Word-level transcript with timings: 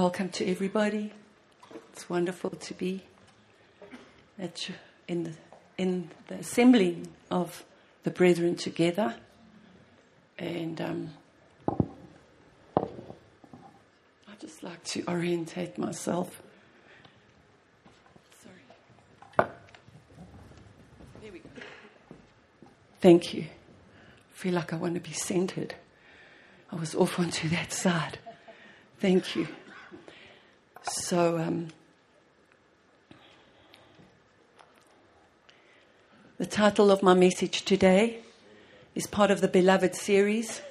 Welcome 0.00 0.30
to 0.30 0.50
everybody. 0.50 1.12
It's 1.92 2.08
wonderful 2.08 2.48
to 2.48 2.72
be 2.72 3.02
at 4.38 4.70
in 5.06 5.24
the, 5.24 5.32
in 5.76 6.08
the 6.26 6.36
assembling 6.36 7.08
of 7.30 7.66
the 8.04 8.10
brethren 8.10 8.56
together. 8.56 9.16
And 10.38 10.80
um, 10.80 11.10
I 12.78 12.86
just 14.40 14.62
like 14.62 14.82
to 14.84 15.04
orientate 15.06 15.76
myself. 15.76 16.40
Sorry. 18.42 19.50
There 21.20 21.30
we 21.30 21.40
go. 21.40 21.50
Thank 23.02 23.34
you. 23.34 23.42
I 23.42 24.32
feel 24.32 24.54
like 24.54 24.72
I 24.72 24.76
want 24.76 24.94
to 24.94 25.00
be 25.00 25.12
centered. 25.12 25.74
I 26.72 26.76
was 26.76 26.94
off 26.94 27.18
onto 27.18 27.50
that 27.50 27.74
side. 27.74 28.18
Thank 28.98 29.36
you. 29.36 29.46
So, 30.82 31.38
um, 31.38 31.68
the 36.38 36.46
title 36.46 36.90
of 36.90 37.02
my 37.02 37.12
message 37.12 37.66
today 37.66 38.20
is 38.94 39.06
part 39.06 39.30
of 39.30 39.42
the 39.42 39.48
Beloved 39.48 39.94
series, 39.94 40.62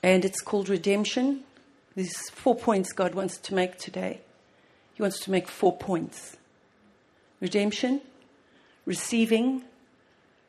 and 0.00 0.24
it's 0.24 0.40
called 0.40 0.68
Redemption. 0.68 1.42
There's 1.96 2.30
four 2.30 2.54
points 2.54 2.92
God 2.92 3.16
wants 3.16 3.36
to 3.38 3.54
make 3.54 3.78
today. 3.78 4.20
He 4.94 5.02
wants 5.02 5.18
to 5.20 5.30
make 5.32 5.48
four 5.48 5.76
points 5.76 6.36
redemption, 7.40 8.00
receiving, 8.84 9.62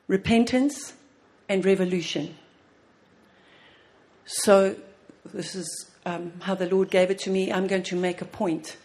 repentance, 0.07 0.94
and 1.50 1.66
revolution. 1.66 2.35
So, 4.25 4.75
this 5.33 5.55
is 5.55 5.88
um, 6.08 6.31
how 6.39 6.55
the 6.55 6.69
Lord 6.69 6.89
gave 6.89 7.11
it 7.11 7.19
to 7.19 7.30
me. 7.30 7.52
I'm 7.52 7.67
going 7.67 7.83
to 7.83 7.95
make 7.95 8.22
a 8.22 8.25
point, 8.25 8.77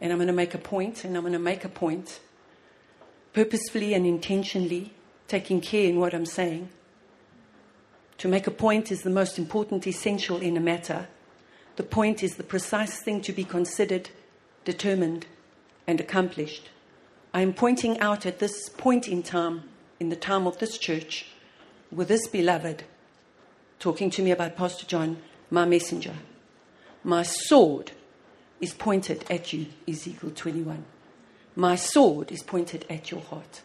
and 0.00 0.12
I'm 0.12 0.18
going 0.18 0.28
to 0.28 0.32
make 0.32 0.54
a 0.54 0.58
point, 0.58 1.04
and 1.04 1.16
I'm 1.16 1.24
going 1.24 1.32
to 1.32 1.38
make 1.38 1.64
a 1.64 1.68
point, 1.68 2.20
purposefully 3.32 3.92
and 3.92 4.06
intentionally, 4.06 4.92
taking 5.26 5.60
care 5.60 5.88
in 5.88 5.98
what 5.98 6.14
I'm 6.14 6.26
saying. 6.26 6.68
To 8.18 8.28
make 8.28 8.46
a 8.46 8.52
point 8.52 8.92
is 8.92 9.02
the 9.02 9.10
most 9.10 9.36
important 9.36 9.84
essential 9.86 10.40
in 10.40 10.56
a 10.56 10.60
matter. 10.60 11.08
The 11.74 11.82
point 11.82 12.22
is 12.22 12.36
the 12.36 12.44
precise 12.44 13.00
thing 13.00 13.20
to 13.22 13.32
be 13.32 13.42
considered, 13.42 14.10
determined, 14.64 15.26
and 15.88 16.00
accomplished. 16.00 16.70
I 17.34 17.40
am 17.40 17.52
pointing 17.52 17.98
out 17.98 18.26
at 18.26 18.38
this 18.38 18.68
point 18.68 19.08
in 19.08 19.24
time, 19.24 19.64
in 19.98 20.08
the 20.08 20.16
time 20.16 20.46
of 20.46 20.58
this 20.58 20.78
church, 20.78 21.26
with 21.90 22.06
this 22.06 22.28
beloved 22.28 22.84
talking 23.80 24.08
to 24.08 24.22
me 24.22 24.30
about 24.30 24.56
Pastor 24.56 24.86
John, 24.86 25.18
my 25.50 25.64
messenger. 25.64 26.14
My 27.04 27.22
sword 27.22 27.92
is 28.62 28.72
pointed 28.72 29.26
at 29.30 29.52
you, 29.52 29.66
Ezekiel 29.86 30.32
21. 30.34 30.84
My 31.54 31.76
sword 31.76 32.32
is 32.32 32.42
pointed 32.42 32.86
at 32.88 33.10
your 33.10 33.20
heart. 33.20 33.60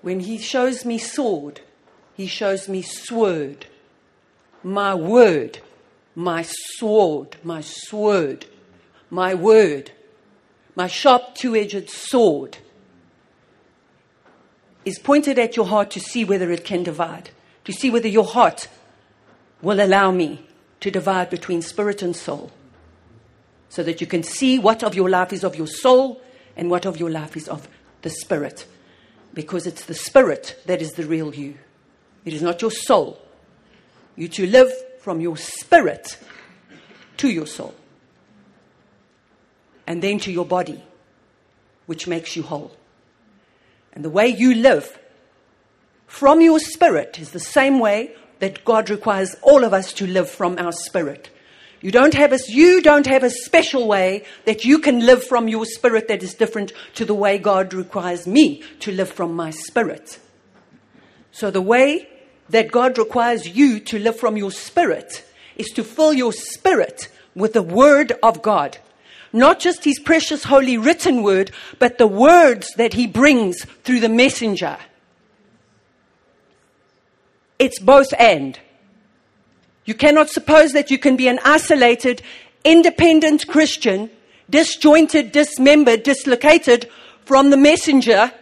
When 0.00 0.20
he 0.20 0.38
shows 0.38 0.86
me 0.86 0.96
sword, 0.96 1.60
he 2.14 2.26
shows 2.26 2.66
me 2.66 2.80
sword. 2.80 3.66
My 4.62 4.94
word, 4.94 5.58
my 6.14 6.42
sword, 6.42 7.36
my 7.44 7.60
sword, 7.60 8.46
my 9.10 9.34
word, 9.34 9.90
my 10.74 10.86
sharp 10.86 11.34
two 11.34 11.54
edged 11.54 11.90
sword 11.90 12.58
is 14.84 14.98
pointed 14.98 15.38
at 15.38 15.56
your 15.56 15.66
heart 15.66 15.90
to 15.90 16.00
see 16.00 16.24
whether 16.24 16.50
it 16.50 16.64
can 16.64 16.82
divide, 16.82 17.30
to 17.64 17.72
see 17.72 17.90
whether 17.90 18.08
your 18.08 18.24
heart 18.24 18.68
will 19.60 19.80
allow 19.80 20.10
me 20.10 20.47
to 20.80 20.90
divide 20.90 21.30
between 21.30 21.62
spirit 21.62 22.02
and 22.02 22.14
soul, 22.14 22.52
so 23.68 23.82
that 23.82 24.00
you 24.00 24.06
can 24.06 24.22
see 24.22 24.58
what 24.58 24.82
of 24.82 24.94
your 24.94 25.10
life 25.10 25.32
is 25.32 25.44
of 25.44 25.56
your 25.56 25.66
soul 25.66 26.22
and 26.56 26.70
what 26.70 26.86
of 26.86 26.98
your 26.98 27.10
life 27.10 27.36
is 27.36 27.48
of 27.48 27.68
the 28.02 28.10
spirit. 28.10 28.66
Because 29.34 29.66
it's 29.66 29.84
the 29.84 29.94
spirit 29.94 30.60
that 30.66 30.80
is 30.80 30.92
the 30.92 31.04
real 31.04 31.34
you, 31.34 31.58
it 32.24 32.32
is 32.32 32.42
not 32.42 32.62
your 32.62 32.70
soul. 32.70 33.20
You 34.16 34.28
to 34.28 34.46
live 34.46 34.72
from 35.00 35.20
your 35.20 35.36
spirit 35.36 36.18
to 37.18 37.28
your 37.28 37.46
soul, 37.46 37.74
and 39.86 40.02
then 40.02 40.18
to 40.20 40.32
your 40.32 40.44
body, 40.44 40.82
which 41.86 42.06
makes 42.06 42.36
you 42.36 42.42
whole. 42.42 42.76
And 43.92 44.04
the 44.04 44.10
way 44.10 44.28
you 44.28 44.54
live 44.54 44.98
from 46.06 46.40
your 46.40 46.58
spirit 46.58 47.18
is 47.18 47.30
the 47.32 47.40
same 47.40 47.78
way 47.80 48.14
that 48.40 48.64
God 48.64 48.90
requires 48.90 49.36
all 49.42 49.64
of 49.64 49.72
us 49.72 49.92
to 49.94 50.06
live 50.06 50.30
from 50.30 50.58
our 50.58 50.72
spirit. 50.72 51.30
You 51.80 51.92
don't 51.92 52.14
have 52.14 52.32
a, 52.32 52.38
you 52.48 52.82
don't 52.82 53.06
have 53.06 53.22
a 53.22 53.30
special 53.30 53.86
way 53.86 54.24
that 54.46 54.64
you 54.64 54.80
can 54.80 55.06
live 55.06 55.22
from 55.22 55.46
your 55.46 55.64
spirit 55.64 56.08
that 56.08 56.22
is 56.22 56.34
different 56.34 56.72
to 56.94 57.04
the 57.04 57.14
way 57.14 57.38
God 57.38 57.72
requires 57.72 58.26
me 58.26 58.62
to 58.80 58.90
live 58.90 59.10
from 59.10 59.34
my 59.34 59.50
spirit. 59.50 60.18
So 61.30 61.50
the 61.50 61.62
way 61.62 62.08
that 62.48 62.72
God 62.72 62.98
requires 62.98 63.46
you 63.46 63.78
to 63.80 63.98
live 63.98 64.18
from 64.18 64.36
your 64.36 64.50
spirit 64.50 65.24
is 65.56 65.68
to 65.68 65.84
fill 65.84 66.12
your 66.12 66.32
spirit 66.32 67.08
with 67.34 67.52
the 67.52 67.62
word 67.62 68.12
of 68.22 68.42
God. 68.42 68.78
Not 69.32 69.60
just 69.60 69.84
his 69.84 70.00
precious 70.00 70.44
holy 70.44 70.78
written 70.78 71.22
word, 71.22 71.50
but 71.78 71.98
the 71.98 72.06
words 72.06 72.72
that 72.76 72.94
he 72.94 73.06
brings 73.06 73.64
through 73.84 74.00
the 74.00 74.08
messenger. 74.08 74.78
It's 77.58 77.78
both 77.80 78.12
and. 78.18 78.58
You 79.84 79.94
cannot 79.94 80.28
suppose 80.28 80.72
that 80.72 80.90
you 80.90 80.98
can 80.98 81.16
be 81.16 81.28
an 81.28 81.40
isolated, 81.44 82.22
independent 82.64 83.46
Christian, 83.46 84.10
disjointed, 84.50 85.32
dismembered, 85.32 86.02
dislocated 86.02 86.88
from 87.24 87.50
the 87.50 87.56
messenger, 87.56 88.32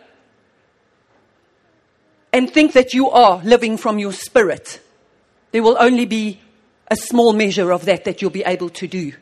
and 2.32 2.50
think 2.50 2.72
that 2.72 2.94
you 2.94 3.08
are 3.10 3.40
living 3.44 3.76
from 3.76 3.98
your 3.98 4.12
spirit. 4.12 4.80
There 5.52 5.62
will 5.62 5.76
only 5.80 6.04
be 6.04 6.40
a 6.88 6.96
small 6.96 7.32
measure 7.32 7.72
of 7.72 7.84
that 7.86 8.04
that 8.04 8.20
you'll 8.20 8.30
be 8.30 8.44
able 8.44 8.68
to 8.70 8.86
do. 8.86 9.12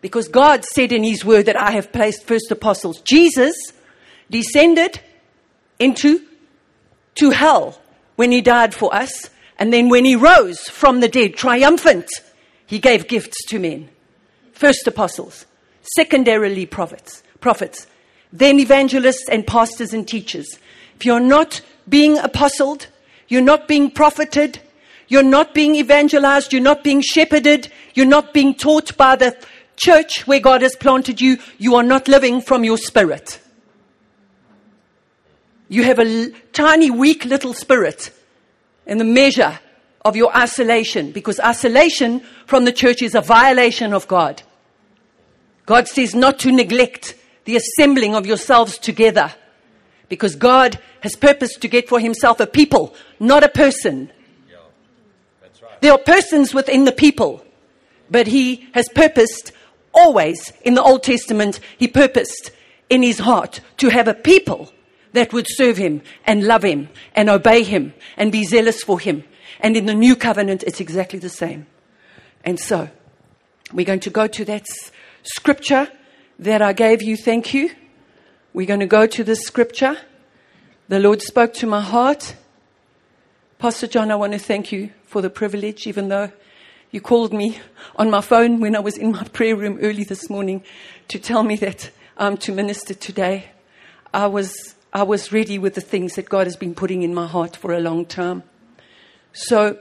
Because 0.00 0.28
God 0.28 0.64
said 0.64 0.92
in 0.92 1.02
His 1.02 1.24
word 1.24 1.46
that 1.46 1.60
I 1.60 1.70
have 1.70 1.92
placed 1.92 2.26
first 2.26 2.50
apostles. 2.50 3.00
Jesus 3.00 3.54
descended 4.28 5.00
into 5.78 6.26
to 7.14 7.30
hell 7.30 7.80
when 8.16 8.32
He 8.32 8.40
died 8.40 8.74
for 8.74 8.94
us. 8.94 9.30
And 9.58 9.72
then 9.72 9.88
when 9.88 10.04
He 10.04 10.16
rose 10.16 10.68
from 10.68 11.00
the 11.00 11.08
dead, 11.08 11.34
triumphant, 11.34 12.08
He 12.66 12.78
gave 12.78 13.08
gifts 13.08 13.44
to 13.46 13.58
men. 13.58 13.88
First 14.52 14.86
apostles, 14.86 15.46
secondarily 15.96 16.66
prophets, 16.66 17.22
prophets, 17.40 17.86
then 18.32 18.58
evangelists 18.58 19.28
and 19.28 19.46
pastors 19.46 19.92
and 19.92 20.06
teachers. 20.06 20.58
If 20.96 21.04
you're 21.04 21.20
not 21.20 21.60
being 21.88 22.18
apostled, 22.18 22.88
you're 23.28 23.40
not 23.40 23.68
being 23.68 23.90
profited, 23.90 24.58
you're 25.08 25.22
not 25.22 25.54
being 25.54 25.76
evangelized, 25.76 26.52
you're 26.52 26.62
not 26.62 26.82
being 26.82 27.00
shepherded, 27.00 27.70
you're 27.94 28.06
not 28.06 28.32
being 28.32 28.54
taught 28.54 28.96
by 28.96 29.16
the 29.16 29.36
church 29.76 30.26
where 30.26 30.40
God 30.40 30.62
has 30.62 30.76
planted 30.76 31.20
you, 31.20 31.38
you 31.58 31.74
are 31.74 31.82
not 31.82 32.08
living 32.08 32.40
from 32.40 32.64
your 32.64 32.78
spirit. 32.78 33.40
You 35.74 35.82
have 35.82 35.98
a 35.98 36.30
tiny, 36.52 36.88
weak 36.88 37.24
little 37.24 37.52
spirit 37.52 38.12
in 38.86 38.98
the 38.98 39.04
measure 39.04 39.58
of 40.04 40.14
your 40.14 40.32
isolation 40.36 41.10
because 41.10 41.40
isolation 41.40 42.20
from 42.46 42.64
the 42.64 42.70
church 42.70 43.02
is 43.02 43.16
a 43.16 43.20
violation 43.20 43.92
of 43.92 44.06
God. 44.06 44.40
God 45.66 45.88
says 45.88 46.14
not 46.14 46.38
to 46.40 46.52
neglect 46.52 47.16
the 47.44 47.56
assembling 47.56 48.14
of 48.14 48.24
yourselves 48.24 48.78
together 48.78 49.34
because 50.08 50.36
God 50.36 50.78
has 51.00 51.16
purposed 51.16 51.60
to 51.62 51.66
get 51.66 51.88
for 51.88 51.98
himself 51.98 52.38
a 52.38 52.46
people, 52.46 52.94
not 53.18 53.42
a 53.42 53.48
person. 53.48 54.12
There 55.80 55.90
are 55.90 55.98
persons 55.98 56.54
within 56.54 56.84
the 56.84 56.92
people, 56.92 57.44
but 58.08 58.28
he 58.28 58.68
has 58.74 58.88
purposed 58.94 59.50
always 59.92 60.52
in 60.62 60.74
the 60.74 60.82
Old 60.82 61.02
Testament, 61.02 61.58
he 61.76 61.88
purposed 61.88 62.52
in 62.88 63.02
his 63.02 63.18
heart 63.18 63.60
to 63.78 63.88
have 63.88 64.06
a 64.06 64.14
people 64.14 64.70
that 65.14 65.32
would 65.32 65.46
serve 65.48 65.76
him 65.76 66.02
and 66.26 66.44
love 66.44 66.62
him 66.62 66.88
and 67.14 67.28
obey 67.30 67.62
him 67.62 67.94
and 68.16 68.30
be 68.30 68.44
zealous 68.44 68.82
for 68.82 69.00
him. 69.00 69.24
And 69.60 69.76
in 69.76 69.86
the 69.86 69.94
new 69.94 70.14
covenant, 70.14 70.62
it's 70.64 70.80
exactly 70.80 71.18
the 71.18 71.28
same. 71.28 71.66
And 72.44 72.60
so, 72.60 72.90
we're 73.72 73.86
going 73.86 74.00
to 74.00 74.10
go 74.10 74.26
to 74.26 74.44
that 74.44 74.66
scripture 75.22 75.88
that 76.38 76.60
I 76.60 76.72
gave 76.72 77.02
you. 77.02 77.16
Thank 77.16 77.54
you. 77.54 77.70
We're 78.52 78.66
going 78.66 78.80
to 78.80 78.86
go 78.86 79.06
to 79.06 79.24
this 79.24 79.40
scripture. 79.40 79.96
The 80.88 80.98
Lord 80.98 81.22
spoke 81.22 81.54
to 81.54 81.66
my 81.66 81.80
heart. 81.80 82.36
Pastor 83.58 83.86
John, 83.86 84.10
I 84.10 84.16
want 84.16 84.32
to 84.32 84.38
thank 84.38 84.70
you 84.72 84.90
for 85.06 85.22
the 85.22 85.30
privilege, 85.30 85.86
even 85.86 86.08
though 86.08 86.30
you 86.90 87.00
called 87.00 87.32
me 87.32 87.58
on 87.96 88.10
my 88.10 88.20
phone 88.20 88.60
when 88.60 88.76
I 88.76 88.80
was 88.80 88.98
in 88.98 89.12
my 89.12 89.24
prayer 89.24 89.56
room 89.56 89.78
early 89.80 90.04
this 90.04 90.28
morning 90.28 90.62
to 91.08 91.18
tell 91.18 91.42
me 91.42 91.56
that 91.56 91.90
I'm 92.16 92.36
to 92.38 92.52
minister 92.52 92.94
today. 92.94 93.50
I 94.12 94.26
was, 94.26 94.74
I 94.96 95.02
was 95.02 95.32
ready 95.32 95.58
with 95.58 95.74
the 95.74 95.80
things 95.80 96.14
that 96.14 96.28
God 96.28 96.46
has 96.46 96.54
been 96.54 96.72
putting 96.72 97.02
in 97.02 97.12
my 97.12 97.26
heart 97.26 97.56
for 97.56 97.72
a 97.72 97.80
long 97.80 98.06
time. 98.06 98.44
So, 99.32 99.80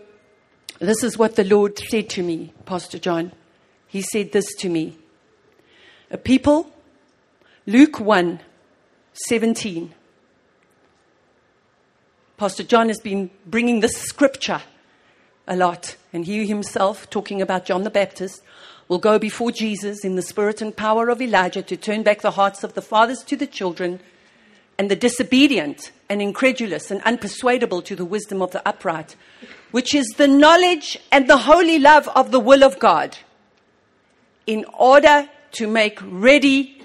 this 0.80 1.04
is 1.04 1.19
what 1.19 1.36
the 1.36 1.44
Lord 1.44 1.77
said 1.77 2.10
to 2.12 2.24
me, 2.24 2.51
Pastor 2.65 2.98
John. 2.98 3.31
He 3.88 4.01
said 4.01 4.31
this 4.31 4.56
to 4.56 4.69
me 4.69 4.98
A 6.10 6.18
people, 6.18 6.71
Luke 7.68 8.00
1 8.00 8.39
17. 9.13 9.94
Pastor 12.38 12.63
John 12.63 12.88
has 12.88 13.00
been 13.00 13.30
bringing 13.45 13.81
this 13.81 13.95
scripture 13.95 14.63
a 15.48 15.56
lot, 15.56 15.95
and 16.12 16.25
he 16.25 16.48
himself, 16.48 17.07
talking 17.12 17.39
about 17.39 17.65
John 17.65 17.83
the 17.83 17.92
Baptist, 17.92 18.42
will 18.88 18.98
go 18.98 19.19
before 19.19 19.51
Jesus 19.51 20.04
in 20.04 20.15
the 20.15 20.24
spirit 20.24 20.60
and 20.60 20.75
power 20.75 21.10
of 21.10 21.21
Elijah 21.21 21.62
to 21.62 21.77
turn 21.77 22.01
back 22.01 22.21
the 22.21 22.31
hearts 22.31 22.63
of 22.63 22.74
the 22.74 22.81
fathers 22.81 23.21
to 23.25 23.36
the 23.36 23.45
children 23.45 24.00
and 24.84 24.92
the 24.92 24.98
disobedient 24.98 25.94
and 26.10 26.22
incredulous 26.22 26.92
and 26.92 27.02
unpersuadable 27.04 27.82
to 27.86 27.96
the 27.96 28.04
wisdom 28.04 28.42
of 28.42 28.52
the 28.52 28.68
upright, 28.68 29.16
which 29.72 29.96
is 29.96 30.06
the 30.18 30.28
knowledge 30.28 31.00
and 31.10 31.30
the 31.30 31.38
holy 31.38 31.80
love 31.80 32.10
of 32.10 32.32
the 32.32 32.40
will 32.40 32.66
of 32.66 32.78
God, 32.80 33.18
in 34.46 34.66
order 34.78 35.30
to 35.54 35.68
make 35.68 35.98
ready 36.04 36.84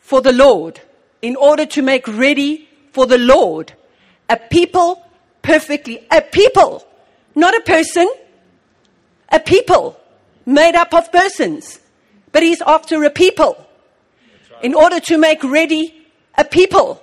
for 0.00 0.20
the 0.20 0.34
Lord, 0.34 0.82
in 1.22 1.34
order 1.34 1.64
to 1.64 1.80
make 1.80 2.06
ready 2.06 2.68
for 2.92 3.06
the 3.06 3.16
Lord 3.16 3.72
a 4.28 4.36
people 4.36 5.02
perfectly, 5.40 6.06
a 6.10 6.20
people, 6.20 6.86
not 7.34 7.56
a 7.56 7.62
person, 7.62 8.06
a 9.30 9.40
people 9.40 9.98
made 10.44 10.74
up 10.74 10.92
of 10.92 11.10
persons. 11.10 11.80
But 12.32 12.42
he's 12.42 12.60
after 12.60 13.02
a 13.02 13.08
people 13.08 13.63
in 14.62 14.74
order 14.74 15.00
to 15.00 15.18
make 15.18 15.42
ready 15.44 15.94
a 16.36 16.44
people. 16.44 17.02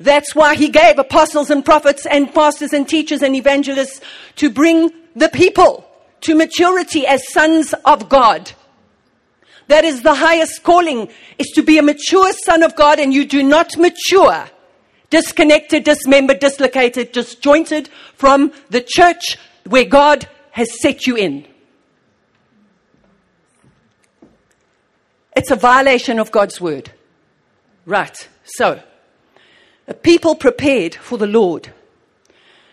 That's 0.00 0.34
why 0.34 0.56
he 0.56 0.68
gave 0.68 0.98
apostles 0.98 1.50
and 1.50 1.64
prophets 1.64 2.06
and 2.06 2.32
pastors 2.34 2.72
and 2.72 2.88
teachers 2.88 3.22
and 3.22 3.36
evangelists 3.36 4.00
to 4.36 4.50
bring 4.50 4.90
the 5.14 5.28
people 5.28 5.88
to 6.22 6.34
maturity 6.34 7.06
as 7.06 7.30
sons 7.32 7.74
of 7.84 8.08
God. 8.08 8.52
That 9.68 9.84
is 9.84 10.02
the 10.02 10.14
highest 10.14 10.64
calling, 10.64 11.08
is 11.38 11.48
to 11.54 11.62
be 11.62 11.78
a 11.78 11.82
mature 11.82 12.32
son 12.44 12.62
of 12.62 12.74
God 12.74 12.98
and 12.98 13.14
you 13.14 13.24
do 13.24 13.42
not 13.42 13.76
mature 13.76 14.48
disconnected, 15.12 15.84
dismembered, 15.84 16.40
dislocated, 16.40 17.12
disjointed 17.12 17.88
from 18.14 18.50
the 18.70 18.80
church 18.80 19.36
where 19.68 19.84
God 19.84 20.26
has 20.52 20.80
set 20.80 21.06
you 21.06 21.16
in. 21.16 21.46
It's 25.34 25.50
a 25.50 25.56
violation 25.56 26.18
of 26.18 26.30
God's 26.30 26.60
word. 26.60 26.90
Right. 27.86 28.28
So, 28.44 28.82
a 29.88 29.94
people 29.94 30.34
prepared 30.34 30.94
for 30.94 31.18
the 31.18 31.26
Lord. 31.26 31.72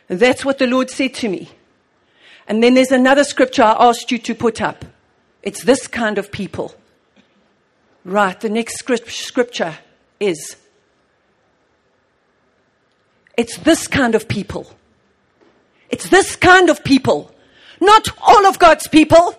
That's 0.08 0.44
what 0.44 0.58
the 0.58 0.68
Lord 0.68 0.90
said 0.90 1.14
to 1.16 1.30
me. 1.30 1.50
And 2.48 2.64
then 2.64 2.74
there's 2.74 2.92
another 2.92 3.24
scripture 3.24 3.64
I 3.64 3.90
asked 3.90 4.12
you 4.12 4.18
to 4.20 4.36
put 4.36 4.62
up. 4.62 4.84
It's 5.44 5.64
this 5.64 5.88
kind 5.88 6.18
of 6.18 6.32
people. 6.32 6.76
Right. 8.04 8.40
The 8.40 8.50
next 8.50 8.80
scripture 8.80 9.78
is 10.20 10.58
it's 13.38 13.58
this 13.60 13.88
kind 13.88 14.16
of 14.16 14.28
people. 14.28 14.70
It's 15.90 16.10
this 16.10 16.36
kind 16.36 16.70
of 16.70 16.84
people. 16.84 17.34
Not 17.80 18.10
all 18.22 18.46
of 18.46 18.60
God's 18.60 18.88
people. 18.88 19.34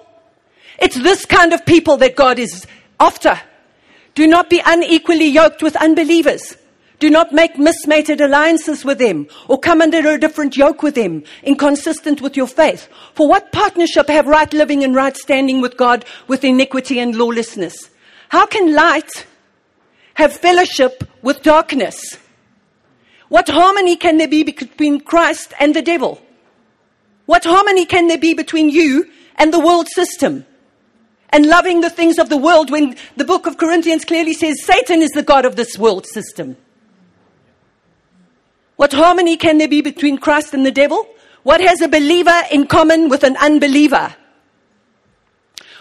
It's 0.79 0.97
this 0.97 1.27
kind 1.27 1.53
of 1.53 1.67
people 1.67 1.99
that 1.99 2.17
God 2.17 2.39
is 2.39 2.67
after. 3.01 3.41
Do 4.15 4.27
not 4.27 4.51
be 4.51 4.63
unequally 4.65 5.27
yoked 5.27 5.63
with 5.63 5.75
unbelievers. 5.77 6.57
Do 7.01 7.09
not 7.09 7.33
make 7.33 7.59
mismated 7.59 8.21
alliances 8.21 8.85
with 8.85 8.99
them 8.99 9.27
or 9.49 9.59
come 9.59 9.81
under 9.81 10.07
a 10.07 10.21
different 10.21 10.57
yoke 10.57 10.83
with 10.83 10.95
them, 10.95 11.25
inconsistent 11.43 12.21
with 12.21 12.37
your 12.37 12.47
faith. 12.47 12.89
For 13.15 13.27
what 13.27 13.53
partnership 13.53 14.09
have 14.09 14.27
right 14.27 14.53
living 14.53 14.85
and 14.85 14.95
right 14.95 15.17
standing 15.17 15.63
with 15.63 15.79
God 15.79 16.05
with 16.29 16.45
iniquity 16.45 17.01
and 17.01 17.17
lawlessness? 17.17 17.89
How 18.29 18.45
can 18.45 18.75
light 18.75 19.27
have 20.15 20.37
fellowship 20.37 21.05
with 21.23 21.43
darkness? 21.43 22.19
What 23.29 23.49
harmony 23.49 23.97
can 23.97 24.19
there 24.19 24.29
be 24.29 24.43
between 24.43 25.01
Christ 25.01 25.55
and 25.59 25.75
the 25.75 25.83
devil? 25.83 26.21
What 27.25 27.45
harmony 27.45 27.87
can 27.87 28.09
there 28.09 28.19
be 28.19 28.35
between 28.35 28.69
you 28.69 29.11
and 29.37 29.55
the 29.55 29.61
world 29.61 29.89
system? 29.89 30.45
And 31.31 31.47
loving 31.47 31.81
the 31.81 31.91
things 31.91 32.19
of 32.19 32.29
the 32.29 32.37
world 32.37 32.71
when 32.71 32.97
the 33.17 33.25
book 33.25 33.47
of 33.47 33.57
Corinthians 33.57 34.05
clearly 34.05 34.35
says 34.35 34.65
Satan 34.65 35.01
is 35.01 35.11
the 35.11 35.23
God 35.23 35.45
of 35.45 35.57
this 35.57 35.79
world 35.79 36.07
system. 36.07 36.57
What 38.77 38.93
harmony 38.93 39.37
can 39.37 39.59
there 39.59 39.69
be 39.69 39.81
between 39.81 40.19
Christ 40.19 40.55
and 40.55 40.67
the 40.67 40.73
devil? 40.73 41.07
What 41.43 41.61
has 41.61 41.81
a 41.81 41.89
believer 41.89 42.43
in 42.51 42.67
common 42.67 43.09
with 43.09 43.23
an 43.23 43.37
unbeliever? 43.37 44.15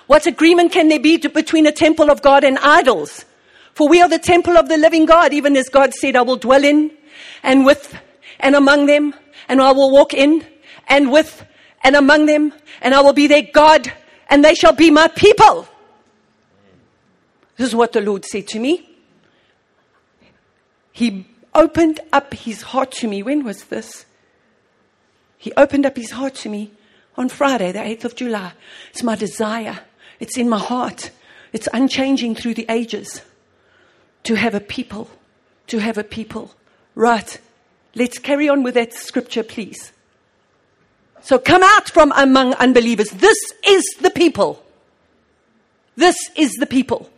What 0.07 0.25
agreement 0.25 0.71
can 0.71 0.89
there 0.89 0.99
be 0.99 1.17
to, 1.19 1.29
between 1.29 1.65
a 1.65 1.71
temple 1.71 2.09
of 2.09 2.21
God 2.21 2.43
and 2.43 2.57
idols? 2.59 3.25
For 3.73 3.87
we 3.87 4.01
are 4.01 4.09
the 4.09 4.19
temple 4.19 4.57
of 4.57 4.67
the 4.67 4.77
living 4.77 5.05
God, 5.05 5.33
even 5.33 5.55
as 5.55 5.69
God 5.69 5.93
said, 5.93 6.15
I 6.15 6.21
will 6.21 6.35
dwell 6.35 6.63
in 6.63 6.91
and 7.43 7.65
with 7.65 7.95
and 8.39 8.55
among 8.55 8.85
them, 8.85 9.13
and 9.47 9.61
I 9.61 9.71
will 9.71 9.91
walk 9.91 10.13
in 10.13 10.45
and 10.87 11.11
with 11.11 11.45
and 11.83 11.95
among 11.95 12.25
them, 12.25 12.53
and 12.81 12.93
I 12.93 13.01
will 13.01 13.13
be 13.13 13.27
their 13.27 13.43
God, 13.43 13.91
and 14.29 14.43
they 14.43 14.53
shall 14.53 14.73
be 14.73 14.91
my 14.91 15.07
people. 15.07 15.67
This 17.57 17.67
is 17.69 17.75
what 17.75 17.93
the 17.93 18.01
Lord 18.01 18.25
said 18.25 18.47
to 18.49 18.59
me. 18.59 18.89
He 20.91 21.27
opened 21.53 21.99
up 22.13 22.33
his 22.33 22.61
heart 22.61 22.91
to 22.93 23.07
me. 23.07 23.23
When 23.23 23.43
was 23.43 23.65
this? 23.65 24.05
He 25.37 25.51
opened 25.55 25.85
up 25.85 25.95
his 25.95 26.11
heart 26.11 26.35
to 26.35 26.49
me 26.49 26.71
on 27.15 27.29
Friday, 27.29 27.71
the 27.71 27.79
8th 27.79 28.05
of 28.05 28.15
July. 28.15 28.53
It's 28.91 29.03
my 29.03 29.15
desire. 29.15 29.79
It's 30.19 30.37
in 30.37 30.49
my 30.49 30.59
heart. 30.59 31.11
It's 31.53 31.67
unchanging 31.73 32.35
through 32.35 32.53
the 32.55 32.65
ages 32.69 33.21
to 34.23 34.35
have 34.35 34.53
a 34.53 34.59
people, 34.59 35.09
to 35.67 35.79
have 35.79 35.97
a 35.97 36.03
people 36.03 36.53
Right. 36.99 37.39
Let's 37.95 38.19
carry 38.19 38.49
on 38.49 38.61
with 38.61 38.73
that 38.73 38.93
scripture, 38.93 39.41
please. 39.41 39.93
So 41.21 41.37
come 41.37 41.63
out 41.63 41.89
from 41.89 42.11
among 42.15 42.53
unbelievers. 42.55 43.09
This 43.11 43.37
is 43.67 43.83
the 44.01 44.09
people. 44.09 44.63
This 45.95 46.15
is 46.35 46.51
the 46.53 46.65
people. 46.65 47.09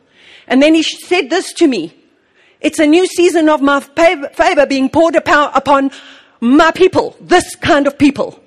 And 0.48 0.62
then 0.62 0.74
he 0.74 0.84
said 0.84 1.30
this 1.30 1.54
to 1.54 1.68
me. 1.68 1.96
It's 2.60 2.80
a 2.80 2.86
new 2.86 3.06
season 3.08 3.50
of 3.50 3.62
my 3.62 3.80
favor 3.80 4.66
being 4.66 4.90
poured 4.90 5.16
upon 5.16 5.92
my 6.40 6.72
people. 6.72 7.16
This 7.22 7.56
kind 7.56 7.88
of 7.88 7.98
people. 7.98 8.40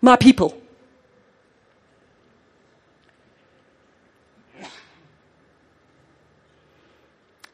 My 0.00 0.16
people. 0.16 0.60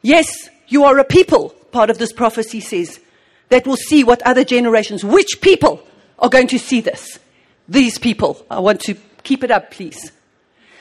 Yes, 0.01 0.49
you 0.67 0.83
are 0.83 0.99
a 0.99 1.03
people, 1.03 1.49
part 1.71 1.89
of 1.89 1.97
this 1.97 2.13
prophecy 2.13 2.59
says, 2.59 2.99
that 3.49 3.67
will 3.67 3.77
see 3.77 4.03
what 4.03 4.21
other 4.23 4.43
generations, 4.43 5.03
which 5.03 5.41
people 5.41 5.81
are 6.19 6.29
going 6.29 6.47
to 6.47 6.59
see 6.59 6.81
this? 6.81 7.19
These 7.67 7.97
people. 7.97 8.45
I 8.49 8.59
want 8.59 8.81
to 8.81 8.95
keep 9.23 9.43
it 9.43 9.51
up, 9.51 9.71
please. 9.71 10.11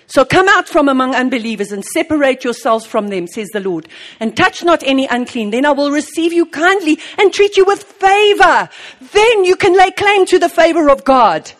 So 0.06 0.24
come 0.24 0.48
out 0.48 0.68
from 0.68 0.88
among 0.88 1.14
unbelievers 1.14 1.72
and 1.72 1.82
separate 1.84 2.44
yourselves 2.44 2.84
from 2.84 3.08
them, 3.08 3.26
says 3.26 3.48
the 3.52 3.60
Lord, 3.60 3.88
and 4.20 4.36
touch 4.36 4.62
not 4.62 4.82
any 4.84 5.06
unclean. 5.06 5.50
Then 5.50 5.64
I 5.64 5.70
will 5.70 5.90
receive 5.90 6.32
you 6.32 6.46
kindly 6.46 6.98
and 7.18 7.32
treat 7.32 7.56
you 7.56 7.64
with 7.64 7.82
favor. 7.82 8.68
Then 9.00 9.44
you 9.44 9.56
can 9.56 9.76
lay 9.76 9.90
claim 9.92 10.26
to 10.26 10.38
the 10.38 10.50
favor 10.50 10.90
of 10.90 11.04
God. 11.04 11.50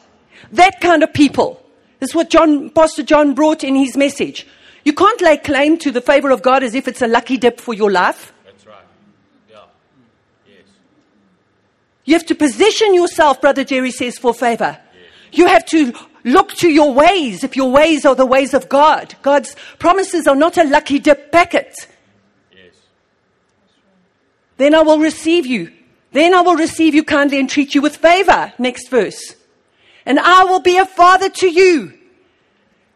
That 0.53 0.81
kind 0.81 1.03
of 1.03 1.13
people. 1.15 1.65
This 2.01 2.11
is 2.11 2.15
what 2.15 2.29
John, 2.29 2.69
Pastor 2.71 3.03
John 3.03 3.35
brought 3.35 3.65
in 3.65 3.75
his 3.75 3.97
message. 3.97 4.47
You 4.85 4.93
can't 4.93 5.21
lay 5.23 5.39
claim 5.39 5.79
to 5.79 5.91
the 5.91 6.03
favor 6.03 6.31
of 6.31 6.43
God 6.43 6.63
as 6.63 6.75
if 6.75 6.87
it's 6.87 7.01
a 7.01 7.07
lucky 7.07 7.39
dip 7.39 7.61
for 7.61 7.73
your 7.73 7.91
life. 7.91 8.35
That's 8.45 8.67
right. 8.67 8.85
Yeah. 9.51 9.61
Yes. 10.47 10.67
You 12.05 12.15
have 12.15 12.27
to 12.27 12.35
position 12.35 12.95
yourself, 12.95 13.41
Brother 13.41 13.65
Jerry 13.65 13.91
says, 13.91 14.19
for 14.19 14.35
favor. 14.35 14.79
You 15.33 15.47
have 15.47 15.65
to 15.67 15.93
look 16.25 16.53
to 16.55 16.69
your 16.69 16.93
ways 16.93 17.45
if 17.45 17.57
your 17.57 17.71
ways 17.71 18.05
are 18.05 18.15
the 18.15 18.27
ways 18.27 18.55
of 18.55 18.69
God. 18.69 19.15
God's 19.23 19.57
promises 19.79 20.27
are 20.27 20.37
not 20.37 20.57
a 20.57 20.65
lucky 20.65 20.99
dip 20.99 21.33
packet. 21.33 21.75
Yes. 22.53 22.75
Then 24.57 24.75
I 24.75 24.83
will 24.83 24.99
receive 24.99 25.47
you. 25.47 25.73
Then 26.13 26.35
I 26.35 26.43
will 26.43 26.57
receive 26.57 26.95
you 26.95 27.03
kindly 27.03 27.41
and 27.41 27.51
treat 27.51 27.75
you 27.75 27.83
with 27.83 27.97
favor. 27.97 28.53
Next 28.59 28.89
verse. 28.89 29.35
And 30.07 30.21
I 30.21 30.45
will 30.45 30.61
be 30.61 30.77
a 30.77 30.87
father 30.87 31.29
to 31.29 31.49
you 31.49 31.95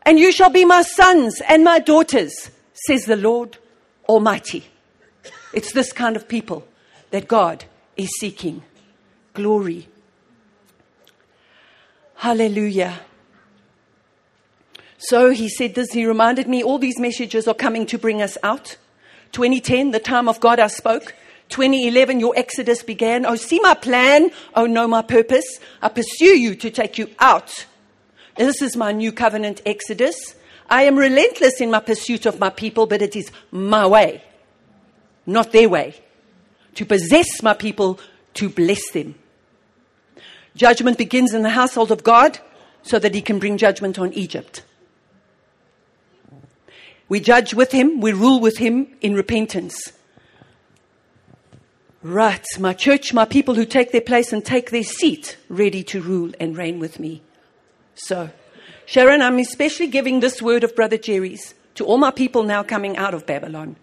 and 0.08 0.18
you 0.18 0.32
shall 0.32 0.48
be 0.48 0.64
my 0.64 0.80
sons 0.80 1.42
and 1.46 1.62
my 1.62 1.78
daughters, 1.78 2.50
says 2.72 3.04
the 3.04 3.14
Lord 3.14 3.58
Almighty. 4.08 4.64
It's 5.52 5.72
this 5.72 5.92
kind 5.92 6.16
of 6.16 6.26
people 6.26 6.66
that 7.10 7.28
God 7.28 7.66
is 7.94 8.08
seeking. 8.18 8.62
Glory. 9.38 9.87
Hallelujah. 12.16 12.99
So 14.99 15.30
he 15.30 15.49
said 15.49 15.76
this, 15.76 15.92
he 15.92 16.07
reminded 16.07 16.49
me 16.49 16.64
all 16.64 16.80
these 16.80 16.99
messages 16.99 17.47
are 17.47 17.54
coming 17.54 17.87
to 17.87 17.99
bring 17.99 18.21
us 18.21 18.37
out. 18.42 18.76
2010, 19.30 19.92
the 19.92 20.00
time 20.00 20.28
of 20.28 20.40
God 20.40 20.59
I 20.59 20.66
spoke. 20.66 21.14
2011, 21.50 22.18
your 22.18 22.35
exodus 22.37 22.83
began. 22.83 23.25
Oh, 23.25 23.37
see 23.37 23.61
my 23.61 23.75
plan. 23.75 24.33
Oh, 24.57 24.66
know 24.66 24.88
my 24.88 25.02
purpose. 25.02 25.61
I 25.80 25.88
pursue 25.88 26.37
you 26.37 26.57
to 26.57 26.68
take 26.68 26.99
you 26.99 27.09
out. 27.21 27.64
This 28.37 28.61
is 28.61 28.76
my 28.76 28.90
new 28.90 29.12
covenant 29.12 29.62
exodus. 29.64 30.35
I 30.68 30.83
am 30.83 30.99
relentless 30.99 31.61
in 31.61 31.71
my 31.71 31.78
pursuit 31.78 32.26
of 32.26 32.40
my 32.40 32.50
people, 32.50 32.87
but 32.87 33.02
it 33.02 33.14
is 33.14 33.30
my 33.52 33.87
way, 33.87 34.21
not 35.26 35.52
their 35.52 35.68
way. 35.68 35.95
To 36.75 36.85
possess 36.85 37.40
my 37.40 37.54
people, 37.54 38.00
to 38.35 38.49
bless 38.49 38.90
them. 38.90 39.14
Judgment 40.58 40.98
begins 40.98 41.32
in 41.32 41.42
the 41.42 41.50
household 41.50 41.92
of 41.92 42.02
God 42.02 42.40
so 42.82 42.98
that 42.98 43.14
he 43.14 43.22
can 43.22 43.38
bring 43.38 43.58
judgment 43.58 43.96
on 43.96 44.12
Egypt. 44.12 44.64
We 47.08 47.20
judge 47.20 47.54
with 47.54 47.70
him, 47.70 48.00
we 48.00 48.12
rule 48.12 48.40
with 48.40 48.58
him 48.58 48.88
in 49.00 49.14
repentance. 49.14 49.92
Right, 52.02 52.44
my 52.58 52.72
church, 52.72 53.12
my 53.12 53.24
people 53.24 53.54
who 53.54 53.64
take 53.64 53.92
their 53.92 54.00
place 54.00 54.32
and 54.32 54.44
take 54.44 54.70
their 54.70 54.82
seat, 54.82 55.38
ready 55.48 55.84
to 55.84 56.02
rule 56.02 56.32
and 56.40 56.56
reign 56.56 56.80
with 56.80 56.98
me. 56.98 57.22
So, 57.94 58.30
Sharon, 58.84 59.22
I'm 59.22 59.38
especially 59.38 59.86
giving 59.86 60.18
this 60.18 60.42
word 60.42 60.64
of 60.64 60.74
Brother 60.74 60.98
Jerry's 60.98 61.54
to 61.76 61.84
all 61.84 61.98
my 61.98 62.10
people 62.10 62.42
now 62.42 62.64
coming 62.64 62.96
out 62.96 63.14
of 63.14 63.26
Babylon. 63.26 63.76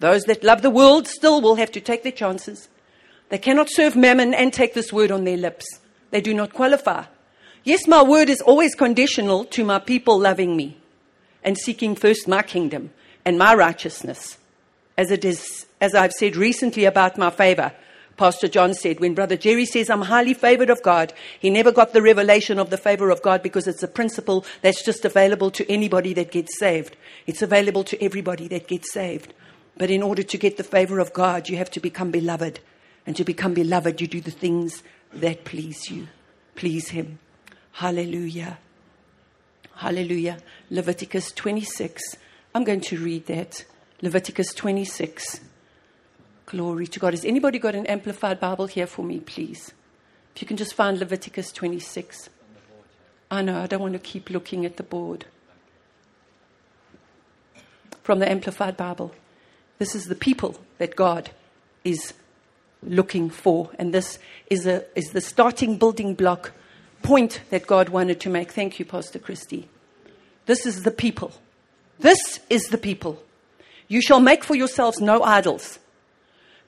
Those 0.00 0.24
that 0.24 0.44
love 0.44 0.60
the 0.60 0.68
world 0.68 1.08
still 1.08 1.40
will 1.40 1.54
have 1.54 1.72
to 1.72 1.80
take 1.80 2.02
their 2.02 2.12
chances. 2.12 2.68
They 3.30 3.38
cannot 3.38 3.70
serve 3.70 3.96
mammon 3.96 4.34
and 4.34 4.52
take 4.52 4.74
this 4.74 4.92
word 4.92 5.10
on 5.10 5.24
their 5.24 5.38
lips. 5.38 5.66
They 6.10 6.20
do 6.20 6.34
not 6.34 6.52
qualify. 6.52 7.04
Yes, 7.64 7.86
my 7.86 8.02
word 8.02 8.28
is 8.28 8.40
always 8.40 8.74
conditional 8.74 9.44
to 9.46 9.64
my 9.64 9.78
people 9.78 10.18
loving 10.18 10.56
me 10.56 10.78
and 11.42 11.58
seeking 11.58 11.94
first 11.94 12.26
my 12.26 12.42
kingdom 12.42 12.90
and 13.24 13.38
my 13.38 13.54
righteousness. 13.54 14.38
As 14.96 15.10
it 15.10 15.24
is, 15.24 15.66
as 15.80 15.94
I've 15.94 16.12
said 16.12 16.34
recently 16.34 16.84
about 16.84 17.18
my 17.18 17.30
favor, 17.30 17.72
Pastor 18.16 18.48
John 18.48 18.74
said, 18.74 18.98
when 18.98 19.14
Brother 19.14 19.36
Jerry 19.36 19.64
says, 19.64 19.88
I'm 19.88 20.02
highly 20.02 20.34
favored 20.34 20.70
of 20.70 20.82
God, 20.82 21.12
he 21.38 21.50
never 21.50 21.70
got 21.70 21.92
the 21.92 22.02
revelation 22.02 22.58
of 22.58 22.70
the 22.70 22.76
favor 22.76 23.10
of 23.10 23.22
God 23.22 23.42
because 23.42 23.68
it's 23.68 23.84
a 23.84 23.88
principle 23.88 24.44
that's 24.60 24.84
just 24.84 25.04
available 25.04 25.52
to 25.52 25.70
anybody 25.70 26.12
that 26.14 26.32
gets 26.32 26.58
saved. 26.58 26.96
It's 27.28 27.42
available 27.42 27.84
to 27.84 28.02
everybody 28.02 28.48
that 28.48 28.66
gets 28.66 28.92
saved. 28.92 29.34
But 29.76 29.90
in 29.90 30.02
order 30.02 30.24
to 30.24 30.38
get 30.38 30.56
the 30.56 30.64
favor 30.64 30.98
of 30.98 31.12
God, 31.12 31.48
you 31.48 31.58
have 31.58 31.70
to 31.70 31.80
become 31.80 32.10
beloved. 32.10 32.58
And 33.06 33.14
to 33.14 33.24
become 33.24 33.54
beloved, 33.54 34.00
you 34.00 34.08
do 34.08 34.20
the 34.20 34.32
things 34.32 34.82
that 35.12 35.44
please 35.44 35.90
you, 35.90 36.08
please 36.54 36.88
Him. 36.90 37.18
Hallelujah. 37.72 38.58
Hallelujah. 39.76 40.38
Leviticus 40.70 41.30
26. 41.32 42.02
I'm 42.54 42.64
going 42.64 42.80
to 42.82 42.98
read 42.98 43.26
that. 43.26 43.64
Leviticus 44.02 44.52
26. 44.52 45.40
Glory 46.46 46.86
to 46.86 46.98
God. 46.98 47.12
Has 47.12 47.24
anybody 47.24 47.58
got 47.58 47.74
an 47.74 47.86
amplified 47.86 48.40
Bible 48.40 48.66
here 48.66 48.86
for 48.86 49.04
me, 49.04 49.20
please? 49.20 49.72
If 50.34 50.42
you 50.42 50.48
can 50.48 50.56
just 50.56 50.74
find 50.74 50.98
Leviticus 50.98 51.52
26. 51.52 52.30
I 53.30 53.42
know, 53.42 53.60
I 53.60 53.66
don't 53.66 53.80
want 53.80 53.92
to 53.92 53.98
keep 53.98 54.30
looking 54.30 54.64
at 54.64 54.76
the 54.76 54.82
board. 54.82 55.26
From 58.02 58.18
the 58.18 58.30
Amplified 58.30 58.76
Bible. 58.76 59.12
This 59.78 59.94
is 59.94 60.06
the 60.06 60.14
people 60.14 60.58
that 60.78 60.96
God 60.96 61.30
is 61.84 62.14
looking 62.82 63.30
for. 63.30 63.70
And 63.78 63.92
this 63.92 64.18
is, 64.48 64.66
a, 64.66 64.84
is 64.96 65.12
the 65.12 65.20
starting 65.20 65.78
building 65.78 66.14
block 66.14 66.52
point 67.02 67.42
that 67.50 67.66
God 67.66 67.88
wanted 67.88 68.20
to 68.20 68.30
make. 68.30 68.52
Thank 68.52 68.78
you, 68.78 68.84
Pastor 68.84 69.18
Christie. 69.18 69.68
This 70.46 70.66
is 70.66 70.82
the 70.82 70.90
people. 70.90 71.32
This 71.98 72.40
is 72.48 72.68
the 72.68 72.78
people. 72.78 73.22
You 73.88 74.00
shall 74.00 74.20
make 74.20 74.44
for 74.44 74.54
yourselves 74.54 75.00
no 75.00 75.22
idols 75.22 75.78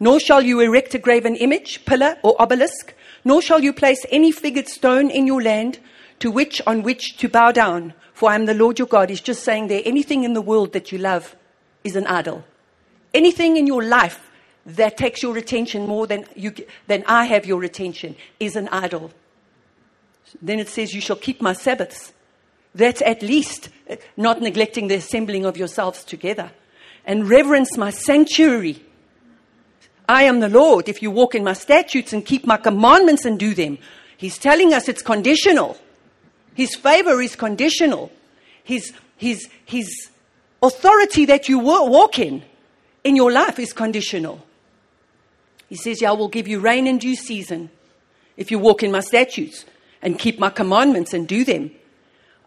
nor 0.00 0.18
shall 0.18 0.40
you 0.40 0.58
erect 0.60 0.94
a 0.94 0.98
graven 0.98 1.36
image, 1.36 1.84
pillar, 1.84 2.16
or 2.22 2.34
obelisk, 2.40 2.94
nor 3.22 3.42
shall 3.42 3.60
you 3.60 3.72
place 3.72 4.04
any 4.10 4.32
figured 4.32 4.66
stone 4.66 5.10
in 5.10 5.26
your 5.26 5.42
land 5.42 5.78
to 6.18 6.30
which 6.30 6.60
on 6.66 6.82
which 6.82 7.18
to 7.18 7.28
bow 7.28 7.52
down. 7.52 7.92
For 8.14 8.30
I 8.30 8.34
am 8.34 8.46
the 8.46 8.54
Lord 8.54 8.78
your 8.78 8.88
God. 8.88 9.10
He's 9.10 9.20
just 9.20 9.44
saying 9.44 9.68
there, 9.68 9.82
anything 9.84 10.24
in 10.24 10.32
the 10.32 10.40
world 10.40 10.72
that 10.72 10.90
you 10.90 10.98
love 10.98 11.36
is 11.84 11.96
an 11.96 12.06
idol. 12.06 12.44
Anything 13.12 13.58
in 13.58 13.66
your 13.66 13.84
life 13.84 14.29
that 14.66 14.96
takes 14.96 15.22
your 15.22 15.36
attention 15.36 15.86
more 15.86 16.06
than, 16.06 16.26
you, 16.36 16.54
than 16.86 17.04
I 17.06 17.24
have 17.24 17.46
your 17.46 17.64
attention 17.64 18.16
is 18.38 18.56
an 18.56 18.68
idol. 18.68 19.10
Then 20.40 20.60
it 20.60 20.68
says, 20.68 20.94
You 20.94 21.00
shall 21.00 21.16
keep 21.16 21.40
my 21.40 21.52
Sabbaths. 21.52 22.12
That's 22.74 23.02
at 23.02 23.22
least 23.22 23.68
uh, 23.88 23.96
not 24.16 24.40
neglecting 24.40 24.88
the 24.88 24.96
assembling 24.96 25.44
of 25.44 25.56
yourselves 25.56 26.04
together. 26.04 26.52
And 27.04 27.28
reverence 27.28 27.76
my 27.76 27.90
sanctuary. 27.90 28.84
I 30.08 30.24
am 30.24 30.40
the 30.40 30.48
Lord 30.48 30.88
if 30.88 31.02
you 31.02 31.10
walk 31.10 31.34
in 31.34 31.42
my 31.42 31.54
statutes 31.54 32.12
and 32.12 32.24
keep 32.24 32.46
my 32.46 32.56
commandments 32.56 33.24
and 33.24 33.38
do 33.38 33.54
them. 33.54 33.78
He's 34.16 34.38
telling 34.38 34.74
us 34.74 34.88
it's 34.88 35.02
conditional. 35.02 35.78
His 36.54 36.76
favor 36.76 37.22
is 37.22 37.36
conditional. 37.36 38.12
His, 38.62 38.92
his, 39.16 39.48
his 39.64 40.10
authority 40.62 41.24
that 41.26 41.48
you 41.48 41.58
walk 41.58 42.18
in 42.18 42.42
in 43.02 43.16
your 43.16 43.32
life 43.32 43.58
is 43.58 43.72
conditional. 43.72 44.44
He 45.70 45.76
says, 45.76 46.02
Yeah, 46.02 46.10
I 46.10 46.14
will 46.14 46.28
give 46.28 46.46
you 46.46 46.60
rain 46.60 46.86
in 46.86 46.98
due 46.98 47.16
season 47.16 47.70
if 48.36 48.50
you 48.50 48.58
walk 48.58 48.82
in 48.82 48.92
my 48.92 49.00
statutes 49.00 49.64
and 50.02 50.18
keep 50.18 50.38
my 50.38 50.50
commandments 50.50 51.14
and 51.14 51.26
do 51.26 51.44
them. 51.44 51.70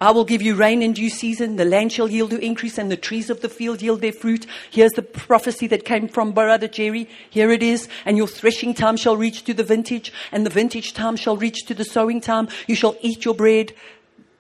I 0.02 0.12
will 0.12 0.26
give 0.26 0.42
you 0.42 0.56
rain 0.56 0.82
in 0.82 0.92
due 0.92 1.10
season. 1.10 1.56
The 1.56 1.64
land 1.64 1.94
shall 1.94 2.10
yield 2.10 2.34
you 2.34 2.38
increase 2.40 2.78
and 2.78 2.92
the 2.92 2.98
trees 2.98 3.30
of 3.30 3.40
the 3.40 3.48
field 3.48 3.82
yield 3.82 4.02
their 4.02 4.12
fruit. 4.12 4.46
Here's 4.70 4.92
the 4.92 5.02
prophecy 5.02 5.66
that 5.68 5.86
came 5.86 6.10
from 6.10 6.34
Brother 6.34 6.68
Jerry. 6.68 7.08
Here 7.30 7.52
it 7.52 7.64
is. 7.64 7.88
And 8.04 8.18
your 8.18 8.28
threshing 8.28 8.74
time 8.74 8.98
shall 8.98 9.16
reach 9.16 9.46
to 9.46 9.54
the 9.54 9.64
vintage 9.64 10.12
and 10.34 10.46
the 10.46 10.50
vintage 10.50 10.92
time 10.92 11.16
shall 11.16 11.38
reach 11.38 11.66
to 11.68 11.74
the 11.74 11.86
sowing 11.86 12.20
time. 12.20 12.50
You 12.68 12.76
shall 12.76 12.98
eat 13.00 13.24
your 13.24 13.34
bread 13.34 13.74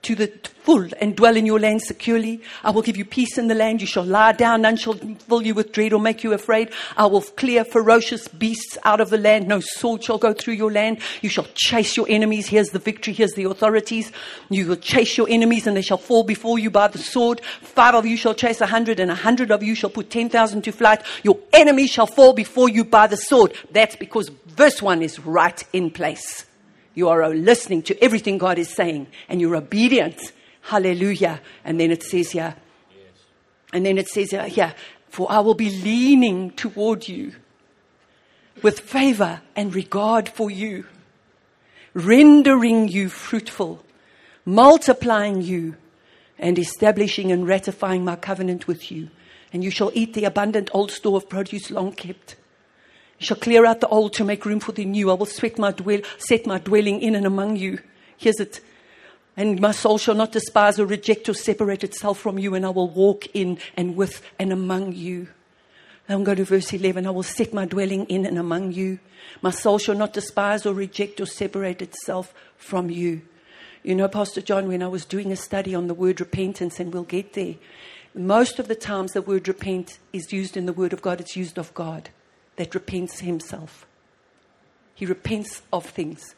to 0.03 0.15
the 0.15 0.31
full 0.63 0.87
and 1.01 1.15
dwell 1.15 1.35
in 1.35 1.45
your 1.45 1.59
land 1.59 1.81
securely. 1.81 2.41
I 2.63 2.71
will 2.71 2.81
give 2.81 2.95
you 2.95 3.05
peace 3.05 3.37
in 3.37 3.47
the 3.47 3.55
land. 3.55 3.81
You 3.81 3.87
shall 3.87 4.05
lie 4.05 4.31
down. 4.31 4.61
None 4.61 4.77
shall 4.77 4.93
fill 4.93 5.41
you 5.41 5.53
with 5.53 5.71
dread 5.71 5.93
or 5.93 5.99
make 5.99 6.23
you 6.23 6.33
afraid. 6.33 6.71
I 6.95 7.05
will 7.05 7.21
clear 7.21 7.65
ferocious 7.65 8.27
beasts 8.27 8.77
out 8.85 9.01
of 9.01 9.09
the 9.09 9.17
land. 9.17 9.47
No 9.47 9.59
sword 9.59 10.03
shall 10.03 10.17
go 10.17 10.33
through 10.33 10.53
your 10.53 10.71
land. 10.71 10.99
You 11.21 11.29
shall 11.29 11.47
chase 11.53 11.97
your 11.97 12.05
enemies. 12.09 12.47
Here's 12.47 12.69
the 12.69 12.79
victory. 12.79 13.13
Here's 13.13 13.33
the 13.33 13.43
authorities. 13.43 14.11
You 14.49 14.67
will 14.67 14.77
chase 14.77 15.17
your 15.17 15.27
enemies 15.29 15.67
and 15.67 15.75
they 15.75 15.81
shall 15.81 15.97
fall 15.97 16.23
before 16.23 16.59
you 16.59 16.69
by 16.69 16.87
the 16.87 16.99
sword. 16.99 17.41
Five 17.61 17.95
of 17.95 18.05
you 18.05 18.15
shall 18.15 18.33
chase 18.33 18.61
a 18.61 18.67
hundred 18.67 18.99
and 18.99 19.11
a 19.11 19.15
hundred 19.15 19.51
of 19.51 19.63
you 19.63 19.75
shall 19.75 19.89
put 19.89 20.09
ten 20.09 20.29
thousand 20.29 20.63
to 20.63 20.71
flight. 20.71 21.01
Your 21.23 21.39
enemies 21.51 21.89
shall 21.89 22.07
fall 22.07 22.33
before 22.33 22.69
you 22.69 22.85
by 22.85 23.07
the 23.07 23.17
sword. 23.17 23.53
That's 23.71 23.95
because 23.95 24.29
verse 24.47 24.81
one 24.81 25.01
is 25.01 25.19
right 25.19 25.61
in 25.73 25.91
place. 25.91 26.45
You 26.93 27.09
are 27.09 27.29
listening 27.29 27.81
to 27.83 28.03
everything 28.03 28.37
God 28.37 28.59
is 28.59 28.69
saying 28.69 29.07
and 29.27 29.41
you're 29.41 29.55
obedient. 29.55 30.31
Hallelujah. 30.61 31.41
And 31.65 31.79
then 31.79 31.91
it 31.91 32.03
says 32.03 32.31
here, 32.31 32.55
and 33.71 33.85
then 33.85 33.97
it 33.97 34.07
says 34.07 34.31
here, 34.31 34.45
yeah, 34.47 34.73
for 35.09 35.31
I 35.31 35.39
will 35.39 35.55
be 35.55 35.69
leaning 35.69 36.51
toward 36.51 37.07
you 37.07 37.33
with 38.61 38.79
favor 38.79 39.41
and 39.55 39.73
regard 39.73 40.29
for 40.29 40.51
you, 40.51 40.85
rendering 41.93 42.87
you 42.87 43.09
fruitful, 43.09 43.83
multiplying 44.45 45.41
you, 45.41 45.75
and 46.37 46.59
establishing 46.59 47.31
and 47.31 47.47
ratifying 47.47 48.05
my 48.05 48.15
covenant 48.15 48.67
with 48.67 48.91
you. 48.91 49.09
And 49.51 49.63
you 49.63 49.71
shall 49.71 49.91
eat 49.93 50.13
the 50.13 50.25
abundant 50.25 50.69
old 50.73 50.91
store 50.91 51.17
of 51.17 51.29
produce 51.29 51.71
long 51.71 51.93
kept 51.93 52.35
shall 53.25 53.37
clear 53.37 53.65
out 53.65 53.79
the 53.79 53.87
old 53.87 54.13
to 54.13 54.23
make 54.23 54.45
room 54.45 54.59
for 54.59 54.71
the 54.71 54.85
new. 54.85 55.11
I 55.11 55.13
will 55.13 55.25
set 55.25 55.57
my, 55.57 55.71
dwell, 55.71 56.01
set 56.17 56.45
my 56.45 56.59
dwelling 56.59 57.01
in 57.01 57.15
and 57.15 57.25
among 57.25 57.57
you. 57.57 57.79
Here's 58.17 58.39
it. 58.39 58.61
And 59.35 59.59
my 59.59 59.71
soul 59.71 59.97
shall 59.97 60.15
not 60.15 60.31
despise 60.31 60.79
or 60.79 60.85
reject 60.85 61.27
or 61.27 61.33
separate 61.33 61.83
itself 61.83 62.19
from 62.19 62.37
you, 62.37 62.53
and 62.53 62.65
I 62.65 62.69
will 62.69 62.89
walk 62.89 63.27
in 63.33 63.57
and 63.75 63.95
with 63.95 64.21
and 64.37 64.51
among 64.51 64.93
you. 64.93 65.27
I'm 66.07 66.23
going 66.23 66.37
to 66.37 66.45
verse 66.45 66.73
11. 66.73 67.07
I 67.07 67.11
will 67.11 67.23
set 67.23 67.53
my 67.53 67.65
dwelling 67.65 68.05
in 68.05 68.25
and 68.25 68.37
among 68.37 68.73
you. 68.73 68.99
My 69.41 69.51
soul 69.51 69.79
shall 69.79 69.95
not 69.95 70.13
despise 70.13 70.65
or 70.65 70.73
reject 70.73 71.19
or 71.19 71.25
separate 71.25 71.81
itself 71.81 72.33
from 72.57 72.89
you. 72.89 73.21
You 73.83 73.95
know, 73.95 74.07
Pastor 74.07 74.41
John, 74.41 74.67
when 74.67 74.83
I 74.83 74.87
was 74.87 75.05
doing 75.05 75.31
a 75.31 75.35
study 75.35 75.73
on 75.73 75.87
the 75.87 75.93
word 75.93 76.19
repentance, 76.19 76.79
and 76.79 76.93
we'll 76.93 77.03
get 77.03 77.33
there, 77.33 77.55
most 78.13 78.59
of 78.59 78.67
the 78.67 78.75
times 78.75 79.13
the 79.13 79.21
word 79.21 79.47
repent 79.47 79.97
is 80.11 80.31
used 80.31 80.55
in 80.55 80.65
the 80.65 80.73
word 80.73 80.93
of 80.93 81.01
God, 81.01 81.19
it's 81.19 81.35
used 81.35 81.57
of 81.57 81.73
God 81.73 82.09
that 82.55 82.75
repents 82.75 83.19
himself. 83.19 83.85
He 84.95 85.05
repents 85.05 85.61
of 85.71 85.85
things. 85.85 86.35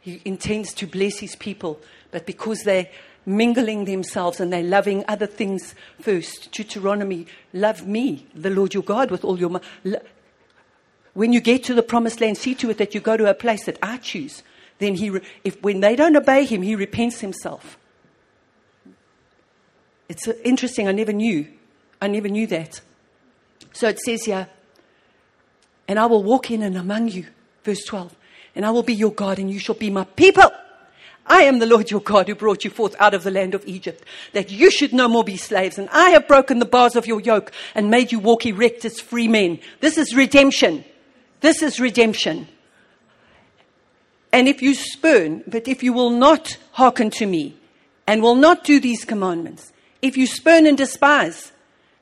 He 0.00 0.20
intends 0.24 0.74
to 0.74 0.86
bless 0.86 1.18
his 1.18 1.36
people, 1.36 1.80
but 2.10 2.26
because 2.26 2.62
they're 2.64 2.88
mingling 3.24 3.84
themselves 3.84 4.40
and 4.40 4.52
they're 4.52 4.62
loving 4.62 5.04
other 5.06 5.26
things 5.26 5.76
first, 6.00 6.50
Deuteronomy, 6.50 7.26
love 7.52 7.86
me, 7.86 8.26
the 8.34 8.50
Lord 8.50 8.74
your 8.74 8.82
God, 8.82 9.12
with 9.12 9.24
all 9.24 9.38
your 9.38 9.50
mind. 9.50 9.64
When 11.14 11.32
you 11.32 11.40
get 11.40 11.62
to 11.64 11.74
the 11.74 11.82
promised 11.82 12.20
land, 12.20 12.36
see 12.38 12.54
to 12.56 12.70
it 12.70 12.78
that 12.78 12.94
you 12.94 13.00
go 13.00 13.16
to 13.16 13.30
a 13.30 13.34
place 13.34 13.66
that 13.66 13.78
I 13.80 13.98
choose. 13.98 14.42
then 14.78 14.96
he, 14.96 15.20
if, 15.44 15.62
when 15.62 15.80
they 15.80 15.94
don't 15.94 16.16
obey 16.16 16.44
him, 16.44 16.62
he 16.62 16.74
repents 16.74 17.20
himself. 17.20 17.78
It's 20.12 20.28
uh, 20.28 20.34
interesting. 20.44 20.88
I 20.88 20.92
never 20.92 21.12
knew. 21.12 21.46
I 21.98 22.06
never 22.06 22.28
knew 22.28 22.46
that. 22.48 22.82
So 23.72 23.88
it 23.88 23.98
says 23.98 24.24
here, 24.24 24.46
and 25.88 25.98
I 25.98 26.04
will 26.04 26.22
walk 26.22 26.50
in 26.50 26.62
and 26.62 26.76
among 26.76 27.08
you, 27.08 27.26
verse 27.64 27.82
12, 27.84 28.14
and 28.54 28.66
I 28.66 28.70
will 28.70 28.82
be 28.82 28.94
your 28.94 29.10
God 29.10 29.38
and 29.38 29.50
you 29.50 29.58
shall 29.58 29.74
be 29.74 29.88
my 29.88 30.04
people. 30.04 30.52
I 31.26 31.44
am 31.44 31.60
the 31.60 31.66
Lord 31.66 31.90
your 31.90 32.02
God 32.02 32.28
who 32.28 32.34
brought 32.34 32.62
you 32.62 32.68
forth 32.68 32.94
out 32.98 33.14
of 33.14 33.22
the 33.22 33.30
land 33.30 33.54
of 33.54 33.66
Egypt, 33.66 34.04
that 34.34 34.50
you 34.50 34.70
should 34.70 34.92
no 34.92 35.08
more 35.08 35.24
be 35.24 35.38
slaves. 35.38 35.78
And 35.78 35.88
I 35.88 36.10
have 36.10 36.28
broken 36.28 36.58
the 36.58 36.66
bars 36.66 36.94
of 36.94 37.06
your 37.06 37.20
yoke 37.20 37.50
and 37.74 37.90
made 37.90 38.12
you 38.12 38.18
walk 38.18 38.44
erect 38.44 38.84
as 38.84 39.00
free 39.00 39.28
men. 39.28 39.60
This 39.80 39.96
is 39.96 40.14
redemption. 40.14 40.84
This 41.40 41.62
is 41.62 41.80
redemption. 41.80 42.48
And 44.30 44.46
if 44.46 44.60
you 44.60 44.74
spurn, 44.74 45.42
but 45.46 45.66
if 45.68 45.82
you 45.82 45.94
will 45.94 46.10
not 46.10 46.58
hearken 46.72 47.08
to 47.12 47.24
me 47.24 47.56
and 48.06 48.22
will 48.22 48.34
not 48.34 48.64
do 48.64 48.78
these 48.78 49.06
commandments, 49.06 49.72
if 50.02 50.16
you 50.16 50.26
spurn 50.26 50.66
and 50.66 50.76
despise, 50.76 51.52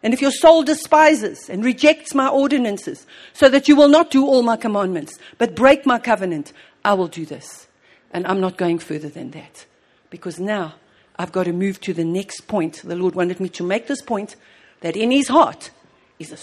and 0.02 0.14
if 0.14 0.22
your 0.22 0.30
soul 0.30 0.62
despises 0.62 1.50
and 1.50 1.62
rejects 1.62 2.14
my 2.14 2.26
ordinances, 2.26 3.06
so 3.34 3.48
that 3.50 3.68
you 3.68 3.76
will 3.76 3.88
not 3.88 4.10
do 4.10 4.26
all 4.26 4.42
my 4.42 4.56
commandments, 4.56 5.18
but 5.36 5.54
break 5.54 5.84
my 5.84 5.98
covenant, 5.98 6.54
I 6.84 6.94
will 6.94 7.08
do 7.08 7.26
this. 7.26 7.68
And 8.10 8.26
I'm 8.26 8.40
not 8.40 8.56
going 8.56 8.78
further 8.78 9.10
than 9.10 9.30
that. 9.32 9.66
Because 10.08 10.40
now 10.40 10.74
I've 11.18 11.32
got 11.32 11.44
to 11.44 11.52
move 11.52 11.80
to 11.82 11.92
the 11.92 12.04
next 12.04 12.48
point. 12.48 12.80
The 12.82 12.96
Lord 12.96 13.14
wanted 13.14 13.40
me 13.40 13.50
to 13.50 13.62
make 13.62 13.86
this 13.86 14.00
point 14.00 14.36
that 14.80 14.96
in 14.96 15.10
his 15.10 15.28
heart 15.28 15.70
is 16.18 16.32
an 16.32 16.38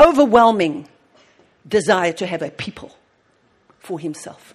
overwhelming 0.00 0.88
desire 1.68 2.12
to 2.14 2.26
have 2.26 2.42
a 2.42 2.50
people 2.50 2.96
for 3.78 4.00
himself. 4.00 4.54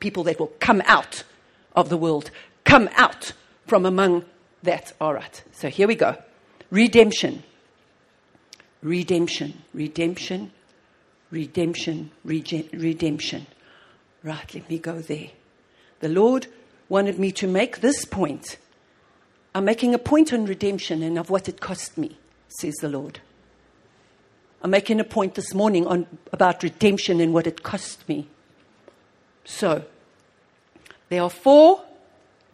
People 0.00 0.24
that 0.24 0.40
will 0.40 0.52
come 0.58 0.82
out 0.84 1.22
of 1.76 1.88
the 1.88 1.96
world, 1.96 2.32
come 2.64 2.90
out 2.96 3.32
from 3.66 3.86
among 3.86 4.24
that. 4.64 4.92
All 5.00 5.14
right. 5.14 5.42
So 5.52 5.68
here 5.68 5.88
we 5.88 5.94
go. 5.94 6.16
Redemption. 6.70 7.42
Redemption. 8.82 9.62
Redemption. 9.72 10.50
Redemption. 11.30 12.10
Redemption. 12.24 13.46
Right, 14.22 14.54
let 14.54 14.68
me 14.68 14.78
go 14.78 15.00
there. 15.00 15.30
The 16.00 16.08
Lord 16.08 16.46
wanted 16.88 17.18
me 17.18 17.32
to 17.32 17.46
make 17.46 17.80
this 17.80 18.04
point. 18.04 18.56
I'm 19.54 19.64
making 19.64 19.94
a 19.94 19.98
point 19.98 20.32
on 20.32 20.46
redemption 20.46 21.02
and 21.02 21.18
of 21.18 21.30
what 21.30 21.48
it 21.48 21.60
cost 21.60 21.96
me, 21.96 22.18
says 22.48 22.74
the 22.80 22.88
Lord. 22.88 23.20
I'm 24.62 24.70
making 24.70 24.98
a 24.98 25.04
point 25.04 25.34
this 25.34 25.52
morning 25.54 25.86
on, 25.86 26.06
about 26.32 26.62
redemption 26.62 27.20
and 27.20 27.34
what 27.34 27.46
it 27.46 27.62
cost 27.62 28.08
me. 28.08 28.26
So, 29.44 29.84
there 31.10 31.22
are 31.22 31.30
four 31.30 31.82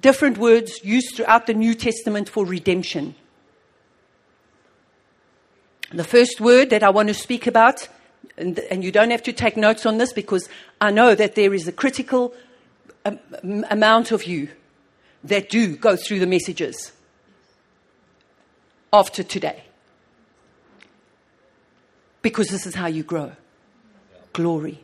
different 0.00 0.38
words 0.38 0.80
used 0.84 1.16
throughout 1.16 1.46
the 1.46 1.54
New 1.54 1.74
Testament 1.74 2.28
for 2.28 2.44
redemption. 2.44 3.14
The 5.92 6.04
first 6.04 6.40
word 6.40 6.70
that 6.70 6.82
I 6.82 6.90
want 6.90 7.08
to 7.08 7.14
speak 7.14 7.46
about 7.46 7.88
and, 8.36 8.58
and 8.70 8.82
you 8.82 8.90
don't 8.90 9.10
have 9.10 9.22
to 9.24 9.32
take 9.32 9.56
notes 9.56 9.84
on 9.86 9.98
this 9.98 10.12
because 10.12 10.48
I 10.80 10.90
know 10.90 11.14
that 11.14 11.34
there 11.34 11.52
is 11.52 11.68
a 11.68 11.72
critical 11.72 12.34
um, 13.04 13.18
amount 13.70 14.12
of 14.12 14.24
you 14.24 14.48
that 15.24 15.50
do 15.50 15.76
go 15.76 15.96
through 15.96 16.20
the 16.20 16.26
messages 16.26 16.92
after 18.92 19.22
today. 19.22 19.64
Because 22.22 22.48
this 22.48 22.66
is 22.66 22.74
how 22.74 22.86
you 22.86 23.02
grow. 23.02 23.32
Glory. 24.32 24.80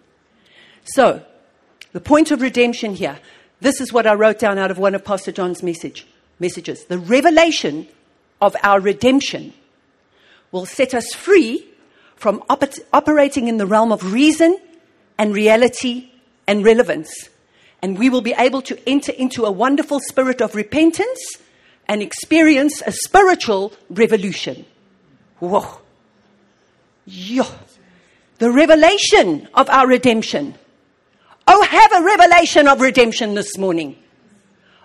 So, 0.84 1.24
the 1.92 2.00
point 2.00 2.30
of 2.30 2.42
redemption 2.42 2.94
here, 2.94 3.18
this 3.60 3.80
is 3.80 3.92
what 3.92 4.06
I 4.06 4.14
wrote 4.14 4.38
down 4.38 4.58
out 4.58 4.70
of 4.70 4.78
one 4.78 4.94
of 4.94 5.04
Pastor 5.04 5.32
John's 5.32 5.62
message, 5.62 6.06
messages. 6.38 6.84
The 6.84 6.98
revelation 6.98 7.88
of 8.40 8.54
our 8.62 8.80
redemption 8.80 9.52
will 10.52 10.66
set 10.66 10.94
us 10.94 11.12
free 11.14 11.66
from 12.16 12.42
op- 12.48 12.64
operating 12.92 13.48
in 13.48 13.56
the 13.56 13.66
realm 13.66 13.92
of 13.92 14.12
reason 14.12 14.58
and 15.18 15.34
reality 15.34 16.10
and 16.46 16.64
relevance. 16.64 17.28
And 17.82 17.98
we 17.98 18.08
will 18.08 18.22
be 18.22 18.34
able 18.36 18.62
to 18.62 18.88
enter 18.88 19.12
into 19.12 19.44
a 19.44 19.50
wonderful 19.50 20.00
spirit 20.00 20.40
of 20.40 20.54
repentance 20.54 21.36
and 21.88 22.02
experience 22.02 22.82
a 22.86 22.92
spiritual 22.92 23.72
revolution. 23.90 24.64
Whoa. 25.38 25.80
Yo. 27.04 27.44
The 28.38 28.50
revelation 28.50 29.48
of 29.54 29.70
our 29.70 29.86
redemption. 29.86 30.56
Oh, 31.46 31.62
have 31.62 31.92
a 31.92 32.04
revelation 32.04 32.66
of 32.66 32.80
redemption 32.80 33.34
this 33.34 33.56
morning. 33.56 33.96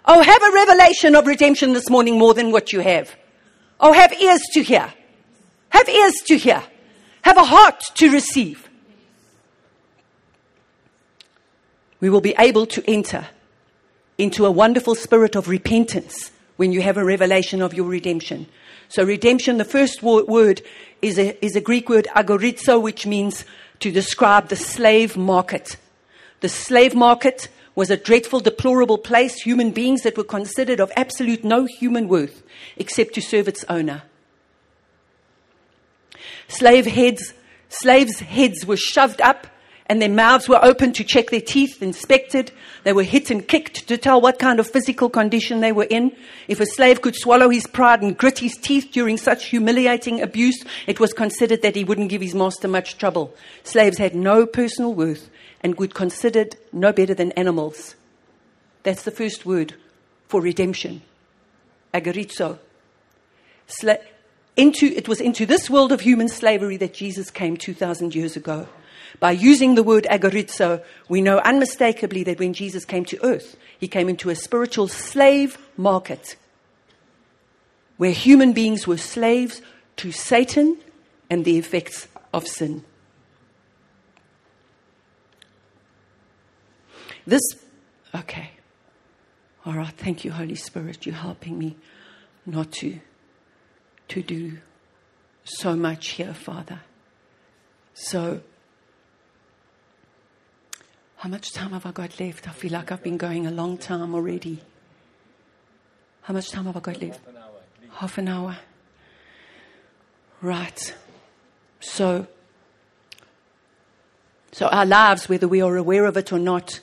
Oh, 0.06 0.22
have 0.22 0.42
a 0.42 0.52
revelation 0.52 1.16
of 1.16 1.28
redemption 1.28 1.74
this 1.74 1.90
morning 1.90 2.18
more 2.18 2.34
than 2.34 2.52
what 2.52 2.74
you 2.74 2.80
have. 2.80 3.16
Oh, 3.80 3.94
have 3.94 4.14
ears 4.14 4.42
to 4.54 4.64
hear. 4.64 4.94
Have 5.70 5.90
ears 5.90 6.16
to 6.28 6.38
hear. 6.38 6.64
Have 7.24 7.38
a 7.38 7.44
heart 7.44 7.84
to 7.96 8.12
receive. 8.12 8.70
We 12.00 12.10
will 12.10 12.22
be 12.22 12.36
able 12.38 12.66
to 12.68 12.84
enter 12.90 13.28
into 14.18 14.46
a 14.46 14.52
wonderful 14.52 14.96
spirit 14.96 15.36
of 15.36 15.48
repentance 15.48 16.32
when 16.58 16.72
you 16.72 16.82
have 16.82 16.98
a 16.98 17.06
revelation 17.06 17.62
of 17.62 17.74
your 17.74 17.88
redemption. 17.88 18.48
So, 18.90 19.04
redemption, 19.04 19.58
the 19.58 19.66
first 19.66 20.04
word 20.04 20.62
is 21.02 21.18
a, 21.18 21.44
is 21.44 21.56
a 21.56 21.62
Greek 21.62 21.90
word 21.90 22.08
agorizo, 22.16 22.82
which 22.82 23.06
means 23.08 23.46
to 23.80 23.92
describe 23.92 24.50
the 24.50 24.56
slave 24.56 25.16
market. 25.16 25.78
The 26.42 26.50
slave 26.50 26.94
market 26.96 27.48
was 27.76 27.90
a 27.90 27.98
dreadful, 27.98 28.42
deplorable 28.42 28.98
place, 28.98 29.42
human 29.42 29.72
beings 29.72 30.02
that 30.02 30.18
were 30.18 30.24
considered 30.24 30.80
of 30.80 30.92
absolute 30.96 31.44
no 31.44 31.66
human 31.66 32.08
worth 32.08 32.44
except 32.78 33.14
to 33.14 33.22
serve 33.22 33.48
its 33.48 33.64
owner. 33.70 34.04
Slave 36.48 36.86
heads, 36.86 37.34
slaves' 37.70 38.20
heads 38.20 38.66
were 38.66 38.76
shoved 38.76 39.22
up 39.22 39.48
and 39.86 40.02
their 40.02 40.10
mouths 40.10 40.50
were 40.50 40.64
opened 40.64 40.96
to 40.96 41.04
check 41.04 41.30
their 41.30 41.42
teeth, 41.42 41.82
inspected. 41.82 42.52
They 42.84 42.94
were 42.94 43.04
hit 43.04 43.30
and 43.30 43.46
kicked 43.46 43.88
to 43.88 43.98
tell 43.98 44.22
what 44.22 44.40
kind 44.40 44.60
of 44.60 44.70
physical 44.70 45.10
condition 45.10 45.60
they 45.60 45.72
were 45.72 45.88
in. 45.90 46.16
If 46.48 46.60
a 46.60 46.66
slave 46.66 47.02
could 47.02 47.16
swallow 47.16 47.50
his 47.50 47.68
pride 47.68 48.02
and 48.02 48.18
grit 48.18 48.40
his 48.40 48.56
teeth 48.56 48.90
during 48.92 49.18
such 49.18 49.46
humiliating 49.46 50.22
abuse, 50.22 50.64
it 50.88 51.00
was 51.00 51.14
considered 51.14 51.62
that 51.62 51.76
he 51.76 51.84
wouldn't 51.84 52.10
give 52.10 52.22
his 52.22 52.34
master 52.34 52.68
much 52.68 52.98
trouble. 52.98 53.36
Slaves 53.64 53.98
had 53.98 54.16
no 54.16 54.46
personal 54.46 54.94
worth 54.94 55.30
and 55.62 55.78
were 55.78 55.88
considered 55.88 56.58
no 56.74 56.92
better 56.92 57.14
than 57.14 57.32
animals. 57.34 57.96
That's 58.84 59.04
the 59.04 59.12
first 59.12 59.46
word 59.46 59.76
for 60.28 60.42
redemption. 60.42 61.02
Agorizo. 61.94 62.60
Sla- 63.68 64.02
into, 64.58 64.88
it 64.88 65.08
was 65.08 65.22
into 65.22 65.46
this 65.46 65.70
world 65.70 65.92
of 65.92 66.02
human 66.02 66.28
slavery 66.28 66.78
that 66.78 66.94
Jesus 66.94 67.32
came 67.32 67.56
2,000 67.56 68.14
years 68.14 68.36
ago. 68.36 68.68
By 69.20 69.32
using 69.32 69.76
the 69.76 69.84
word 69.84 70.08
agorizo, 70.10 70.84
we 71.10 71.22
know 71.22 71.40
unmistakably 71.40 72.24
that 72.24 72.40
when 72.40 72.54
Jesus 72.54 72.86
came 72.86 73.06
to 73.06 73.24
earth, 73.24 73.58
he 73.80 73.88
came 73.88 74.10
into 74.10 74.30
a 74.30 74.36
spiritual 74.36 74.88
slave 74.88 75.58
market 75.78 76.36
where 77.98 78.12
human 78.12 78.54
beings 78.54 78.88
were 78.88 78.98
slaves 78.98 79.62
to 79.98 80.12
Satan 80.12 80.78
and 81.30 81.46
the 81.46 81.58
effects 81.58 82.08
of 82.34 82.48
sin. 82.48 82.84
This, 87.26 87.42
okay. 88.16 88.52
All 89.66 89.74
right, 89.74 89.94
thank 89.96 90.26
you, 90.26 90.32
Holy 90.32 90.56
Spirit. 90.56 91.06
You're 91.06 91.16
helping 91.16 91.58
me 91.58 91.76
not 92.46 92.72
to 92.74 93.00
to 94.08 94.22
do 94.22 94.58
so 95.46 95.74
much 95.74 96.10
here, 96.10 96.34
Father. 96.34 96.82
So, 97.94 98.42
how 101.18 101.30
much 101.30 101.54
time 101.54 101.72
have 101.72 101.86
I 101.86 101.92
got 101.92 102.20
left? 102.20 102.48
I 102.48 102.52
feel 102.52 102.74
like 102.74 102.92
I've 102.92 103.04
been 103.04 103.18
going 103.18 103.48
a 103.48 103.52
long 103.52 103.78
time 103.78 104.14
already. 104.14 104.62
How 106.24 106.34
much 106.34 106.52
time 106.52 106.66
have 106.66 106.76
I 106.76 106.82
got 106.82 107.02
left? 107.02 107.22
Half 107.24 107.30
an 107.30 107.38
hour. 107.38 107.62
Half 107.92 108.18
an 108.18 108.28
hour. 108.28 108.58
Right. 110.42 110.96
So, 111.80 112.28
so 114.52 114.68
our 114.68 114.86
lives, 114.86 115.30
whether 115.30 115.48
we 115.48 115.62
are 115.62 115.78
aware 115.78 116.06
of 116.06 116.18
it 116.18 116.34
or 116.34 116.40
not, 116.40 116.82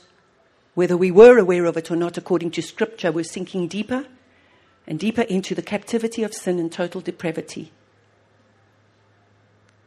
whether 0.79 0.97
we 0.97 1.11
were 1.11 1.39
aware 1.39 1.65
of 1.65 1.77
it 1.77 1.91
or 1.91 1.97
not, 1.97 2.17
according 2.17 2.53
to 2.53 2.63
Scripture, 2.63 3.11
we're 3.11 3.25
sinking 3.25 3.67
deeper 3.67 4.07
and 4.87 5.01
deeper 5.01 5.23
into 5.23 5.53
the 5.53 5.61
captivity 5.61 6.23
of 6.23 6.33
sin 6.33 6.61
and 6.61 6.71
total 6.71 7.01
depravity. 7.01 7.73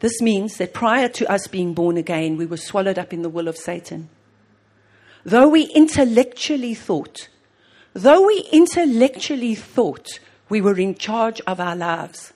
This 0.01 0.21
means 0.21 0.57
that 0.57 0.73
prior 0.73 1.07
to 1.07 1.31
us 1.31 1.47
being 1.47 1.73
born 1.73 1.95
again, 1.95 2.35
we 2.35 2.45
were 2.45 2.57
swallowed 2.57 2.99
up 2.99 3.13
in 3.13 3.21
the 3.21 3.29
will 3.29 3.47
of 3.47 3.55
Satan. 3.55 4.09
Though 5.23 5.47
we 5.47 5.61
intellectually 5.73 6.73
thought, 6.73 7.29
though 7.93 8.27
we 8.27 8.45
intellectually 8.51 9.55
thought 9.55 10.19
we 10.49 10.59
were 10.59 10.77
in 10.77 10.95
charge 10.95 11.39
of 11.47 11.61
our 11.61 11.77
lives, 11.77 12.33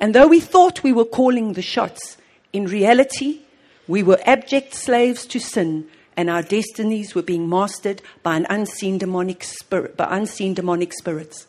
and 0.00 0.14
though 0.14 0.28
we 0.28 0.40
thought 0.40 0.82
we 0.82 0.94
were 0.94 1.04
calling 1.04 1.52
the 1.52 1.60
shots, 1.60 2.16
in 2.54 2.64
reality, 2.64 3.40
we 3.86 4.02
were 4.02 4.18
abject 4.24 4.72
slaves 4.72 5.26
to 5.26 5.38
sin 5.38 5.90
and 6.16 6.28
our 6.28 6.42
destinies 6.42 7.14
were 7.14 7.22
being 7.22 7.48
mastered 7.48 8.02
by 8.22 8.36
an 8.36 8.46
unseen 8.50 8.98
demonic 8.98 9.42
spirit, 9.42 9.96
by 9.96 10.06
unseen 10.10 10.54
demonic 10.54 10.92
spirits. 10.92 11.46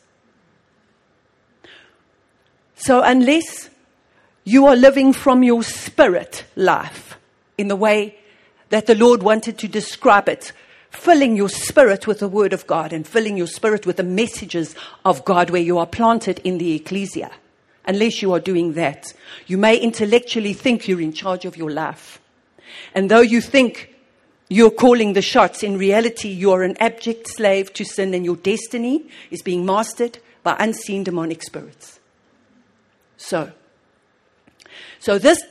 So 2.76 3.02
unless 3.02 3.70
you 4.44 4.66
are 4.66 4.76
living 4.76 5.14
from 5.14 5.44
your 5.44 5.64
spirit 5.64 6.46
life 6.56 7.18
in 7.58 7.68
the 7.68 7.76
way 7.76 8.20
that 8.70 8.88
the 8.88 8.96
Lord 8.96 9.24
wanted 9.24 9.58
to 9.60 9.68
describe 9.68 10.28
it, 10.28 10.52
filling 10.90 11.36
your 11.36 11.50
spirit 11.50 12.08
with 12.08 12.20
the 12.20 12.28
word 12.28 12.54
of 12.54 12.68
God 12.68 12.92
and 12.92 13.08
filling 13.08 13.38
your 13.38 13.48
spirit 13.48 13.86
with 13.86 13.98
the 13.98 14.04
messages 14.04 14.76
of 15.06 15.24
God 15.26 15.50
where 15.50 15.62
you 15.62 15.78
are 15.78 15.88
planted 15.88 16.40
in 16.40 16.58
the 16.58 16.76
ecclesia. 16.76 17.32
Unless 17.86 18.22
you 18.22 18.34
are 18.34 18.40
doing 18.40 18.74
that, 18.74 19.14
you 19.48 19.58
may 19.58 19.78
intellectually 19.78 20.54
think 20.54 20.88
you're 20.88 21.02
in 21.02 21.14
charge 21.14 21.46
of 21.46 21.58
your 21.58 21.72
life. 21.72 22.22
And 22.96 23.12
though 23.12 23.22
you 23.22 23.42
think 23.42 23.93
you're 24.50 24.72
calling 24.72 25.14
the 25.14 25.22
shots, 25.22 25.64
in 25.64 25.78
reality, 25.78 26.30
you 26.30 26.52
are 26.52 26.64
an 26.64 26.78
abject 26.80 27.28
slave 27.28 27.74
to 27.74 27.86
sin 27.86 28.14
and 28.14 28.26
your 28.26 28.36
destiny 28.36 29.06
is 29.32 29.42
being 29.42 29.66
mastered 29.66 30.20
by 30.44 30.56
unseen 30.60 31.04
demonic 31.04 31.42
spirits. 31.42 32.00
So, 33.18 33.52
so 35.00 35.18
this 35.18 35.42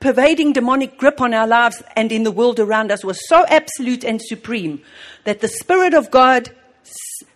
pervading 0.00 0.54
demonic 0.54 0.96
grip 0.96 1.20
on 1.20 1.34
our 1.34 1.46
lives 1.46 1.82
and 1.94 2.10
in 2.10 2.22
the 2.22 2.30
world 2.30 2.58
around 2.58 2.90
us 2.90 3.04
was 3.04 3.28
so 3.28 3.44
absolute 3.46 4.04
and 4.04 4.20
supreme 4.20 4.82
that 5.24 5.40
the 5.40 5.48
Spirit 5.48 5.92
of 5.92 6.10
God, 6.10 6.50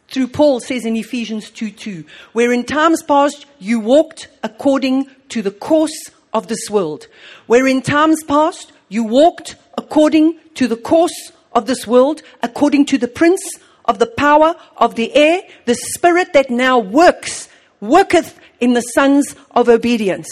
through 0.09 0.29
Paul 0.29 0.61
says 0.61 0.87
in 0.87 0.97
Ephesians 0.97 1.51
2 1.51 1.71
2, 1.71 2.05
where 2.33 2.53
in 2.53 2.65
times 2.65 3.03
past 3.03 3.45
you 3.59 3.79
walked 3.79 4.29
according 4.43 5.07
to 5.29 5.43
the 5.43 5.51
course 5.51 6.11
of 6.33 6.49
this 6.49 6.71
world, 6.71 7.07
where 7.47 7.67
in 7.67 7.83
times 7.83 8.23
past 8.25 8.73
you 8.89 9.05
walked 9.05 9.57
according 9.77 10.39
to 10.55 10.67
the 10.67 10.77
course 10.77 11.33
of 11.53 11.67
this 11.67 11.87
world, 11.87 12.23
according 12.43 12.87
to 12.87 12.99
the 12.99 13.09
prince 13.09 13.43
of 13.85 13.99
the 13.99 14.07
power 14.07 14.55
of 14.77 14.95
the 14.95 15.15
air, 15.15 15.43
the 15.67 15.75
spirit 15.75 16.33
that 16.33 16.51
now 16.51 16.79
works, 16.79 17.49
worketh 17.81 18.39
in 18.61 18.75
the 18.75 18.81
sons 18.81 19.35
of 19.51 19.69
obedience. 19.69 20.29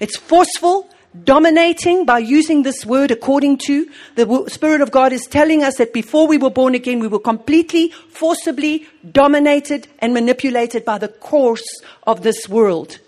It's 0.00 0.16
forceful, 0.16 0.88
dominating 1.22 2.04
by 2.04 2.18
using 2.18 2.62
this 2.62 2.84
word 2.84 3.10
according 3.10 3.58
to 3.58 3.88
the 4.16 4.44
Spirit 4.48 4.80
of 4.80 4.90
God 4.90 5.12
is 5.12 5.26
telling 5.26 5.62
us 5.62 5.76
that 5.76 5.92
before 5.92 6.26
we 6.26 6.38
were 6.38 6.50
born 6.50 6.74
again, 6.74 6.98
we 6.98 7.08
were 7.08 7.20
completely, 7.20 7.90
forcibly 8.10 8.86
dominated 9.12 9.86
and 10.00 10.12
manipulated 10.12 10.84
by 10.84 10.98
the 10.98 11.08
course 11.08 11.64
of 12.04 12.22
this 12.22 12.48
world. 12.48 12.98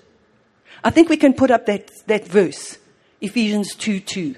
I 0.84 0.90
think 0.90 1.08
we 1.08 1.16
can 1.16 1.32
put 1.32 1.50
up 1.50 1.66
that, 1.66 1.90
that 2.06 2.28
verse, 2.28 2.78
Ephesians 3.20 3.74
2 3.74 4.00
2. 4.00 4.36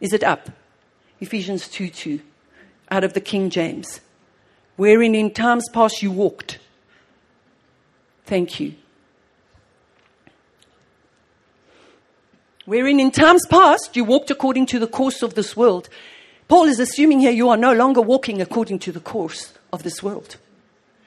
Is 0.00 0.12
it 0.12 0.22
up? 0.22 0.50
Ephesians 1.20 1.68
2 1.68 1.88
2, 1.88 2.20
out 2.90 3.04
of 3.04 3.14
the 3.14 3.20
King 3.20 3.50
James. 3.50 4.00
Wherein 4.76 5.14
in 5.14 5.32
times 5.32 5.68
past 5.72 6.02
you 6.02 6.10
walked. 6.10 6.58
Thank 8.24 8.60
you. 8.60 8.74
wherein 12.68 13.00
in 13.00 13.10
times 13.10 13.46
past 13.46 13.96
you 13.96 14.04
walked 14.04 14.30
according 14.30 14.66
to 14.66 14.78
the 14.78 14.86
course 14.86 15.22
of 15.22 15.32
this 15.32 15.56
world. 15.56 15.88
Paul 16.48 16.64
is 16.64 16.78
assuming 16.78 17.20
here 17.20 17.30
you 17.30 17.48
are 17.48 17.56
no 17.56 17.72
longer 17.72 18.02
walking 18.02 18.42
according 18.42 18.78
to 18.80 18.92
the 18.92 19.00
course 19.00 19.54
of 19.72 19.84
this 19.84 20.02
world. 20.02 20.36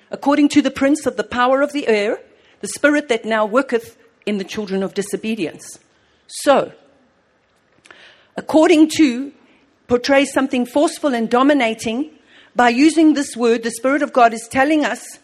According 0.09 0.49
to 0.49 0.63
the 0.63 0.71
prince 0.71 1.05
of 1.05 1.17
the 1.17 1.23
power 1.23 1.61
of 1.61 1.71
the 1.71 1.87
air, 1.87 2.19
the 2.61 2.67
spirit 2.67 3.09
that 3.09 3.25
now 3.25 3.45
worketh 3.45 3.95
in 4.25 4.39
the 4.39 4.43
children 4.43 4.81
of 4.81 4.95
disobedience. 4.95 5.77
So, 6.25 6.73
according 8.41 8.89
to 8.97 9.31
portrays 9.87 10.33
something 10.33 10.65
forceful 10.65 11.13
and 11.13 11.29
dominating, 11.29 12.09
by 12.55 12.69
using 12.69 13.13
this 13.13 13.37
word, 13.37 13.61
the 13.61 13.69
Spirit 13.69 14.01
of 14.01 14.11
God 14.11 14.33
is 14.33 14.47
telling 14.49 14.83
us 14.83 15.19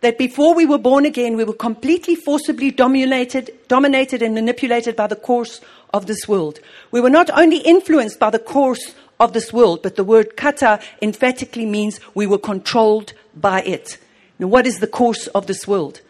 that 0.00 0.16
before 0.16 0.54
we 0.54 0.64
were 0.64 0.78
born 0.78 1.04
again, 1.04 1.36
we 1.36 1.44
were 1.44 1.52
completely 1.68 2.14
forcibly 2.14 2.70
dominated, 2.70 3.50
dominated 3.68 4.22
and 4.22 4.34
manipulated 4.34 4.96
by 4.96 5.06
the 5.06 5.16
course 5.30 5.60
of 5.92 6.06
this 6.06 6.26
world. 6.26 6.58
We 6.90 7.02
were 7.02 7.10
not 7.10 7.28
only 7.38 7.58
influenced 7.58 8.18
by 8.18 8.30
the 8.30 8.38
course 8.38 8.94
of 9.20 9.34
this 9.34 9.52
world, 9.52 9.82
but 9.82 9.96
the 9.96 10.04
word 10.04 10.36
kata 10.36 10.80
emphatically 11.02 11.66
means 11.66 12.00
we 12.14 12.26
were 12.26 12.38
controlled 12.38 13.12
by 13.36 13.60
it. 13.62 13.98
Now, 14.38 14.46
what 14.46 14.66
is 14.66 14.80
the 14.80 14.86
course 14.86 15.26
of 15.28 15.46
this 15.46 15.68
world? 15.68 16.00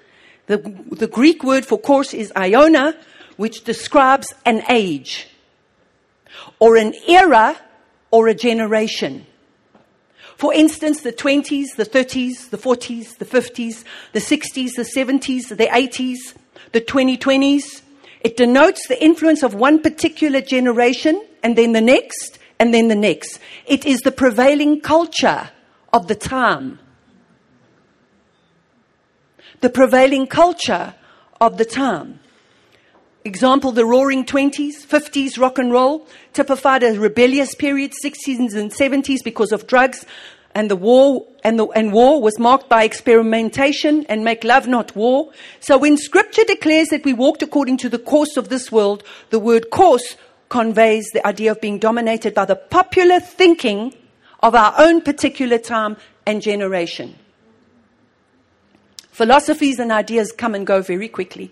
The, 0.46 0.58
the 0.92 1.08
Greek 1.08 1.42
word 1.42 1.66
for 1.66 1.78
course 1.78 2.14
is 2.14 2.32
iona, 2.36 2.94
which 3.36 3.64
describes 3.64 4.32
an 4.46 4.62
age, 4.68 5.26
or 6.58 6.76
an 6.76 6.94
era, 7.08 7.56
or 8.10 8.28
a 8.28 8.34
generation. 8.34 9.26
For 10.36 10.52
instance, 10.52 11.02
the 11.02 11.12
20s, 11.12 11.76
the 11.76 11.84
30s, 11.84 12.50
the 12.50 12.58
40s, 12.58 13.18
the 13.18 13.24
50s, 13.24 13.84
the 14.12 14.20
60s, 14.20 14.70
the 14.76 14.82
70s, 14.82 15.48
the 15.48 15.66
80s, 15.66 16.34
the 16.72 16.80
2020s. 16.80 17.82
It 18.20 18.36
denotes 18.36 18.86
the 18.88 19.02
influence 19.02 19.42
of 19.42 19.54
one 19.54 19.80
particular 19.80 20.40
generation 20.40 21.24
and 21.42 21.56
then 21.56 21.72
the 21.72 21.80
next 21.80 22.38
and 22.58 22.72
then 22.72 22.88
the 22.88 22.96
next. 22.96 23.38
It 23.66 23.84
is 23.84 24.00
the 24.00 24.12
prevailing 24.12 24.80
culture 24.80 25.50
of 25.92 26.08
the 26.08 26.14
time. 26.14 26.78
The 29.60 29.70
prevailing 29.70 30.26
culture 30.26 30.94
of 31.40 31.58
the 31.58 31.64
time. 31.64 32.20
Example, 33.26 33.72
the 33.72 33.86
roaring 33.86 34.26
20s, 34.26 34.84
50s 34.86 35.38
rock 35.38 35.58
and 35.58 35.72
roll 35.72 36.06
typified 36.34 36.82
a 36.82 36.98
rebellious 36.98 37.54
period, 37.54 37.92
60s 38.04 38.54
and 38.54 38.70
70s 38.70 39.24
because 39.24 39.50
of 39.50 39.66
drugs 39.66 40.04
and 40.54 40.70
the 40.70 40.76
war 40.76 41.26
and, 41.42 41.58
the, 41.58 41.66
and 41.68 41.92
war 41.92 42.20
was 42.20 42.38
marked 42.38 42.68
by 42.68 42.84
experimentation 42.84 44.04
and 44.10 44.24
make 44.24 44.44
love 44.44 44.66
not 44.66 44.94
war. 44.94 45.32
So 45.60 45.76
when 45.78 45.96
scripture 45.96 46.44
declares 46.44 46.88
that 46.88 47.04
we 47.04 47.12
walked 47.12 47.42
according 47.42 47.78
to 47.78 47.88
the 47.88 47.98
course 47.98 48.36
of 48.36 48.50
this 48.50 48.70
world, 48.70 49.02
the 49.30 49.38
word 49.38 49.70
course 49.70 50.16
conveys 50.48 51.08
the 51.12 51.26
idea 51.26 51.50
of 51.50 51.60
being 51.60 51.78
dominated 51.78 52.34
by 52.34 52.44
the 52.44 52.56
popular 52.56 53.20
thinking 53.20 53.94
of 54.40 54.54
our 54.54 54.74
own 54.78 55.00
particular 55.00 55.58
time 55.58 55.96
and 56.26 56.42
generation. 56.42 57.16
Philosophies 59.10 59.78
and 59.78 59.90
ideas 59.90 60.30
come 60.30 60.54
and 60.54 60.66
go 60.66 60.82
very 60.82 61.08
quickly. 61.08 61.50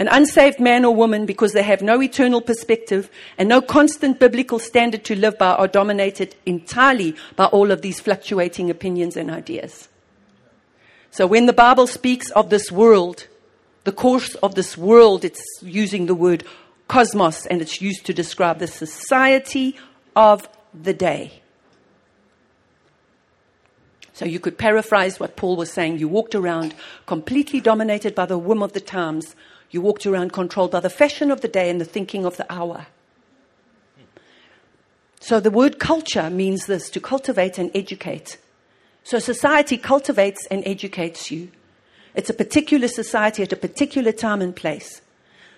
An 0.00 0.08
unsaved 0.08 0.58
man 0.58 0.86
or 0.86 0.94
woman, 0.94 1.26
because 1.26 1.52
they 1.52 1.62
have 1.62 1.82
no 1.82 2.00
eternal 2.00 2.40
perspective 2.40 3.10
and 3.36 3.50
no 3.50 3.60
constant 3.60 4.18
biblical 4.18 4.58
standard 4.58 5.04
to 5.04 5.14
live 5.14 5.36
by, 5.36 5.52
are 5.52 5.68
dominated 5.68 6.34
entirely 6.46 7.14
by 7.36 7.44
all 7.44 7.70
of 7.70 7.82
these 7.82 8.00
fluctuating 8.00 8.70
opinions 8.70 9.14
and 9.14 9.30
ideas. 9.30 9.90
So 11.10 11.26
when 11.26 11.44
the 11.44 11.52
Bible 11.52 11.86
speaks 11.86 12.30
of 12.30 12.48
this 12.48 12.72
world, 12.72 13.26
the 13.84 13.92
course 13.92 14.36
of 14.36 14.54
this 14.54 14.74
world, 14.74 15.22
it's 15.22 15.44
using 15.60 16.06
the 16.06 16.14
word 16.14 16.44
cosmos 16.88 17.44
and 17.44 17.60
it's 17.60 17.82
used 17.82 18.06
to 18.06 18.14
describe 18.14 18.58
the 18.58 18.68
society 18.68 19.76
of 20.16 20.48
the 20.72 20.94
day. 20.94 21.42
So 24.14 24.24
you 24.24 24.40
could 24.40 24.56
paraphrase 24.56 25.20
what 25.20 25.36
Paul 25.36 25.56
was 25.56 25.70
saying. 25.70 25.98
You 25.98 26.08
walked 26.08 26.34
around 26.34 26.74
completely 27.04 27.60
dominated 27.60 28.14
by 28.14 28.24
the 28.24 28.38
whim 28.38 28.62
of 28.62 28.72
the 28.72 28.80
times, 28.80 29.36
you 29.70 29.80
walked 29.80 30.06
around 30.06 30.32
controlled 30.32 30.70
by 30.70 30.80
the 30.80 30.90
fashion 30.90 31.30
of 31.30 31.40
the 31.40 31.48
day 31.48 31.70
and 31.70 31.80
the 31.80 31.84
thinking 31.84 32.24
of 32.24 32.36
the 32.36 32.50
hour. 32.52 32.86
So 35.20 35.38
the 35.38 35.50
word 35.50 35.78
culture 35.78 36.30
means 36.30 36.66
this 36.66 36.90
to 36.90 37.00
cultivate 37.00 37.58
and 37.58 37.70
educate. 37.74 38.38
So 39.04 39.18
society 39.18 39.76
cultivates 39.76 40.46
and 40.50 40.62
educates 40.66 41.30
you. 41.30 41.50
It's 42.14 42.30
a 42.30 42.34
particular 42.34 42.88
society 42.88 43.42
at 43.42 43.52
a 43.52 43.56
particular 43.56 44.12
time 44.12 44.42
and 44.42 44.56
place. 44.56 45.02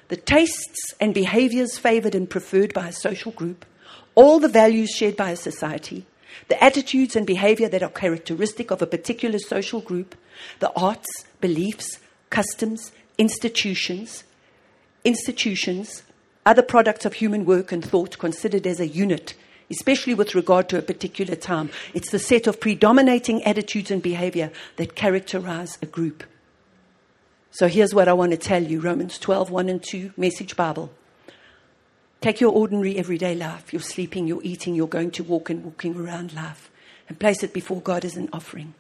The 0.09 0.17
tastes 0.17 0.95
and 1.01 1.15
behaviors 1.15 1.79
favored 1.79 2.15
and 2.15 2.29
preferred 2.29 2.75
by 2.75 2.89
a 2.89 2.93
social 2.93 3.33
group, 3.33 3.65
all 4.15 4.39
the 4.39 4.49
values 4.49 4.91
shared 4.91 5.17
by 5.17 5.31
a 5.31 5.37
society, 5.37 6.05
the 6.49 6.63
attitudes 6.63 7.17
and 7.17 7.27
behavior 7.27 7.69
that 7.69 7.83
are 7.83 7.89
characteristic 7.89 8.71
of 8.71 8.83
a 8.83 8.87
particular 8.87 9.39
social 9.39 9.81
group, 9.81 10.15
the 10.59 10.73
arts, 10.73 11.09
beliefs, 11.41 11.99
customs, 12.29 12.93
institutions, 13.19 14.25
institutions, 15.05 16.03
other 16.45 16.63
products 16.63 17.05
of 17.05 17.15
human 17.15 17.45
work 17.45 17.73
and 17.73 17.85
thought 17.85 18.19
considered 18.19 18.67
as 18.67 18.81
a 18.81 18.89
unit, 18.89 19.35
especially 19.71 20.15
with 20.15 20.35
regard 20.35 20.69
to 20.69 20.79
a 20.79 20.83
particular 20.83 21.37
time. 21.37 21.71
It's 21.95 22.11
the 22.11 22.19
set 22.19 22.47
of 22.47 22.61
predominating 22.61 23.43
attitudes 23.45 23.91
and 23.91 24.03
behavior 24.03 24.51
that 24.77 24.95
characterize 24.95 25.79
a 25.83 25.87
group. 25.87 26.25
So 27.51 27.69
here's 27.69 27.95
what 27.95 28.09
I 28.09 28.15
want 28.15 28.33
to 28.33 28.39
tell 28.39 28.63
you 28.63 28.81
Romans 28.81 29.19
12, 29.19 29.51
1 29.51 29.69
and 29.69 29.83
2, 29.83 30.15
Message 30.17 30.57
Bible. 30.57 30.91
Take 32.23 32.41
your 32.41 32.53
ordinary 32.53 32.97
everyday 32.99 33.35
life, 33.35 33.73
you're 33.73 33.83
sleeping, 33.83 34.27
you're 34.27 34.43
eating, 34.43 34.75
you're 34.75 34.87
going 34.87 35.11
to 35.13 35.25
walk 35.25 35.51
and 35.51 35.65
walking 35.65 35.97
around 35.97 36.33
life, 36.35 36.71
and 37.09 37.19
place 37.19 37.43
it 37.43 37.53
before 37.53 37.81
God 37.81 38.05
as 38.05 38.17
an 38.17 38.29
offering. 38.33 38.75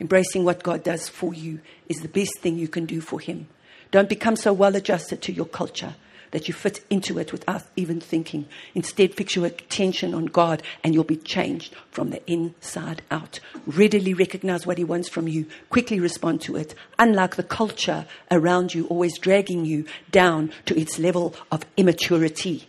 Embracing 0.00 0.44
what 0.44 0.62
God 0.62 0.82
does 0.82 1.08
for 1.08 1.34
you 1.34 1.60
is 1.88 1.98
the 1.98 2.08
best 2.08 2.38
thing 2.38 2.56
you 2.56 2.68
can 2.68 2.86
do 2.86 3.00
for 3.00 3.20
Him. 3.20 3.48
Don't 3.94 4.08
become 4.08 4.34
so 4.34 4.52
well 4.52 4.74
adjusted 4.74 5.22
to 5.22 5.32
your 5.32 5.46
culture 5.46 5.94
that 6.32 6.48
you 6.48 6.52
fit 6.52 6.84
into 6.90 7.16
it 7.16 7.30
without 7.30 7.62
even 7.76 8.00
thinking. 8.00 8.48
Instead, 8.74 9.14
fix 9.14 9.36
your 9.36 9.46
attention 9.46 10.14
on 10.14 10.26
God 10.26 10.64
and 10.82 10.92
you'll 10.92 11.04
be 11.04 11.14
changed 11.14 11.72
from 11.92 12.10
the 12.10 12.20
inside 12.28 13.02
out. 13.12 13.38
Readily 13.66 14.12
recognize 14.12 14.66
what 14.66 14.78
He 14.78 14.82
wants 14.82 15.08
from 15.08 15.28
you, 15.28 15.46
quickly 15.70 16.00
respond 16.00 16.40
to 16.40 16.56
it, 16.56 16.74
unlike 16.98 17.36
the 17.36 17.44
culture 17.44 18.04
around 18.32 18.74
you 18.74 18.88
always 18.88 19.16
dragging 19.16 19.64
you 19.64 19.84
down 20.10 20.50
to 20.66 20.76
its 20.76 20.98
level 20.98 21.32
of 21.52 21.64
immaturity. 21.76 22.66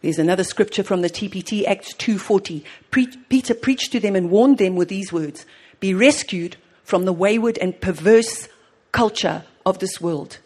There's 0.00 0.18
another 0.18 0.44
scripture 0.44 0.82
from 0.82 1.02
the 1.02 1.10
TPT, 1.10 1.66
Acts 1.66 1.92
2.40. 1.92 2.64
Pre- 2.90 3.16
Peter 3.28 3.52
preached 3.52 3.92
to 3.92 4.00
them 4.00 4.16
and 4.16 4.30
warned 4.30 4.56
them 4.56 4.76
with 4.76 4.88
these 4.88 5.12
words. 5.12 5.44
Be 5.84 5.92
rescued 5.92 6.56
from 6.82 7.04
the 7.04 7.12
wayward 7.12 7.58
and 7.58 7.78
perverse 7.78 8.48
culture 8.90 9.44
of 9.66 9.80
this 9.80 10.00
world. 10.00 10.38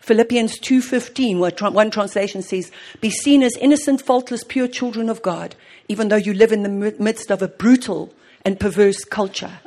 Philippians 0.00 0.58
2:15 0.58 1.38
where 1.38 1.52
one 1.70 1.92
translation 1.92 2.42
says 2.42 2.72
be 3.00 3.08
seen 3.08 3.44
as 3.44 3.56
innocent 3.58 4.02
faultless 4.02 4.42
pure 4.42 4.66
children 4.66 5.08
of 5.08 5.22
God 5.22 5.54
even 5.86 6.08
though 6.08 6.16
you 6.16 6.34
live 6.34 6.50
in 6.50 6.64
the 6.64 6.94
midst 6.98 7.30
of 7.30 7.40
a 7.40 7.46
brutal 7.46 8.12
and 8.44 8.58
perverse 8.58 9.04
culture. 9.04 9.60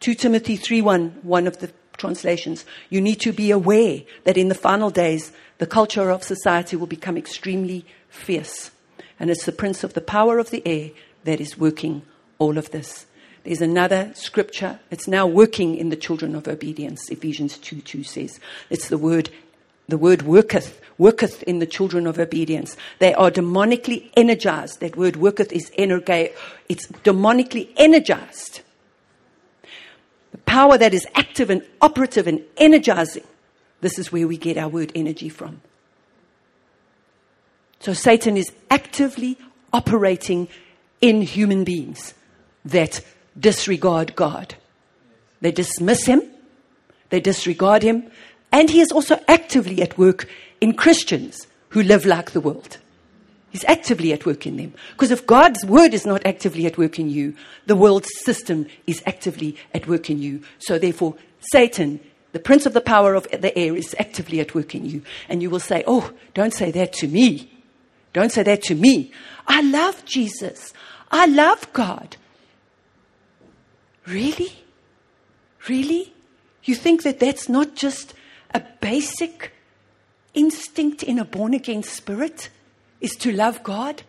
2 0.00 0.14
Timothy 0.14 0.58
3:1 0.58 1.12
one 1.22 1.46
of 1.46 1.56
the 1.60 1.70
translations 1.96 2.66
you 2.90 3.00
need 3.00 3.18
to 3.20 3.32
be 3.32 3.50
aware 3.50 4.02
that 4.24 4.36
in 4.36 4.50
the 4.50 4.62
final 4.68 4.90
days 4.90 5.32
the 5.56 5.66
culture 5.66 6.10
of 6.10 6.22
society 6.22 6.76
will 6.76 6.86
become 6.86 7.16
extremely 7.16 7.86
fierce. 8.10 8.72
And 9.18 9.30
it's 9.30 9.46
the 9.46 9.52
prince 9.52 9.82
of 9.82 9.94
the 9.94 10.02
power 10.02 10.38
of 10.38 10.50
the 10.50 10.62
air 10.66 10.90
that 11.24 11.40
is 11.40 11.58
working 11.58 12.02
all 12.38 12.58
of 12.58 12.70
this. 12.70 13.06
There's 13.44 13.60
another 13.60 14.12
scripture. 14.14 14.78
It's 14.90 15.08
now 15.08 15.26
working 15.26 15.76
in 15.76 15.88
the 15.88 15.96
children 15.96 16.34
of 16.34 16.48
obedience. 16.48 17.08
Ephesians 17.10 17.58
2 17.58 17.80
2 17.80 18.02
says. 18.02 18.40
It's 18.68 18.88
the 18.88 18.98
word, 18.98 19.30
the 19.88 19.98
word 19.98 20.22
worketh, 20.22 20.80
worketh 20.98 21.42
in 21.44 21.58
the 21.58 21.66
children 21.66 22.06
of 22.06 22.18
obedience. 22.18 22.76
They 22.98 23.14
are 23.14 23.30
demonically 23.30 24.10
energized. 24.16 24.80
That 24.80 24.96
word 24.96 25.16
worketh 25.16 25.52
is 25.52 25.70
energe. 25.78 26.32
It's 26.68 26.86
demonically 26.88 27.72
energized. 27.76 28.60
The 30.32 30.38
power 30.38 30.76
that 30.76 30.92
is 30.92 31.06
active 31.14 31.48
and 31.48 31.62
operative 31.80 32.26
and 32.26 32.42
energizing 32.56 33.24
this 33.80 33.98
is 33.98 34.10
where 34.10 34.26
we 34.26 34.36
get 34.36 34.56
our 34.56 34.68
word 34.68 34.92
energy 34.94 35.28
from. 35.28 35.60
So 37.80 37.92
Satan 37.92 38.36
is 38.36 38.52
actively 38.70 39.38
operating 39.72 40.48
in 41.00 41.22
human 41.22 41.64
beings 41.64 42.14
that 42.64 43.00
disregard 43.38 44.14
God. 44.16 44.54
They 45.40 45.52
dismiss 45.52 46.06
him, 46.06 46.22
they 47.10 47.20
disregard 47.20 47.82
him, 47.82 48.10
and 48.50 48.68
he 48.68 48.80
is 48.80 48.90
also 48.90 49.20
actively 49.28 49.82
at 49.82 49.98
work 49.98 50.28
in 50.60 50.74
Christians 50.74 51.46
who 51.70 51.82
live 51.82 52.04
like 52.04 52.32
the 52.32 52.40
world. 52.40 52.78
He's 53.50 53.64
actively 53.64 54.12
at 54.12 54.26
work 54.26 54.46
in 54.46 54.56
them. 54.56 54.74
Because 54.92 55.10
if 55.10 55.26
God's 55.26 55.64
word 55.64 55.94
is 55.94 56.04
not 56.04 56.26
actively 56.26 56.66
at 56.66 56.76
work 56.76 56.98
in 56.98 57.08
you, 57.08 57.34
the 57.66 57.76
world's 57.76 58.10
system 58.24 58.66
is 58.86 59.02
actively 59.06 59.56
at 59.72 59.86
work 59.86 60.10
in 60.10 60.20
you. 60.20 60.42
So 60.58 60.78
therefore, 60.78 61.14
Satan 61.52 62.00
the 62.32 62.38
prince 62.38 62.66
of 62.66 62.74
the 62.74 62.80
power 62.80 63.14
of 63.14 63.26
the 63.30 63.56
air 63.56 63.74
is 63.74 63.94
actively 63.98 64.40
at 64.40 64.54
work 64.54 64.74
in 64.74 64.84
you. 64.84 65.02
And 65.28 65.42
you 65.42 65.50
will 65.50 65.60
say, 65.60 65.82
Oh, 65.86 66.12
don't 66.34 66.52
say 66.52 66.70
that 66.72 66.92
to 66.94 67.08
me. 67.08 67.50
Don't 68.12 68.32
say 68.32 68.42
that 68.42 68.62
to 68.64 68.74
me. 68.74 69.12
I 69.48 69.62
love 69.62 70.04
Jesus. 70.04 70.72
I 71.10 71.26
love 71.26 71.72
God. 71.72 72.16
Really? 74.06 74.52
Really? 75.68 76.14
You 76.62 76.76
think 76.76 77.02
that 77.02 77.18
that's 77.18 77.48
not 77.48 77.74
just 77.74 78.14
a 78.54 78.62
basic 78.80 79.52
instinct 80.34 81.02
in 81.02 81.18
a 81.18 81.24
born 81.24 81.54
again 81.54 81.82
spirit? 81.82 82.50
Is 83.00 83.16
to 83.16 83.32
love 83.32 83.62
God? 83.64 84.02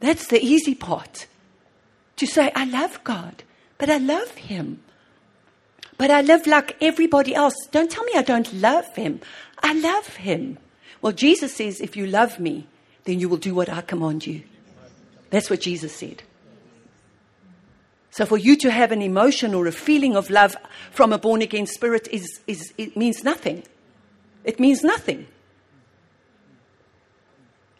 That's 0.00 0.28
the 0.28 0.40
easy 0.40 0.74
part. 0.74 1.26
To 2.16 2.26
say, 2.26 2.52
I 2.54 2.64
love 2.64 3.02
God, 3.02 3.42
but 3.78 3.90
I 3.90 3.98
love 3.98 4.30
Him. 4.32 4.84
But 5.96 6.10
I 6.10 6.20
live 6.22 6.46
like 6.46 6.76
everybody 6.80 7.34
else. 7.34 7.54
Don't 7.70 7.90
tell 7.90 8.04
me 8.04 8.12
I 8.16 8.22
don't 8.22 8.52
love 8.54 8.94
him. 8.96 9.20
I 9.62 9.74
love 9.74 10.16
him. 10.16 10.58
Well, 11.00 11.12
Jesus 11.12 11.54
says, 11.54 11.80
if 11.80 11.96
you 11.96 12.06
love 12.06 12.40
me, 12.40 12.66
then 13.04 13.20
you 13.20 13.28
will 13.28 13.36
do 13.36 13.54
what 13.54 13.68
I 13.68 13.80
command 13.80 14.26
you. 14.26 14.42
That's 15.30 15.50
what 15.50 15.60
Jesus 15.60 15.94
said. 15.94 16.22
So 18.10 18.24
for 18.24 18.38
you 18.38 18.56
to 18.58 18.70
have 18.70 18.92
an 18.92 19.02
emotion 19.02 19.54
or 19.54 19.66
a 19.66 19.72
feeling 19.72 20.16
of 20.16 20.30
love 20.30 20.56
from 20.92 21.12
a 21.12 21.18
born 21.18 21.42
again 21.42 21.66
spirit 21.66 22.06
is, 22.12 22.40
is, 22.46 22.72
it 22.78 22.96
means 22.96 23.24
nothing. 23.24 23.64
It 24.44 24.60
means 24.60 24.84
nothing. 24.84 25.26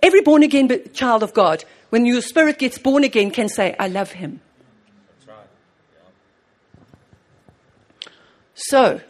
Every 0.02 0.22
born 0.22 0.42
again 0.42 0.70
child 0.92 1.22
of 1.22 1.35
God, 1.35 1.64
when 1.90 2.04
your 2.04 2.20
spirit 2.20 2.59
gets 2.59 2.78
born 2.78 3.04
again, 3.04 3.30
can 3.30 3.48
say, 3.48 3.76
I 3.78 3.87
love 3.87 4.12
him. 4.12 4.40
So, 8.54 9.00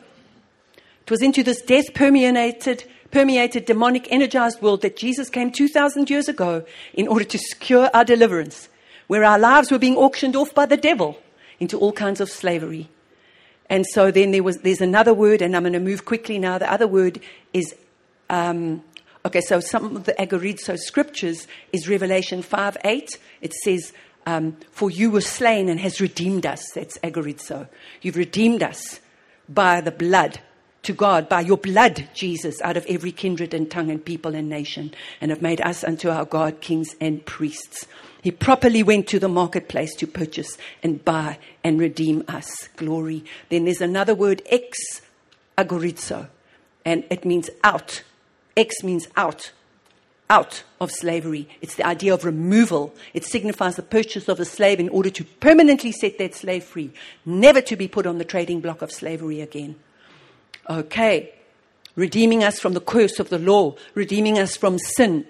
it 1.01 1.11
was 1.11 1.23
into 1.23 1.43
this 1.43 1.63
death 1.63 1.95
permeated, 1.95 2.85
permeated, 3.15 3.65
demonic, 3.65 4.11
energized 4.11 4.61
world 4.61 4.83
that 4.83 4.97
Jesus 4.97 5.31
came 5.31 5.53
2,000 5.53 6.11
years 6.11 6.29
ago 6.29 6.65
in 6.95 7.07
order 7.07 7.25
to 7.25 7.39
secure 7.39 7.89
our 7.95 8.05
deliverance, 8.05 8.69
where 9.07 9.23
our 9.23 9.39
lives 9.39 9.71
were 9.71 9.79
being 9.79 9.97
auctioned 9.97 10.35
off 10.35 10.53
by 10.53 10.67
the 10.67 10.77
devil 10.77 11.17
into 11.61 11.79
all 11.79 11.93
kinds 11.93 12.21
of 12.21 12.29
slavery. 12.29 12.89
And 13.71 13.87
so 13.87 14.11
then 14.11 14.33
there 14.33 14.43
was, 14.43 14.59
there's 14.59 14.81
another 14.81 15.15
word, 15.15 15.43
and 15.43 15.55
I'm 15.55 15.63
going 15.63 15.75
to 15.75 15.79
move 15.79 16.05
quickly 16.05 16.41
now. 16.41 16.59
The 16.59 16.71
other 16.71 16.89
word 16.89 17.21
is, 17.53 17.73
um, 18.31 18.83
okay, 19.25 19.41
so 19.41 19.61
some 19.61 19.95
of 19.97 20.05
the 20.05 20.15
agorizo 20.15 20.77
scriptures 20.77 21.47
is 21.73 21.89
Revelation 21.89 22.43
5 22.43 22.79
8. 22.85 23.19
It 23.43 23.55
says, 23.63 23.93
um, 24.27 24.57
For 24.73 24.91
you 24.91 25.13
were 25.13 25.21
slain 25.21 25.69
and 25.69 25.79
has 25.79 26.01
redeemed 26.01 26.47
us. 26.47 26.69
That's 26.75 26.99
agorizo. 26.99 27.69
You've 28.03 28.17
redeemed 28.17 28.65
us 28.65 28.99
by 29.49 29.81
the 29.81 29.93
blood 29.93 30.41
to 30.85 30.93
God, 30.93 31.29
by 31.29 31.41
your 31.41 31.57
blood, 31.57 32.09
Jesus, 32.15 32.61
out 32.63 32.77
of 32.77 32.87
every 32.87 33.13
kindred 33.13 33.55
and 33.55 33.71
tongue 33.71 33.91
and 33.91 34.05
people 34.05 34.35
and 34.35 34.49
nation, 34.49 34.95
and 35.21 35.31
have 35.31 35.43
made 35.43 35.61
us 35.61 35.85
unto 35.85 36.11
our 36.11 36.25
God 36.25 36.61
kings 36.61 36.95
and 37.01 37.25
priests. 37.25 37.87
He 38.23 38.31
properly 38.31 38.83
went 38.83 39.07
to 39.09 39.19
the 39.19 39.29
marketplace 39.29 39.95
to 39.97 40.07
purchase 40.07 40.57
and 40.83 41.05
buy 41.05 41.39
and 41.63 41.79
redeem 41.79 42.25
us. 42.29 42.69
Glory. 42.77 43.25
Then 43.51 43.65
there's 43.65 43.81
another 43.81 44.15
word, 44.15 44.43
ex 44.47 45.03
agorizo, 45.59 46.29
and 46.85 47.05
it 47.11 47.25
means 47.25 47.51
out. 47.63 48.03
Ex 48.57 48.83
means 48.83 49.09
out 49.17 49.53
out 50.31 50.63
of 50.81 50.91
slavery. 50.91 51.49
It's 51.61 51.77
the 51.77 51.87
idea 51.87 52.15
of 52.15 52.25
removal. 52.25 52.95
It 53.13 53.25
signifies 53.25 53.77
the 53.77 53.83
purchase 53.83 54.29
of 54.29 54.41
a 54.41 54.45
slave 54.45 54.81
in 54.81 54.89
order 54.89 55.11
to 55.11 55.25
permanently 55.25 55.93
set 55.93 56.19
that 56.19 56.35
slave 56.35 56.65
free, 56.65 56.93
never 57.25 57.61
to 57.63 57.77
be 57.77 57.89
put 57.89 58.07
on 58.07 58.19
the 58.19 58.25
trading 58.25 58.61
block 58.61 58.83
of 58.83 58.91
slavery 58.91 59.41
again. 59.41 59.77
Okay. 60.69 61.35
Redeeming 61.97 62.43
us 62.43 62.59
from 62.59 62.73
the 62.73 62.81
curse 62.81 63.21
of 63.21 63.29
the 63.29 63.39
law, 63.39 63.77
redeeming 63.95 64.39
us 64.39 64.57
from 64.57 64.79
sin. 64.79 65.27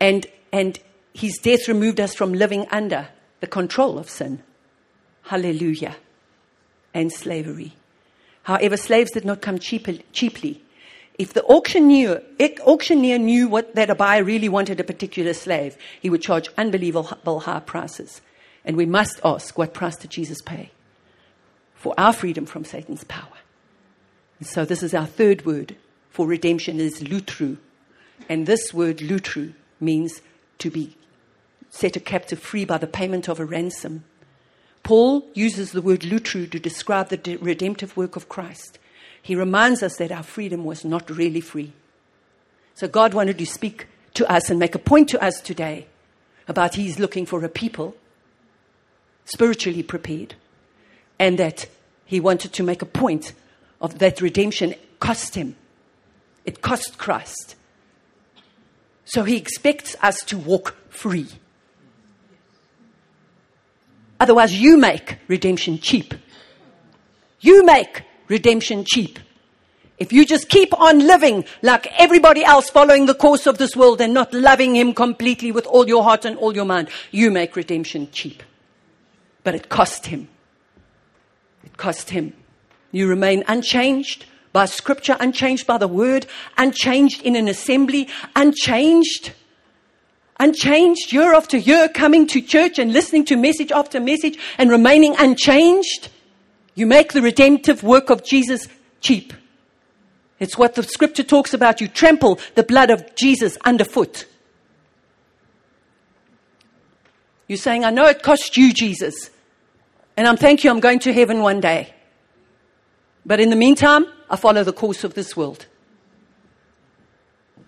And, 0.00 0.26
and 0.52 0.78
his 1.12 1.38
death 1.42 1.68
removed 1.68 2.00
us 2.00 2.14
from 2.14 2.32
living 2.32 2.66
under 2.70 3.08
the 3.40 3.46
control 3.46 3.98
of 3.98 4.08
sin. 4.08 4.42
Hallelujah. 5.22 5.96
And 6.94 7.12
slavery. 7.12 7.74
However, 8.44 8.76
slaves 8.76 9.10
did 9.10 9.24
not 9.24 9.42
come 9.42 9.58
cheaply 9.58 10.62
if 11.20 11.34
the 11.34 11.44
auctioneer, 11.44 12.22
auctioneer 12.66 13.18
knew 13.18 13.46
what, 13.46 13.74
that 13.74 13.90
a 13.90 13.94
buyer 13.94 14.24
really 14.24 14.48
wanted 14.48 14.80
a 14.80 14.84
particular 14.84 15.34
slave, 15.34 15.76
he 16.00 16.08
would 16.08 16.22
charge 16.22 16.48
unbelievable 16.56 17.40
high 17.40 17.60
prices. 17.60 18.22
And 18.64 18.74
we 18.74 18.86
must 18.86 19.20
ask, 19.22 19.58
what 19.58 19.74
price 19.74 19.96
did 19.96 20.10
Jesus 20.12 20.40
pay 20.40 20.70
for 21.74 21.92
our 21.98 22.14
freedom 22.14 22.46
from 22.46 22.64
Satan's 22.64 23.04
power? 23.04 23.36
So 24.42 24.64
this 24.64 24.82
is 24.82 24.94
our 24.94 25.06
third 25.06 25.44
word 25.44 25.76
for 26.10 26.26
redemption 26.26 26.80
is 26.80 27.02
lutru. 27.02 27.58
And 28.28 28.46
this 28.46 28.74
word 28.74 28.98
lutru 28.98 29.54
means 29.80 30.20
to 30.58 30.70
be 30.70 30.96
set 31.70 31.96
a 31.96 32.00
captive 32.00 32.38
free 32.38 32.64
by 32.64 32.78
the 32.78 32.86
payment 32.86 33.28
of 33.28 33.38
a 33.38 33.44
ransom. 33.44 34.04
Paul 34.82 35.26
uses 35.34 35.72
the 35.72 35.82
word 35.82 36.00
lutru 36.00 36.50
to 36.50 36.58
describe 36.58 37.08
the 37.08 37.36
redemptive 37.36 37.96
work 37.96 38.16
of 38.16 38.28
Christ 38.28 38.78
he 39.22 39.34
reminds 39.36 39.82
us 39.82 39.96
that 39.96 40.12
our 40.12 40.22
freedom 40.22 40.64
was 40.64 40.84
not 40.84 41.10
really 41.10 41.40
free. 41.40 41.72
So 42.74 42.88
God 42.88 43.14
wanted 43.14 43.38
to 43.38 43.46
speak 43.46 43.86
to 44.14 44.30
us 44.30 44.50
and 44.50 44.58
make 44.58 44.74
a 44.74 44.78
point 44.78 45.08
to 45.10 45.22
us 45.22 45.40
today 45.40 45.86
about 46.48 46.74
He's 46.74 46.98
looking 46.98 47.26
for 47.26 47.44
a 47.44 47.48
people 47.48 47.94
spiritually 49.24 49.82
prepared 49.82 50.34
and 51.18 51.38
that 51.38 51.66
He 52.04 52.18
wanted 52.18 52.52
to 52.54 52.62
make 52.62 52.82
a 52.82 52.86
point 52.86 53.32
of 53.80 53.98
that 53.98 54.20
redemption 54.20 54.74
cost 54.98 55.34
Him. 55.34 55.56
It 56.44 56.62
cost 56.62 56.98
Christ. 56.98 57.56
So 59.04 59.24
He 59.24 59.36
expects 59.36 59.96
us 60.02 60.20
to 60.24 60.38
walk 60.38 60.76
free. 60.90 61.28
Otherwise, 64.18 64.58
you 64.58 64.76
make 64.76 65.16
redemption 65.28 65.78
cheap 65.78 66.14
You 67.40 67.64
make 67.64 68.02
redemption 68.28 68.84
cheap. 68.84 69.18
If 69.98 70.12
you 70.12 70.24
just 70.24 70.48
keep 70.48 70.78
on 70.78 70.98
living 70.98 71.44
like 71.62 71.86
everybody 71.98 72.44
else, 72.44 72.70
following 72.70 73.06
the 73.06 73.14
course 73.14 73.46
of 73.46 73.58
this 73.58 73.76
world 73.76 74.00
and 74.00 74.14
not 74.14 74.32
loving 74.32 74.76
Him 74.76 74.94
completely 74.94 75.52
with 75.52 75.66
all 75.66 75.88
your 75.88 76.02
heart 76.04 76.24
and 76.24 76.36
all 76.38 76.54
your 76.54 76.64
mind, 76.64 76.88
you 77.10 77.30
make 77.30 77.56
redemption 77.56 78.08
cheap. 78.12 78.42
But 79.42 79.54
it 79.54 79.68
cost 79.68 80.06
Him. 80.06 80.28
It 81.64 81.76
cost 81.76 82.10
Him. 82.10 82.34
You 82.92 83.06
remain 83.06 83.44
unchanged 83.46 84.26
by 84.52 84.66
Scripture, 84.66 85.16
unchanged 85.20 85.66
by 85.66 85.78
the 85.78 85.88
Word, 85.88 86.26
unchanged 86.58 87.22
in 87.22 87.36
an 87.36 87.48
assembly, 87.48 88.08
unchanged. 88.34 89.32
Unchanged 90.40 91.12
year 91.12 91.34
after 91.34 91.56
year, 91.58 91.88
coming 91.88 92.26
to 92.28 92.40
church 92.40 92.78
and 92.78 92.92
listening 92.92 93.26
to 93.26 93.36
message 93.36 93.70
after 93.70 94.00
message 94.00 94.38
and 94.58 94.70
remaining 94.70 95.14
unchanged. 95.18 96.08
You 96.74 96.86
make 96.86 97.12
the 97.12 97.22
redemptive 97.22 97.82
work 97.82 98.10
of 98.10 98.24
Jesus 98.24 98.66
cheap. 99.00 99.34
It's 100.38 100.56
what 100.56 100.74
the 100.74 100.82
scripture 100.82 101.22
talks 101.22 101.52
about. 101.52 101.80
You 101.82 101.88
trample 101.88 102.40
the 102.54 102.62
blood 102.62 102.90
of 102.90 103.14
Jesus 103.14 103.58
underfoot. 103.64 104.24
You're 107.46 107.58
saying, 107.58 107.84
I 107.84 107.90
know 107.90 108.06
it 108.06 108.22
cost 108.22 108.56
you, 108.56 108.72
Jesus. 108.72 109.30
And 110.16 110.26
I'm 110.26 110.38
thank 110.38 110.64
you, 110.64 110.70
I'm 110.70 110.80
going 110.80 111.00
to 111.00 111.12
heaven 111.12 111.42
one 111.42 111.60
day. 111.60 111.92
But 113.24 113.40
in 113.40 113.50
the 113.50 113.56
meantime, 113.56 114.06
I 114.28 114.36
follow 114.36 114.64
the 114.64 114.72
course 114.72 115.04
of 115.04 115.14
this 115.14 115.36
world. 115.36 115.66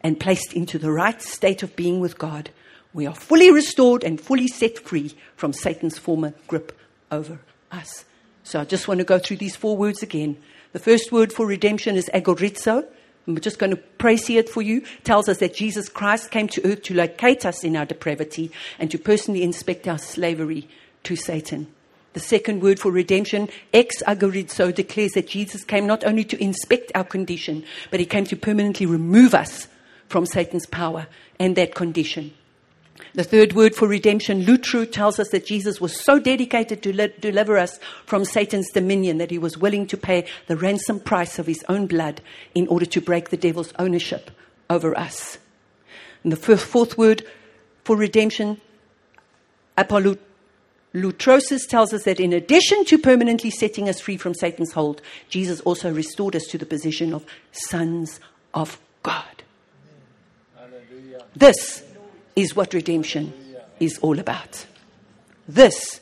and 0.00 0.18
placed 0.18 0.54
into 0.54 0.78
the 0.78 0.90
right 0.90 1.20
state 1.20 1.62
of 1.62 1.76
being 1.76 2.00
with 2.00 2.16
God. 2.16 2.48
We 2.94 3.06
are 3.06 3.14
fully 3.14 3.52
restored 3.52 4.02
and 4.02 4.18
fully 4.18 4.48
set 4.48 4.78
free 4.78 5.14
from 5.36 5.52
Satan's 5.52 5.98
former 5.98 6.32
grip 6.48 6.72
over 7.12 7.38
us. 7.70 8.06
So 8.42 8.60
I 8.60 8.64
just 8.64 8.88
want 8.88 8.96
to 8.96 9.04
go 9.04 9.18
through 9.18 9.36
these 9.36 9.56
four 9.56 9.76
words 9.76 10.02
again. 10.02 10.38
The 10.72 10.78
first 10.78 11.12
word 11.12 11.34
for 11.34 11.46
redemption 11.46 11.96
is 11.96 12.08
agorizo. 12.14 12.86
I'm 13.26 13.38
just 13.40 13.58
going 13.58 13.72
to 13.72 13.76
pray 13.76 14.16
praise 14.16 14.30
it 14.30 14.48
for 14.48 14.62
you. 14.62 14.78
It 14.78 15.04
tells 15.04 15.28
us 15.28 15.36
that 15.38 15.54
Jesus 15.54 15.90
Christ 15.90 16.30
came 16.30 16.48
to 16.48 16.66
earth 16.66 16.82
to 16.84 16.94
locate 16.94 17.44
us 17.44 17.62
in 17.62 17.76
our 17.76 17.84
depravity 17.84 18.50
and 18.78 18.90
to 18.90 18.98
personally 18.98 19.42
inspect 19.42 19.86
our 19.86 19.98
slavery 19.98 20.66
to 21.04 21.16
Satan. 21.16 21.72
The 22.14 22.20
second 22.20 22.62
word 22.62 22.78
for 22.78 22.92
redemption, 22.92 23.48
ex 23.72 24.02
agorizo, 24.06 24.72
declares 24.72 25.12
that 25.12 25.28
Jesus 25.28 25.64
came 25.64 25.86
not 25.86 26.04
only 26.04 26.22
to 26.24 26.42
inspect 26.42 26.92
our 26.94 27.04
condition, 27.04 27.64
but 27.90 27.98
he 27.98 28.06
came 28.06 28.24
to 28.26 28.36
permanently 28.36 28.86
remove 28.86 29.34
us 29.34 29.66
from 30.08 30.24
Satan's 30.26 30.66
power 30.66 31.08
and 31.40 31.56
that 31.56 31.74
condition. 31.74 32.32
The 33.14 33.24
third 33.24 33.52
word 33.52 33.74
for 33.74 33.88
redemption, 33.88 34.44
lutroo, 34.44 34.90
tells 34.90 35.18
us 35.18 35.30
that 35.30 35.46
Jesus 35.46 35.80
was 35.80 36.00
so 36.00 36.20
dedicated 36.20 36.82
to 36.82 36.94
le- 36.94 37.08
deliver 37.08 37.58
us 37.58 37.80
from 38.06 38.24
Satan's 38.24 38.70
dominion 38.70 39.18
that 39.18 39.32
he 39.32 39.38
was 39.38 39.58
willing 39.58 39.86
to 39.88 39.96
pay 39.96 40.26
the 40.46 40.56
ransom 40.56 41.00
price 41.00 41.38
of 41.38 41.46
his 41.46 41.64
own 41.68 41.86
blood 41.86 42.20
in 42.54 42.68
order 42.68 42.86
to 42.86 43.00
break 43.00 43.30
the 43.30 43.36
devil's 43.36 43.72
ownership 43.78 44.30
over 44.70 44.96
us. 44.96 45.38
And 46.22 46.32
the 46.32 46.56
fourth 46.56 46.96
word 46.96 47.24
for 47.82 47.96
redemption, 47.96 48.60
apolut, 49.76 50.18
Lutrosis 50.94 51.66
tells 51.68 51.92
us 51.92 52.04
that 52.04 52.20
in 52.20 52.32
addition 52.32 52.84
to 52.84 52.98
permanently 52.98 53.50
setting 53.50 53.88
us 53.88 54.00
free 54.00 54.16
from 54.16 54.32
Satan's 54.32 54.72
hold, 54.72 55.02
Jesus 55.28 55.60
also 55.62 55.92
restored 55.92 56.36
us 56.36 56.44
to 56.46 56.58
the 56.58 56.66
position 56.66 57.12
of 57.12 57.26
sons 57.50 58.20
of 58.54 58.78
God. 59.02 59.42
This 61.34 61.82
is 62.36 62.54
what 62.54 62.74
redemption 62.74 63.32
is 63.80 63.98
all 63.98 64.20
about. 64.20 64.66
This 65.48 66.00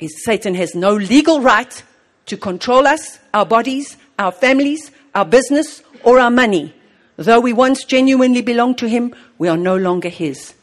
is 0.00 0.24
Satan 0.24 0.54
has 0.54 0.74
no 0.74 0.94
legal 0.94 1.40
right 1.40 1.82
to 2.26 2.36
control 2.36 2.86
us, 2.86 3.18
our 3.32 3.46
bodies, 3.46 3.96
our 4.18 4.32
families, 4.32 4.90
our 5.14 5.24
business, 5.24 5.82
or 6.02 6.18
our 6.18 6.30
money. 6.30 6.74
Though 7.16 7.40
we 7.40 7.52
once 7.52 7.84
genuinely 7.84 8.42
belonged 8.42 8.78
to 8.78 8.88
him, 8.88 9.14
we 9.38 9.48
are 9.48 9.56
no 9.56 9.76
longer 9.76 10.08
his. 10.08 10.54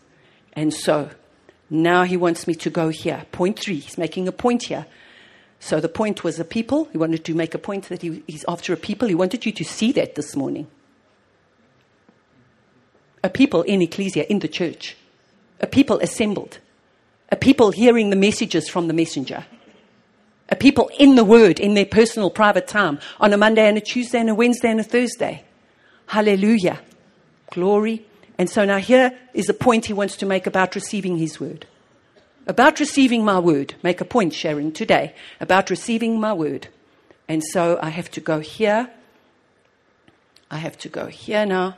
And 0.53 0.73
so, 0.73 1.09
now 1.69 2.03
he 2.03 2.17
wants 2.17 2.47
me 2.47 2.55
to 2.55 2.69
go 2.69 2.89
here. 2.89 3.25
Point 3.31 3.59
three. 3.59 3.79
He's 3.79 3.97
making 3.97 4.27
a 4.27 4.31
point 4.31 4.63
here. 4.63 4.85
So 5.59 5.79
the 5.79 5.89
point 5.89 6.23
was 6.23 6.39
a 6.39 6.45
people. 6.45 6.85
He 6.91 6.97
wanted 6.97 7.25
to 7.25 7.33
make 7.33 7.55
a 7.55 7.57
point 7.57 7.89
that 7.89 8.01
he, 8.01 8.23
he's 8.27 8.45
after 8.47 8.73
a 8.73 8.77
people. 8.77 9.07
He 9.07 9.15
wanted 9.15 9.45
you 9.45 9.51
to 9.53 9.63
see 9.63 9.91
that 9.93 10.15
this 10.15 10.35
morning. 10.35 10.67
A 13.23 13.29
people 13.29 13.63
in 13.63 13.81
ecclesia, 13.81 14.25
in 14.29 14.39
the 14.39 14.47
church. 14.47 14.95
A 15.59 15.65
people 15.65 15.99
assembled. 15.99 16.59
A 17.29 17.35
people 17.35 17.71
hearing 17.71 18.11
the 18.11 18.15
messages 18.15 18.69
from 18.69 18.87
the 18.87 18.93
messenger. 18.93 19.45
A 20.49 20.55
people 20.55 20.91
in 20.99 21.15
the 21.15 21.23
word, 21.23 21.59
in 21.59 21.73
their 21.73 21.87
personal 21.87 22.29
private 22.29 22.67
time, 22.67 22.99
on 23.19 23.33
a 23.33 23.37
Monday 23.37 23.67
and 23.67 23.79
a 23.79 23.81
Tuesday 23.81 24.19
and 24.19 24.29
a 24.29 24.35
Wednesday 24.35 24.69
and 24.69 24.79
a 24.79 24.83
Thursday. 24.83 25.43
Hallelujah. 26.05 26.79
Glory 27.49 28.05
and 28.37 28.49
so 28.49 28.65
now 28.65 28.77
here 28.77 29.17
is 29.33 29.49
a 29.49 29.53
point 29.53 29.85
he 29.85 29.93
wants 29.93 30.17
to 30.17 30.25
make 30.25 30.45
about 30.45 30.75
receiving 30.75 31.17
his 31.17 31.39
word. 31.39 31.65
About 32.47 32.79
receiving 32.79 33.23
my 33.23 33.39
word. 33.39 33.75
Make 33.81 34.01
a 34.01 34.05
point, 34.05 34.33
Sharon, 34.33 34.71
today. 34.71 35.15
About 35.39 35.69
receiving 35.69 36.19
my 36.19 36.33
word. 36.33 36.67
And 37.27 37.43
so 37.43 37.79
I 37.81 37.89
have 37.89 38.11
to 38.11 38.21
go 38.21 38.39
here. 38.39 38.89
I 40.51 40.57
have 40.57 40.77
to 40.79 40.89
go 40.89 41.07
here 41.07 41.45
now. 41.45 41.77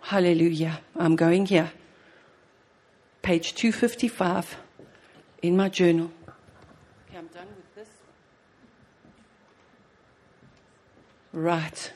Hallelujah. 0.00 0.80
I'm 0.96 1.14
going 1.14 1.46
here. 1.46 1.72
Page 3.20 3.54
255 3.54 4.56
in 5.42 5.56
my 5.56 5.68
journal. 5.68 6.10
Okay, 7.08 7.18
I'm 7.18 7.26
done 7.26 7.46
with 7.54 7.74
this. 7.74 7.88
Right. 11.32 11.92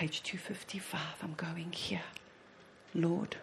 Page 0.00 0.22
255. 0.22 0.98
I'm 1.22 1.34
going 1.34 1.72
here. 1.72 2.00
Lord. 2.94 3.36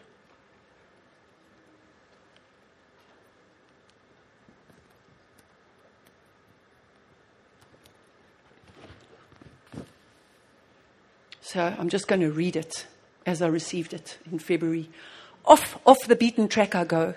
So 11.42 11.76
I'm 11.78 11.90
just 11.90 12.08
going 12.08 12.22
to 12.22 12.32
read 12.32 12.56
it 12.56 12.88
as 13.28 13.44
I 13.44 13.48
received 13.48 13.94
it 13.94 14.18
in 14.32 14.40
February. 14.40 14.90
Off, 15.46 15.80
off 15.86 16.08
the 16.08 16.16
beaten 16.16 16.48
track 16.48 16.74
I 16.74 16.86
go. 16.86 17.14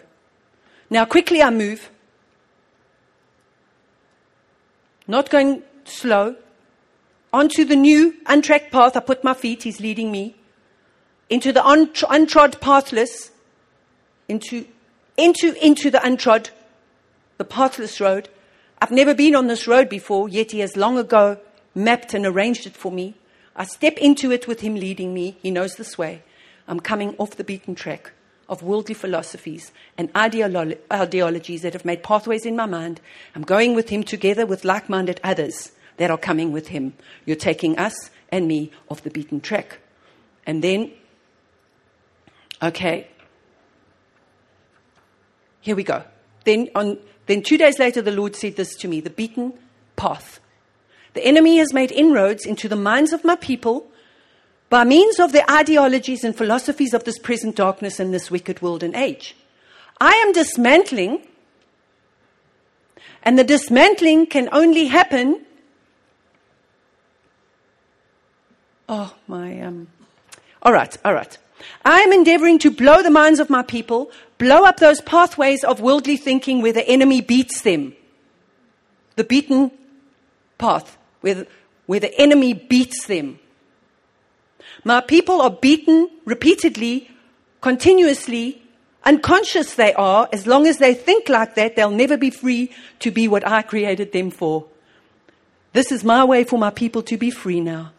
Now 0.90 1.06
quickly 1.06 1.42
I 1.42 1.48
move. 1.48 1.88
Not 5.08 5.30
going 5.30 5.62
slow, 5.84 6.36
Onto 7.32 7.64
the 7.64 7.76
new 7.76 8.16
untracked 8.26 8.72
path, 8.72 8.96
I 8.96 9.00
put 9.00 9.22
my 9.22 9.34
feet, 9.34 9.62
he's 9.62 9.80
leading 9.80 10.10
me. 10.10 10.36
Into 11.28 11.52
the 11.52 11.60
untrod 11.60 12.60
pathless, 12.60 13.30
into, 14.28 14.66
into, 15.16 15.54
into 15.64 15.90
the 15.90 15.98
untrod, 15.98 16.50
the 17.38 17.44
pathless 17.44 18.00
road. 18.00 18.28
I've 18.82 18.90
never 18.90 19.14
been 19.14 19.36
on 19.36 19.46
this 19.46 19.68
road 19.68 19.88
before, 19.88 20.28
yet 20.28 20.50
he 20.50 20.58
has 20.60 20.76
long 20.76 20.98
ago 20.98 21.38
mapped 21.74 22.14
and 22.14 22.26
arranged 22.26 22.66
it 22.66 22.74
for 22.74 22.90
me. 22.90 23.14
I 23.54 23.64
step 23.64 23.96
into 23.98 24.32
it 24.32 24.48
with 24.48 24.60
him 24.60 24.74
leading 24.74 25.14
me. 25.14 25.36
He 25.40 25.52
knows 25.52 25.76
this 25.76 25.96
way. 25.96 26.22
I'm 26.66 26.80
coming 26.80 27.14
off 27.18 27.36
the 27.36 27.44
beaten 27.44 27.74
track. 27.76 28.12
of 28.48 28.64
worldly 28.64 28.94
philosophies 28.94 29.70
and 29.96 30.12
ideolo- 30.12 30.76
ideologies 30.92 31.62
that 31.62 31.72
have 31.72 31.84
made 31.84 32.02
pathways 32.02 32.44
in 32.44 32.56
my 32.56 32.66
mind. 32.66 33.00
I'm 33.36 33.42
going 33.42 33.76
with 33.76 33.90
him 33.90 34.02
together 34.02 34.44
with 34.44 34.64
like 34.64 34.88
minded 34.88 35.20
others 35.22 35.70
that 36.00 36.10
are 36.10 36.16
coming 36.16 36.50
with 36.50 36.68
him. 36.68 36.94
You're 37.26 37.36
taking 37.36 37.78
us 37.78 37.92
and 38.32 38.48
me 38.48 38.70
off 38.88 39.02
the 39.02 39.10
beaten 39.10 39.38
track. 39.38 39.80
And 40.46 40.64
then, 40.64 40.92
okay, 42.62 43.06
here 45.60 45.76
we 45.76 45.84
go. 45.84 46.02
Then, 46.44 46.70
on, 46.74 46.96
then 47.26 47.42
two 47.42 47.58
days 47.58 47.78
later, 47.78 48.00
the 48.00 48.12
Lord 48.12 48.34
said 48.34 48.56
this 48.56 48.74
to 48.76 48.88
me 48.88 49.02
the 49.02 49.10
beaten 49.10 49.52
path. 49.96 50.40
The 51.12 51.22
enemy 51.22 51.58
has 51.58 51.74
made 51.74 51.92
inroads 51.92 52.46
into 52.46 52.66
the 52.66 52.76
minds 52.76 53.12
of 53.12 53.22
my 53.22 53.36
people 53.36 53.86
by 54.70 54.84
means 54.84 55.20
of 55.20 55.32
the 55.32 55.48
ideologies 55.52 56.24
and 56.24 56.34
philosophies 56.34 56.94
of 56.94 57.04
this 57.04 57.18
present 57.18 57.56
darkness 57.56 58.00
and 58.00 58.14
this 58.14 58.30
wicked 58.30 58.62
world 58.62 58.82
and 58.82 58.96
age. 58.96 59.36
I 60.00 60.12
am 60.24 60.32
dismantling, 60.32 61.26
and 63.22 63.38
the 63.38 63.44
dismantling 63.44 64.28
can 64.28 64.48
only 64.50 64.86
happen. 64.86 65.44
Oh, 68.90 69.14
my. 69.28 69.60
Um, 69.60 69.86
all 70.62 70.72
right, 70.72 70.94
all 71.04 71.14
right. 71.14 71.38
I 71.84 72.00
am 72.00 72.12
endeavoring 72.12 72.58
to 72.58 72.72
blow 72.72 73.02
the 73.02 73.10
minds 73.10 73.38
of 73.38 73.48
my 73.48 73.62
people, 73.62 74.10
blow 74.36 74.64
up 74.64 74.78
those 74.78 75.00
pathways 75.00 75.62
of 75.62 75.80
worldly 75.80 76.16
thinking 76.16 76.60
where 76.60 76.72
the 76.72 76.86
enemy 76.88 77.20
beats 77.20 77.60
them. 77.60 77.94
The 79.14 79.22
beaten 79.22 79.70
path, 80.58 80.98
where 81.20 81.34
the, 81.34 81.46
where 81.86 82.00
the 82.00 82.12
enemy 82.20 82.52
beats 82.52 83.06
them. 83.06 83.38
My 84.82 85.00
people 85.00 85.40
are 85.40 85.50
beaten 85.50 86.10
repeatedly, 86.24 87.12
continuously, 87.60 88.60
unconscious 89.04 89.74
they 89.74 89.94
are. 89.94 90.28
As 90.32 90.48
long 90.48 90.66
as 90.66 90.78
they 90.78 90.94
think 90.94 91.28
like 91.28 91.54
that, 91.54 91.76
they'll 91.76 91.92
never 91.92 92.16
be 92.16 92.30
free 92.30 92.72
to 92.98 93.12
be 93.12 93.28
what 93.28 93.46
I 93.46 93.62
created 93.62 94.10
them 94.10 94.32
for. 94.32 94.66
This 95.74 95.92
is 95.92 96.02
my 96.02 96.24
way 96.24 96.42
for 96.42 96.58
my 96.58 96.70
people 96.70 97.02
to 97.02 97.16
be 97.16 97.30
free 97.30 97.60
now. 97.60 97.92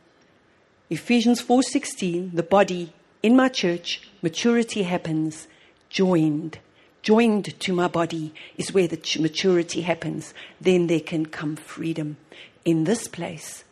Ephesians 0.92 1.42
4:16, 1.42 2.32
the 2.34 2.44
body 2.44 2.92
in 3.24 3.34
my 3.34 3.48
church, 3.48 4.02
maturity 4.22 4.84
happens 4.84 5.48
joined. 5.89 6.60
Joined 7.02 7.58
to 7.62 7.72
my 7.72 7.88
body 7.88 8.34
is 8.58 8.74
where 8.74 8.89
the 8.89 9.00
maturity 9.18 9.82
happens. 9.84 10.34
Then 10.60 10.88
there 10.88 11.00
can 11.00 11.28
come 11.28 11.56
freedom 11.56 12.18
in 12.66 12.84
this 12.84 13.08
place. 13.08 13.64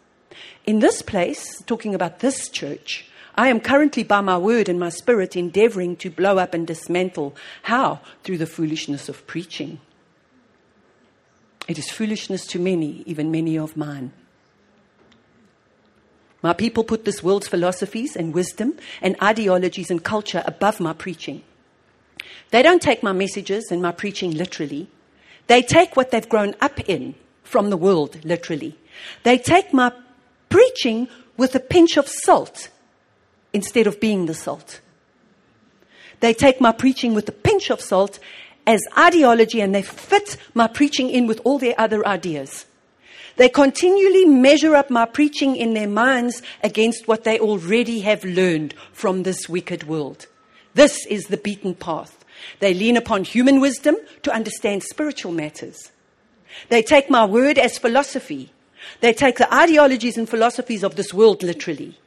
In 0.65 0.79
this 0.79 1.01
place, 1.01 1.61
talking 1.63 1.93
about 1.93 2.19
this 2.19 2.47
church, 2.47 3.05
I 3.35 3.49
am 3.49 3.59
currently 3.59 4.03
by 4.03 4.21
my 4.21 4.37
word 4.37 4.69
and 4.69 4.79
my 4.79 4.89
spirit 4.89 5.35
endeavoring 5.35 5.97
to 5.97 6.09
blow 6.09 6.37
up 6.37 6.53
and 6.53 6.65
dismantle. 6.65 7.35
How? 7.63 7.99
Through 8.23 8.37
the 8.37 8.47
foolishness 8.47 9.09
of 9.09 9.27
preaching. 9.27 9.81
It 11.67 11.77
is 11.77 11.91
foolishness 11.91 12.47
to 12.47 12.59
many, 12.59 13.03
even 13.05 13.29
many 13.29 13.57
of 13.57 13.75
mine. 13.75 14.13
My 16.41 16.53
people 16.53 16.83
put 16.83 17.05
this 17.05 17.21
world's 17.21 17.47
philosophies 17.47 18.15
and 18.15 18.33
wisdom 18.33 18.77
and 19.01 19.21
ideologies 19.21 19.91
and 19.91 20.03
culture 20.03 20.43
above 20.45 20.79
my 20.79 20.93
preaching. 20.93 21.43
They 22.51 22.61
don't 22.61 22.81
take 22.81 23.03
my 23.03 23.11
messages 23.11 23.71
and 23.71 23.81
my 23.81 23.91
preaching 23.91 24.31
literally. 24.31 24.89
They 25.47 25.61
take 25.61 25.95
what 25.95 26.11
they've 26.11 26.27
grown 26.27 26.55
up 26.61 26.79
in 26.89 27.15
from 27.43 27.69
the 27.69 27.77
world 27.77 28.23
literally. 28.23 28.77
They 29.23 29.37
take 29.37 29.73
my 29.73 29.91
preaching 30.49 31.07
with 31.37 31.55
a 31.55 31.59
pinch 31.59 31.97
of 31.97 32.07
salt 32.07 32.69
instead 33.53 33.87
of 33.87 33.99
being 33.99 34.25
the 34.25 34.33
salt. 34.33 34.81
They 36.19 36.33
take 36.33 36.59
my 36.59 36.71
preaching 36.71 37.13
with 37.13 37.27
a 37.29 37.33
pinch 37.33 37.69
of 37.69 37.81
salt 37.81 38.19
as 38.67 38.81
ideology 38.97 39.61
and 39.61 39.73
they 39.73 39.81
fit 39.81 40.37
my 40.53 40.67
preaching 40.67 41.09
in 41.09 41.27
with 41.27 41.41
all 41.43 41.59
their 41.59 41.75
other 41.77 42.05
ideas. 42.05 42.65
They 43.39 43.47
continually 43.47 44.25
measure 44.25 44.75
up 44.75 44.89
my 44.89 45.05
preaching 45.05 45.55
in 45.55 45.73
their 45.73 45.87
minds 45.87 46.41
against 46.61 47.07
what 47.07 47.23
they 47.23 47.39
already 47.39 48.01
have 48.01 48.25
learned 48.25 48.73
from 48.91 49.23
this 49.23 49.47
wicked 49.47 49.83
world. 49.85 50.27
This 50.73 51.05
is 51.05 51.27
the 51.27 51.37
beaten 51.37 51.73
path. 51.73 52.25
They 52.59 52.73
lean 52.73 52.97
upon 52.97 53.23
human 53.23 53.61
wisdom 53.61 53.95
to 54.23 54.33
understand 54.33 54.83
spiritual 54.83 55.31
matters. 55.31 55.89
They 56.67 56.83
take 56.83 57.09
my 57.09 57.23
word 57.23 57.57
as 57.57 57.77
philosophy. 57.77 58.51
They 58.99 59.13
take 59.13 59.37
the 59.37 59.53
ideologies 59.55 60.17
and 60.17 60.27
philosophies 60.27 60.83
of 60.83 60.97
this 60.97 61.13
world 61.13 61.41
literally. 61.41 61.97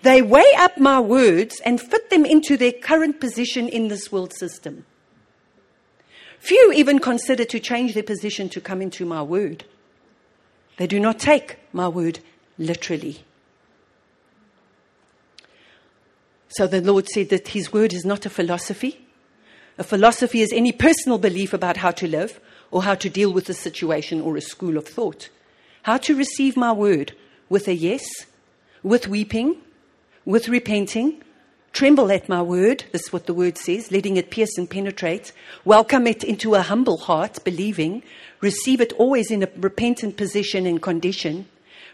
They 0.00 0.22
weigh 0.22 0.54
up 0.56 0.78
my 0.78 1.00
words 1.00 1.60
and 1.66 1.82
fit 1.82 2.08
them 2.08 2.24
into 2.24 2.56
their 2.56 2.72
current 2.72 3.20
position 3.20 3.68
in 3.68 3.88
this 3.88 4.10
world 4.10 4.32
system. 4.32 4.86
Few 6.38 6.72
even 6.72 6.98
consider 6.98 7.44
to 7.44 7.60
change 7.60 7.92
their 7.92 8.02
position 8.02 8.48
to 8.48 8.60
come 8.62 8.80
into 8.80 9.04
my 9.04 9.22
word. 9.22 9.66
They 10.76 10.86
do 10.86 10.98
not 10.98 11.18
take 11.18 11.58
my 11.72 11.88
word 11.88 12.20
literally. 12.58 13.24
So 16.48 16.66
the 16.66 16.80
Lord 16.80 17.08
said 17.08 17.30
that 17.30 17.48
His 17.48 17.72
word 17.72 17.92
is 17.92 18.04
not 18.04 18.26
a 18.26 18.30
philosophy. 18.30 19.06
A 19.78 19.84
philosophy 19.84 20.42
is 20.42 20.52
any 20.52 20.72
personal 20.72 21.18
belief 21.18 21.52
about 21.54 21.78
how 21.78 21.92
to 21.92 22.06
live 22.06 22.40
or 22.70 22.82
how 22.82 22.94
to 22.94 23.08
deal 23.08 23.32
with 23.32 23.48
a 23.48 23.54
situation 23.54 24.20
or 24.20 24.36
a 24.36 24.42
school 24.42 24.76
of 24.76 24.86
thought. 24.86 25.30
How 25.82 25.96
to 25.98 26.14
receive 26.14 26.56
my 26.56 26.72
word 26.72 27.14
with 27.48 27.68
a 27.68 27.74
yes, 27.74 28.04
with 28.82 29.08
weeping, 29.08 29.56
with 30.24 30.48
repenting, 30.48 31.22
Tremble 31.72 32.12
at 32.12 32.28
my 32.28 32.42
word, 32.42 32.84
this 32.92 33.04
is 33.04 33.12
what 33.14 33.24
the 33.26 33.32
word 33.32 33.56
says, 33.56 33.90
letting 33.90 34.18
it 34.18 34.30
pierce 34.30 34.58
and 34.58 34.68
penetrate. 34.68 35.32
Welcome 35.64 36.06
it 36.06 36.22
into 36.22 36.54
a 36.54 36.60
humble 36.60 36.98
heart, 36.98 37.42
believing. 37.44 38.02
Receive 38.42 38.80
it 38.82 38.92
always 38.94 39.30
in 39.30 39.42
a 39.42 39.48
repentant 39.56 40.18
position 40.18 40.66
and 40.66 40.82
condition. 40.82 41.46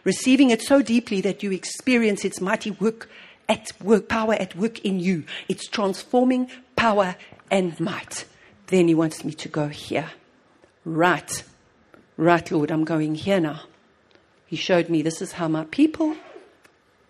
Receiving 0.02 0.50
it 0.50 0.62
so 0.62 0.82
deeply 0.82 1.20
that 1.20 1.44
you 1.44 1.52
experience 1.52 2.24
its 2.24 2.40
mighty 2.40 2.72
work 2.72 3.08
at 3.48 3.70
work, 3.80 4.08
power 4.08 4.34
at 4.34 4.56
work 4.56 4.80
in 4.80 4.98
you. 4.98 5.24
Its 5.48 5.68
transforming 5.68 6.50
power 6.74 7.14
and 7.48 7.78
might. 7.78 8.24
Then 8.66 8.88
he 8.88 8.94
wants 8.94 9.24
me 9.24 9.32
to 9.34 9.48
go 9.48 9.68
here. 9.68 10.10
Right. 10.84 11.44
Right, 12.16 12.50
Lord, 12.50 12.72
I'm 12.72 12.84
going 12.84 13.14
here 13.14 13.38
now. 13.38 13.62
He 14.46 14.56
showed 14.56 14.88
me 14.88 15.02
this 15.02 15.22
is 15.22 15.32
how 15.32 15.46
my 15.46 15.66
people 15.66 16.16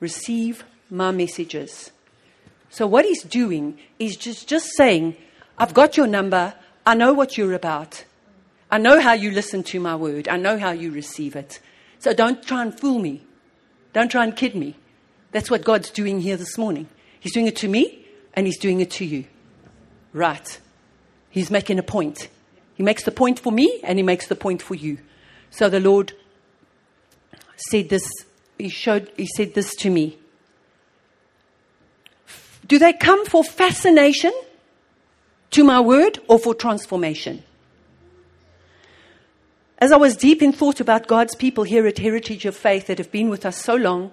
receive 0.01 0.65
my 0.91 1.13
messages. 1.13 1.93
So 2.71 2.87
what 2.87 3.05
he's 3.05 3.23
doing 3.23 3.79
is 3.99 4.17
just, 4.17 4.49
just 4.49 4.71
saying, 4.77 5.17
I've 5.57 5.75
got 5.75 5.97
your 5.97 6.07
number. 6.07 6.55
I 6.87 6.95
know 6.95 7.13
what 7.13 7.37
you're 7.37 7.55
about. 7.55 8.05
I 8.71 8.79
know 8.79 9.01
how 9.01 9.13
you 9.13 9.31
listen 9.31 9.63
to 9.65 9.81
my 9.81 9.97
word. 9.97 10.29
I 10.29 10.37
know 10.37 10.59
how 10.59 10.71
you 10.71 10.91
receive 10.91 11.37
it. 11.37 11.61
So 11.99 12.13
don't 12.13 12.43
try 12.43 12.63
and 12.63 12.79
fool 12.79 12.99
me. 12.99 13.23
Don't 13.93 14.11
try 14.11 14.25
and 14.25 14.37
kid 14.37 14.55
me. 14.55 14.77
That's 15.33 15.51
what 15.51 15.65
God's 15.65 15.91
doing 15.91 16.21
here 16.21 16.37
this 16.37 16.59
morning. 16.59 16.89
He's 17.21 17.33
doing 17.33 17.47
it 17.47 17.57
to 17.57 17.69
me 17.69 18.07
and 18.35 18.47
he's 18.47 18.59
doing 18.59 18.81
it 18.81 18.91
to 18.93 19.05
you. 19.05 19.25
Right. 20.13 20.61
He's 21.31 21.51
making 21.51 21.79
a 21.79 21.83
point. 21.83 22.29
He 22.75 22.83
makes 22.83 23.05
the 23.05 23.11
point 23.11 23.41
for 23.41 23.53
me 23.53 23.81
and 23.83 23.99
he 23.99 24.03
makes 24.03 24.29
the 24.29 24.37
point 24.37 24.63
for 24.63 24.75
you. 24.75 24.99
So 25.51 25.69
the 25.69 25.81
Lord 25.81 26.13
said 27.71 27.89
this, 27.89 28.09
he 28.59 28.69
showed, 28.69 29.11
he 29.17 29.27
said 29.27 29.55
this 29.55 29.75
to 29.77 29.91
me. 29.91 30.19
Do 32.67 32.79
they 32.79 32.93
come 32.93 33.25
for 33.27 33.45
fascination 33.45 34.33
to 35.51 35.65
my 35.65 35.81
word 35.81 36.19
or 36.29 36.39
for 36.39 36.55
transformation? 36.55 37.43
As 39.79 39.93
I 39.93 39.97
was 39.97 40.17
deep 40.17 40.43
in 40.43 40.53
thought 40.53 40.81
about 40.81 41.07
God's 41.07 41.37
people 41.37 41.65
here 41.65 41.87
at 41.87 41.99
Heritage 41.99 42.45
of 42.45 42.57
Faith 42.57 42.89
that 42.89 42.99
have 42.99 43.13
been 43.13 43.29
with 43.29 43.47
us 43.47 43.57
so 43.57 43.77
long, 43.77 44.11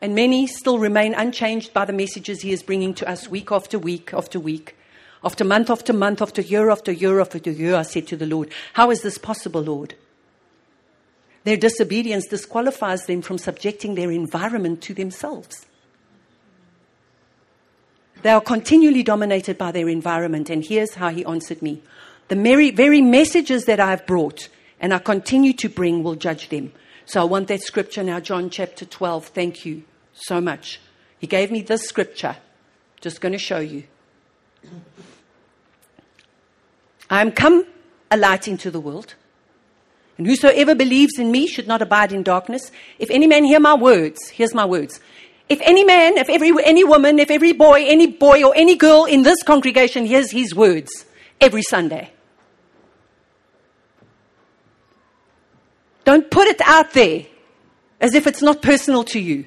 and 0.00 0.14
many 0.14 0.46
still 0.46 0.78
remain 0.78 1.14
unchanged 1.14 1.72
by 1.72 1.84
the 1.84 1.92
messages 1.92 2.42
He 2.42 2.52
is 2.52 2.62
bringing 2.62 2.94
to 2.94 3.08
us 3.08 3.28
week 3.28 3.50
after 3.50 3.78
week 3.78 4.14
after 4.14 4.38
week, 4.38 4.76
after 5.24 5.44
month 5.44 5.68
after 5.68 5.92
month, 5.92 6.22
after 6.22 6.42
year 6.42 6.70
after 6.70 6.92
year 6.92 7.20
after 7.20 7.50
year, 7.50 7.74
I 7.74 7.82
said 7.82 8.06
to 8.08 8.16
the 8.16 8.26
Lord, 8.26 8.50
How 8.72 8.90
is 8.90 9.02
this 9.02 9.18
possible, 9.18 9.62
Lord? 9.62 9.94
Their 11.44 11.56
disobedience 11.56 12.26
disqualifies 12.28 13.06
them 13.06 13.22
from 13.22 13.38
subjecting 13.38 13.94
their 13.94 14.10
environment 14.10 14.80
to 14.82 14.94
themselves. 14.94 15.66
They 18.22 18.30
are 18.30 18.40
continually 18.40 19.02
dominated 19.02 19.58
by 19.58 19.72
their 19.72 19.88
environment. 19.88 20.48
And 20.48 20.64
here's 20.64 20.94
how 20.94 21.10
he 21.10 21.24
answered 21.24 21.60
me 21.62 21.82
The 22.28 22.36
very, 22.36 22.70
very 22.70 23.00
messages 23.00 23.64
that 23.64 23.80
I 23.80 23.90
have 23.90 24.06
brought 24.06 24.48
and 24.80 24.92
I 24.92 24.98
continue 24.98 25.52
to 25.54 25.68
bring 25.68 26.02
will 26.02 26.16
judge 26.16 26.48
them. 26.48 26.72
So 27.04 27.20
I 27.20 27.24
want 27.24 27.48
that 27.48 27.62
scripture 27.62 28.02
now, 28.02 28.20
John 28.20 28.50
chapter 28.50 28.84
12. 28.84 29.26
Thank 29.28 29.64
you 29.64 29.84
so 30.12 30.40
much. 30.40 30.80
He 31.18 31.26
gave 31.26 31.50
me 31.50 31.62
this 31.62 31.82
scripture. 31.82 32.36
Just 33.00 33.20
going 33.20 33.32
to 33.32 33.38
show 33.38 33.58
you. 33.58 33.84
I 37.10 37.20
am 37.20 37.32
come 37.32 37.66
a 38.10 38.16
light 38.16 38.48
into 38.48 38.70
the 38.70 38.80
world. 38.80 39.14
And 40.18 40.26
whosoever 40.26 40.74
believes 40.74 41.18
in 41.18 41.30
me 41.30 41.46
should 41.46 41.66
not 41.66 41.82
abide 41.82 42.12
in 42.12 42.22
darkness. 42.22 42.70
If 42.98 43.10
any 43.10 43.26
man 43.26 43.44
hear 43.44 43.60
my 43.60 43.74
words, 43.74 44.28
here's 44.28 44.54
my 44.54 44.64
words. 44.64 45.00
If 45.52 45.60
any 45.60 45.84
man, 45.84 46.16
if 46.16 46.30
every, 46.30 46.50
any 46.64 46.82
woman, 46.82 47.18
if 47.18 47.30
every 47.30 47.52
boy, 47.52 47.84
any 47.84 48.06
boy 48.06 48.42
or 48.42 48.54
any 48.56 48.74
girl 48.74 49.04
in 49.04 49.22
this 49.22 49.42
congregation 49.42 50.06
hears 50.06 50.30
his 50.30 50.54
words 50.54 51.04
every 51.42 51.60
Sunday. 51.60 52.10
Don't 56.04 56.30
put 56.30 56.48
it 56.48 56.62
out 56.64 56.94
there 56.94 57.26
as 58.00 58.14
if 58.14 58.26
it's 58.26 58.40
not 58.40 58.62
personal 58.62 59.04
to 59.04 59.20
you. 59.20 59.44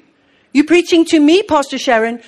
You're 0.53 0.65
preaching 0.65 1.05
to 1.05 1.19
me, 1.19 1.41
Pastor 1.41 1.79
Sharon? 1.79 2.21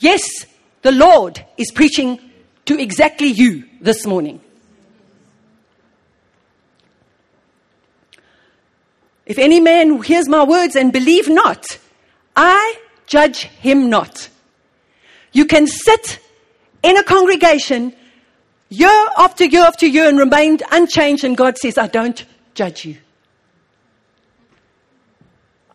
Yes, 0.00 0.46
the 0.82 0.90
Lord 0.90 1.44
is 1.56 1.70
preaching 1.70 2.18
to 2.64 2.76
exactly 2.80 3.28
you 3.28 3.62
this 3.80 4.04
morning. 4.04 4.40
If 9.24 9.38
any 9.38 9.60
man 9.60 10.02
hears 10.02 10.28
my 10.28 10.42
words 10.42 10.74
and 10.74 10.92
believe 10.92 11.28
not, 11.28 11.78
I 12.34 12.80
judge 13.06 13.44
him 13.44 13.90
not. 13.90 14.28
You 15.32 15.46
can 15.46 15.66
sit 15.66 16.20
in 16.82 16.96
a 16.96 17.02
congregation 17.02 17.94
year 18.68 19.08
after 19.16 19.44
year 19.44 19.62
after 19.62 19.86
year 19.86 20.08
and 20.08 20.18
remain 20.18 20.58
unchanged, 20.70 21.24
and 21.24 21.36
God 21.36 21.58
says, 21.58 21.78
I 21.78 21.86
don't 21.86 22.24
judge 22.54 22.84
you. 22.84 22.96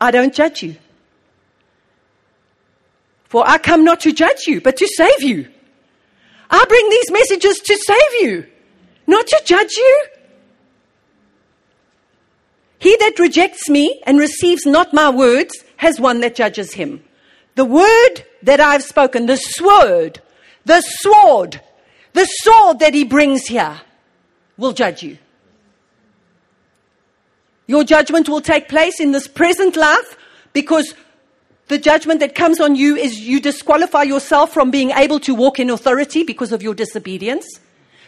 I 0.01 0.11
don't 0.11 0.33
judge 0.33 0.63
you. 0.63 0.75
For 3.25 3.47
I 3.47 3.57
come 3.57 3.83
not 3.83 3.99
to 4.01 4.13
judge 4.13 4.47
you, 4.47 4.61
but 4.61 4.77
to 4.77 4.87
save 4.87 5.21
you. 5.21 5.47
I 6.49 6.65
bring 6.67 6.89
these 6.89 7.11
messages 7.11 7.57
to 7.59 7.77
save 7.77 8.21
you, 8.21 8.47
not 9.05 9.27
to 9.27 9.41
judge 9.45 9.75
you. 9.75 10.05
He 12.79 12.95
that 12.95 13.19
rejects 13.19 13.69
me 13.69 14.01
and 14.05 14.17
receives 14.17 14.65
not 14.65 14.93
my 14.93 15.09
words 15.09 15.53
has 15.77 15.99
one 15.99 16.21
that 16.21 16.35
judges 16.35 16.73
him. 16.73 17.03
The 17.55 17.65
word 17.65 18.25
that 18.43 18.59
I've 18.59 18.83
spoken, 18.83 19.25
the 19.25 19.37
sword, 19.37 20.21
the 20.65 20.81
sword, 20.81 21.61
the 22.13 22.25
sword 22.25 22.79
that 22.79 22.93
he 22.93 23.03
brings 23.03 23.45
here 23.47 23.81
will 24.57 24.73
judge 24.73 25.03
you. 25.03 25.17
Your 27.67 27.83
judgment 27.83 28.27
will 28.27 28.41
take 28.41 28.67
place 28.67 28.99
in 28.99 29.11
this 29.11 29.27
present 29.27 29.75
life 29.75 30.17
because 30.53 30.93
the 31.67 31.77
judgment 31.77 32.19
that 32.19 32.33
comes 32.33 32.59
on 32.59 32.75
you 32.75 32.95
is 32.95 33.19
you 33.19 33.39
disqualify 33.39 34.03
yourself 34.03 34.51
from 34.51 34.71
being 34.71 34.89
able 34.89 35.19
to 35.19 35.35
walk 35.35 35.59
in 35.59 35.69
authority 35.69 36.23
because 36.23 36.51
of 36.51 36.63
your 36.63 36.73
disobedience. 36.73 37.59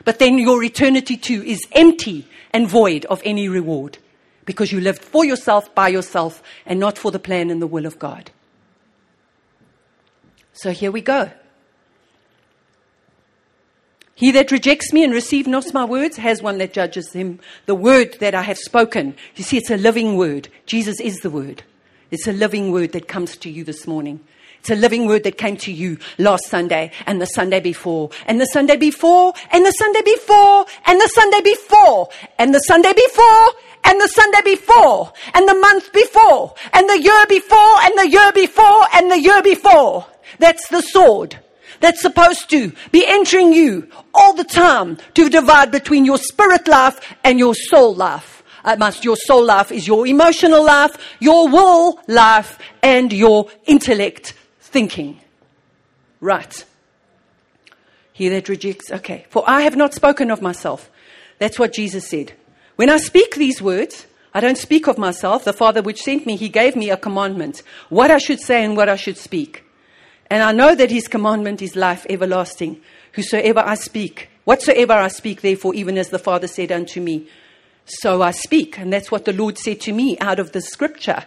But 0.03 0.17
then 0.17 0.39
your 0.39 0.63
eternity 0.63 1.15
too 1.15 1.43
is 1.43 1.67
empty 1.73 2.27
and 2.51 2.67
void 2.67 3.05
of 3.05 3.21
any 3.23 3.47
reward 3.47 3.99
because 4.45 4.71
you 4.71 4.81
lived 4.81 5.03
for 5.03 5.23
yourself, 5.23 5.73
by 5.75 5.89
yourself, 5.89 6.41
and 6.65 6.79
not 6.79 6.97
for 6.97 7.11
the 7.11 7.19
plan 7.19 7.51
and 7.51 7.61
the 7.61 7.67
will 7.67 7.85
of 7.85 7.99
God. 7.99 8.31
So 10.53 10.71
here 10.71 10.91
we 10.91 11.01
go. 11.01 11.31
He 14.21 14.31
that 14.31 14.51
rejects 14.51 14.93
me 14.93 15.03
and 15.03 15.13
receives 15.13 15.47
not 15.47 15.73
my 15.73 15.83
words 15.83 16.17
has 16.17 16.43
one 16.43 16.59
that 16.59 16.73
judges 16.73 17.11
him. 17.11 17.39
The 17.65 17.73
word 17.73 18.17
that 18.19 18.35
I 18.35 18.43
have 18.43 18.59
spoken. 18.59 19.15
You 19.35 19.43
see, 19.43 19.57
it's 19.57 19.71
a 19.71 19.77
living 19.77 20.15
word. 20.15 20.47
Jesus 20.67 20.99
is 20.99 21.21
the 21.21 21.31
word. 21.31 21.63
It's 22.11 22.27
a 22.27 22.33
living 22.33 22.71
word 22.71 22.91
that 22.91 23.07
comes 23.07 23.35
to 23.37 23.49
you 23.49 23.63
this 23.63 23.87
morning. 23.87 24.19
It's 24.59 24.69
a 24.69 24.75
living 24.75 25.07
word 25.07 25.23
that 25.23 25.39
came 25.39 25.57
to 25.57 25.71
you 25.71 25.97
last 26.19 26.45
Sunday 26.45 26.91
and 27.07 27.19
the 27.19 27.25
Sunday 27.25 27.61
before 27.61 28.11
and 28.27 28.39
the 28.39 28.45
Sunday 28.45 28.77
before 28.77 29.33
and 29.51 29.65
the 29.65 29.71
Sunday 29.71 30.01
before 30.03 30.67
and 30.85 31.01
the 31.01 31.07
Sunday 31.07 31.41
before 31.41 32.09
and 32.37 32.53
the 32.53 32.59
Sunday 32.59 32.93
before 32.93 33.47
and 33.85 33.99
the 33.99 34.07
Sunday 34.07 34.41
before 34.43 35.13
and 35.33 35.49
the 35.49 35.55
month 35.55 35.91
before 35.91 36.53
and 36.73 36.87
the 36.87 37.01
year 37.01 37.25
before 37.27 37.81
and 37.81 37.97
the 37.97 38.07
year 38.07 38.31
before 38.33 38.85
and 38.93 39.09
the 39.09 39.19
year 39.19 39.41
before. 39.41 40.05
That's 40.41 40.67
the 40.69 40.81
sword 40.81 41.37
that's 41.81 42.01
supposed 42.01 42.49
to 42.49 42.73
be 42.91 43.05
entering 43.07 43.53
you 43.53 43.87
all 44.11 44.33
the 44.33 44.43
time 44.43 44.97
to 45.13 45.29
divide 45.29 45.71
between 45.71 46.03
your 46.03 46.17
spirit 46.17 46.67
life 46.67 47.15
and 47.23 47.37
your 47.37 47.53
soul 47.53 47.93
life. 47.93 48.43
Uh, 48.65 48.75
must 48.77 49.05
your 49.05 49.15
soul 49.15 49.45
life 49.45 49.71
is 49.71 49.87
your 49.87 50.07
emotional 50.07 50.63
life, 50.63 50.97
your 51.19 51.47
will 51.47 51.99
life, 52.07 52.57
and 52.81 53.13
your 53.13 53.49
intellect 53.65 54.33
thinking. 54.59 55.19
Right. 56.19 56.65
He 58.13 58.29
that 58.29 58.49
rejects, 58.49 58.91
okay. 58.91 59.25
For 59.29 59.43
I 59.45 59.61
have 59.61 59.75
not 59.75 59.93
spoken 59.93 60.31
of 60.31 60.41
myself. 60.41 60.89
That's 61.37 61.59
what 61.59 61.73
Jesus 61.73 62.07
said. 62.07 62.33
When 62.77 62.89
I 62.89 62.97
speak 62.97 63.35
these 63.35 63.61
words, 63.61 64.07
I 64.33 64.39
don't 64.39 64.57
speak 64.57 64.87
of 64.87 64.97
myself. 64.97 65.43
The 65.43 65.53
Father 65.53 65.83
which 65.83 66.01
sent 66.01 66.25
me, 66.25 66.35
He 66.35 66.49
gave 66.49 66.75
me 66.75 66.89
a 66.89 66.97
commandment, 66.97 67.61
what 67.89 68.09
I 68.09 68.17
should 68.17 68.39
say 68.39 68.65
and 68.65 68.75
what 68.75 68.89
I 68.89 68.95
should 68.95 69.17
speak. 69.17 69.65
And 70.31 70.41
I 70.41 70.53
know 70.53 70.75
that 70.75 70.89
his 70.89 71.09
commandment 71.09 71.61
is 71.61 71.75
life 71.75 72.05
everlasting. 72.09 72.79
Whosoever 73.11 73.59
I 73.59 73.75
speak, 73.75 74.29
whatsoever 74.45 74.93
I 74.93 75.09
speak, 75.09 75.41
therefore, 75.41 75.75
even 75.75 75.97
as 75.97 76.07
the 76.07 76.19
Father 76.19 76.47
said 76.47 76.71
unto 76.71 77.01
me, 77.01 77.27
so 77.83 78.21
I 78.21 78.31
speak. 78.31 78.77
And 78.77 78.93
that's 78.93 79.11
what 79.11 79.25
the 79.25 79.33
Lord 79.33 79.57
said 79.57 79.81
to 79.81 79.91
me 79.91 80.17
out 80.19 80.39
of 80.39 80.53
the 80.53 80.61
scripture. 80.61 81.25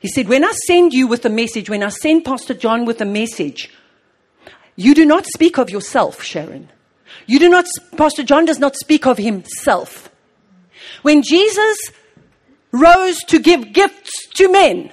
He 0.00 0.08
said, 0.08 0.28
When 0.28 0.46
I 0.46 0.52
send 0.66 0.94
you 0.94 1.06
with 1.06 1.26
a 1.26 1.28
message, 1.28 1.68
when 1.68 1.82
I 1.82 1.90
send 1.90 2.24
Pastor 2.24 2.54
John 2.54 2.86
with 2.86 3.02
a 3.02 3.04
message, 3.04 3.70
you 4.76 4.94
do 4.94 5.04
not 5.04 5.26
speak 5.26 5.58
of 5.58 5.68
yourself, 5.68 6.22
Sharon. 6.22 6.70
You 7.26 7.38
do 7.38 7.50
not, 7.50 7.66
Pastor 7.98 8.22
John 8.22 8.46
does 8.46 8.58
not 8.58 8.76
speak 8.76 9.06
of 9.06 9.18
himself. 9.18 10.08
When 11.02 11.20
Jesus 11.20 11.76
rose 12.72 13.18
to 13.24 13.40
give 13.40 13.74
gifts 13.74 14.26
to 14.36 14.50
men, 14.50 14.90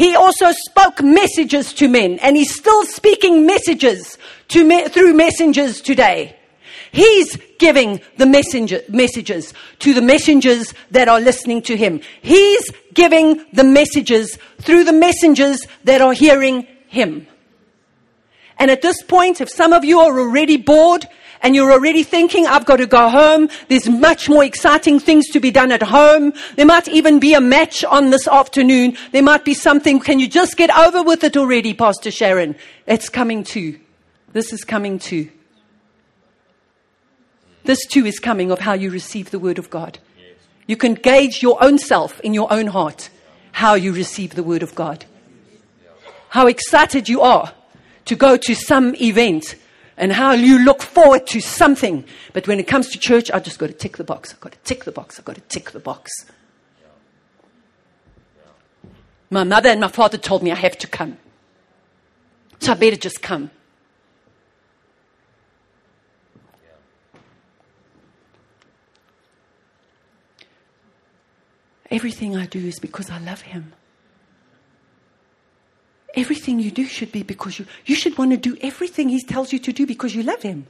he 0.00 0.16
also 0.16 0.50
spoke 0.52 1.02
messages 1.02 1.74
to 1.74 1.86
men, 1.86 2.18
and 2.20 2.34
he's 2.34 2.54
still 2.54 2.86
speaking 2.86 3.44
messages 3.44 4.16
to 4.48 4.64
me, 4.64 4.88
through 4.88 5.12
messengers 5.12 5.82
today. 5.82 6.34
He's 6.90 7.36
giving 7.58 8.00
the 8.16 8.24
messenger, 8.24 8.80
messages 8.88 9.52
to 9.80 9.92
the 9.92 10.00
messengers 10.00 10.72
that 10.90 11.08
are 11.08 11.20
listening 11.20 11.60
to 11.64 11.76
him. 11.76 12.00
He's 12.22 12.70
giving 12.94 13.44
the 13.52 13.62
messages 13.62 14.38
through 14.62 14.84
the 14.84 14.94
messengers 14.94 15.66
that 15.84 16.00
are 16.00 16.14
hearing 16.14 16.66
him. 16.88 17.26
And 18.58 18.70
at 18.70 18.80
this 18.80 19.02
point, 19.02 19.42
if 19.42 19.50
some 19.50 19.74
of 19.74 19.84
you 19.84 20.00
are 20.00 20.18
already 20.18 20.56
bored 20.56 21.06
and 21.42 21.54
you're 21.54 21.72
already 21.72 22.02
thinking, 22.02 22.46
I've 22.46 22.66
got 22.66 22.76
to 22.76 22.86
go 22.86 23.08
home. 23.08 23.48
There's 23.68 23.88
much 23.88 24.28
more 24.28 24.44
exciting 24.44 25.00
things 25.00 25.28
to 25.28 25.40
be 25.40 25.50
done 25.50 25.72
at 25.72 25.82
home. 25.82 26.32
There 26.56 26.66
might 26.66 26.88
even 26.88 27.18
be 27.18 27.34
a 27.34 27.40
match 27.40 27.84
on 27.84 28.10
this 28.10 28.28
afternoon. 28.28 28.96
There 29.12 29.22
might 29.22 29.44
be 29.44 29.54
something. 29.54 30.00
Can 30.00 30.18
you 30.18 30.28
just 30.28 30.56
get 30.56 30.76
over 30.76 31.02
with 31.02 31.24
it 31.24 31.36
already, 31.36 31.72
Pastor 31.72 32.10
Sharon? 32.10 32.56
It's 32.86 33.08
coming 33.08 33.44
too. 33.44 33.80
This 34.32 34.52
is 34.52 34.64
coming 34.64 34.98
too. 34.98 35.30
This 37.64 37.86
too 37.86 38.06
is 38.06 38.18
coming 38.18 38.50
of 38.50 38.58
how 38.58 38.74
you 38.74 38.90
receive 38.90 39.30
the 39.30 39.38
word 39.38 39.58
of 39.58 39.70
God. 39.70 39.98
You 40.66 40.76
can 40.76 40.94
gauge 40.94 41.42
your 41.42 41.62
own 41.62 41.78
self 41.78 42.20
in 42.20 42.34
your 42.34 42.52
own 42.52 42.68
heart 42.68 43.10
how 43.52 43.74
you 43.74 43.92
receive 43.92 44.34
the 44.34 44.42
word 44.42 44.62
of 44.62 44.74
God. 44.74 45.04
How 46.28 46.46
excited 46.46 47.08
you 47.08 47.22
are 47.22 47.52
to 48.04 48.14
go 48.14 48.36
to 48.36 48.54
some 48.54 48.94
event 48.96 49.56
and 50.00 50.14
how 50.14 50.32
you 50.32 50.58
look 50.58 50.80
forward 50.80 51.26
to 51.26 51.40
something. 51.40 52.04
But 52.32 52.48
when 52.48 52.58
it 52.58 52.66
comes 52.66 52.88
to 52.88 52.98
church, 52.98 53.30
I 53.30 53.38
just 53.38 53.58
got 53.58 53.66
to 53.66 53.74
tick 53.74 53.98
the 53.98 54.02
box. 54.02 54.32
I've 54.32 54.40
got 54.40 54.52
to 54.52 54.58
tick 54.64 54.84
the 54.84 54.92
box. 54.92 55.18
I've 55.18 55.26
got 55.26 55.36
to 55.36 55.42
tick 55.42 55.72
the 55.72 55.78
box. 55.78 56.10
My 59.28 59.44
mother 59.44 59.68
and 59.68 59.80
my 59.80 59.88
father 59.88 60.16
told 60.16 60.42
me 60.42 60.50
I 60.50 60.54
have 60.56 60.78
to 60.78 60.86
come. 60.86 61.18
So 62.60 62.72
I 62.72 62.74
better 62.76 62.96
just 62.96 63.20
come. 63.20 63.50
Everything 71.90 72.36
I 72.36 72.46
do 72.46 72.60
is 72.60 72.78
because 72.78 73.10
I 73.10 73.18
love 73.18 73.42
him. 73.42 73.74
Everything 76.14 76.58
you 76.58 76.70
do 76.70 76.84
should 76.84 77.12
be 77.12 77.22
because 77.22 77.58
you, 77.58 77.66
you 77.86 77.94
should 77.94 78.18
want 78.18 78.32
to 78.32 78.36
do 78.36 78.56
everything 78.62 79.08
He 79.08 79.22
tells 79.22 79.52
you 79.52 79.58
to 79.60 79.72
do 79.72 79.86
because 79.86 80.14
you 80.14 80.22
love 80.22 80.42
Him. 80.42 80.66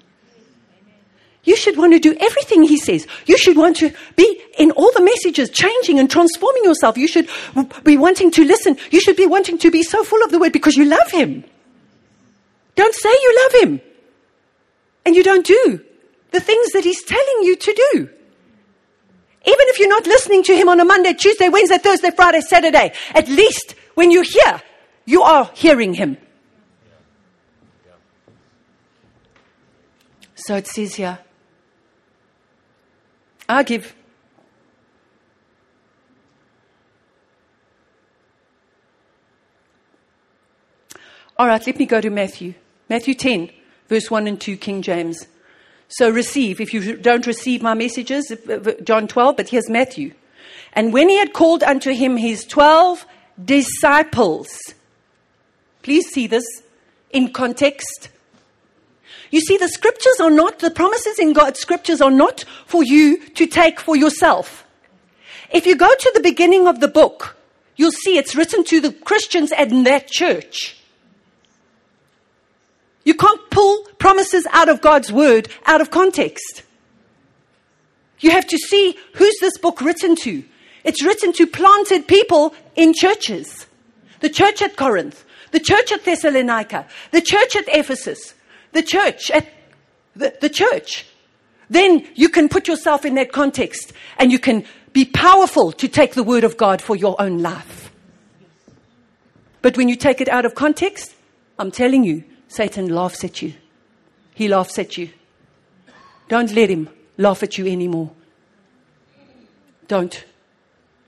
You 1.45 1.57
should 1.57 1.79
want 1.79 1.95
to 1.95 1.99
do 1.99 2.15
everything 2.21 2.63
He 2.63 2.77
says. 2.77 3.07
You 3.25 3.39
should 3.39 3.57
want 3.57 3.77
to 3.77 3.93
be 4.17 4.43
in 4.59 4.71
all 4.73 4.93
the 4.93 5.03
messages, 5.03 5.49
changing 5.49 5.99
and 5.99 6.11
transforming 6.11 6.65
yourself. 6.65 6.99
You 6.99 7.09
should 7.09 7.29
be 7.85 7.97
wanting 7.97 8.31
to 8.33 8.45
listen. 8.45 8.77
You 8.91 9.01
should 9.01 9.17
be 9.17 9.27
wanting 9.27 9.57
to 9.59 9.71
be 9.71 9.83
so 9.83 10.05
full 10.05 10.23
of 10.23 10.31
the 10.31 10.39
Word 10.39 10.53
because 10.53 10.77
you 10.77 10.85
love 10.85 11.11
Him. 11.11 11.45
Don't 12.75 12.95
say 12.95 13.09
you 13.11 13.39
love 13.45 13.63
Him 13.63 13.81
and 15.07 15.17
you 15.17 15.23
don't 15.23 15.47
do 15.47 15.81
the 16.33 16.41
things 16.41 16.73
that 16.73 16.85
He's 16.85 17.03
telling 17.05 17.43
you 17.43 17.57
to 17.57 17.89
do. 17.93 18.11
Even 19.47 19.67
if 19.69 19.79
you're 19.79 19.89
not 19.89 20.07
listening 20.07 20.43
to 20.43 20.55
Him 20.55 20.69
on 20.69 20.79
a 20.81 20.85
Monday, 20.85 21.15
Tuesday, 21.15 21.49
Wednesday, 21.49 21.79
Thursday, 21.79 22.11
Friday, 22.11 22.43
Saturday, 22.43 22.93
at 23.15 23.29
least 23.29 23.75
when 23.95 24.11
you're 24.11 24.23
here, 24.23 24.63
you 25.11 25.23
are 25.23 25.51
hearing 25.55 25.93
him. 25.95 26.17
So 30.37 30.55
it 30.55 30.69
says 30.69 30.95
here, 30.95 31.19
I 33.49 33.65
give 33.65 33.95
All 41.37 41.47
right, 41.47 41.67
let 41.67 41.79
me 41.79 41.87
go 41.87 42.03
to 42.03 42.11
Matthew. 42.11 42.53
Matthew 42.91 43.15
10, 43.15 43.51
verse 43.89 44.11
1 44.11 44.27
and 44.27 44.39
2, 44.39 44.59
King 44.59 44.83
James. 44.83 45.27
So 45.89 46.11
receive. 46.11 46.61
If 46.61 46.75
you 46.75 46.99
don't 46.99 47.27
receive 47.27 47.63
my 47.63 47.73
messages, 47.73 48.31
uh, 48.31 48.75
John 48.85 49.09
12, 49.09 49.39
but 49.39 49.49
here's 49.49 49.71
Matthew. 49.71 50.13
And 50.75 50.93
when 50.93 51.09
he 51.09 51.17
had 51.17 51.33
called 51.33 51.63
unto 51.63 51.93
him 51.95 52.19
his 52.19 52.45
12 52.45 53.07
disciples, 53.43 54.75
please 55.83 56.09
see 56.09 56.27
this 56.27 56.45
in 57.11 57.33
context. 57.33 58.09
You 59.31 59.41
see, 59.41 59.57
the 59.57 59.69
scriptures 59.69 60.21
are 60.21 60.31
not, 60.31 60.59
the 60.59 60.71
promises 60.71 61.19
in 61.19 61.33
God's 61.33 61.61
scriptures 61.61 62.01
are 62.01 62.11
not 62.11 62.45
for 62.67 62.83
you 62.83 63.19
to 63.31 63.47
take 63.47 63.79
for 63.79 63.97
yourself. 63.97 64.67
If 65.53 65.67
you 65.67 65.77
go 65.77 65.89
to 65.89 66.11
the 66.15 66.21
beginning 66.21 66.67
of 66.67 66.81
the 66.81 66.89
book, 66.89 67.37
you'll 67.77 67.93
see 67.93 68.19
it's 68.19 68.35
written 68.35 68.65
to 68.65 68.81
the 68.81 68.93
Christians 68.93 69.53
in 69.53 69.85
that 69.85 70.09
church. 70.09 70.77
You 73.05 73.15
can't 73.15 73.51
pull 73.51 73.85
promises 73.99 74.47
out 74.53 74.69
of 74.69 74.81
God's 74.81 75.11
word 75.13 75.49
out 75.67 75.81
of 75.81 75.91
context. 75.91 76.63
You 78.21 78.31
have 78.31 78.47
to 78.49 78.59
see 78.59 78.97
who's 79.15 79.37
this 79.41 79.57
book 79.59 79.81
written 79.81 80.15
to. 80.17 80.45
It's 80.85 81.05
written 81.05 81.33
to 81.35 81.47
planted 81.47 82.07
people 82.07 82.55
in 82.77 82.93
churches. 82.95 83.67
The 84.21 84.29
church 84.29 84.61
at 84.61 84.77
Corinth, 84.77 85.25
the 85.53 85.61
church 85.61 85.93
at 85.93 86.05
Thessalonica, 86.05 86.87
the 87.11 87.21
church 87.21 87.57
at 87.57 87.65
Ephesus, 87.69 88.35
the 88.73 88.83
church 88.83 89.31
at 89.31 89.47
the, 90.15 90.35
the 90.41 90.49
church. 90.49 91.07
Then 91.69 92.07
you 92.15 92.29
can 92.29 92.49
put 92.49 92.67
yourself 92.67 93.05
in 93.05 93.15
that 93.15 93.33
context 93.33 93.93
and 94.19 94.33
you 94.33 94.39
can 94.39 94.65
be 94.93 95.05
powerful 95.05 95.73
to 95.73 95.89
take 95.89 96.15
the 96.15 96.25
word 96.25 96.45
of 96.45 96.57
God 96.57 96.83
for 96.83 96.97
your 96.97 97.21
own 97.21 97.39
life. 97.43 97.93
But 99.63 99.77
when 99.77 99.89
you 99.89 99.97
take 99.97 100.21
it 100.21 100.29
out 100.29 100.45
of 100.45 100.55
context, 100.55 101.15
I'm 101.59 101.71
telling 101.71 102.03
you, 102.03 102.25
Satan 102.49 102.89
laughs 102.89 103.23
at 103.23 103.43
you. 103.43 103.55
He 104.35 104.49
laughs 104.49 104.79
at 104.79 104.97
you. 104.99 105.11
Don't 106.29 106.53
let 106.53 106.71
him 106.71 106.89
laugh 107.19 107.43
at 107.43 107.59
you 107.59 107.67
anymore. 107.67 108.11
Don't. 109.87 110.25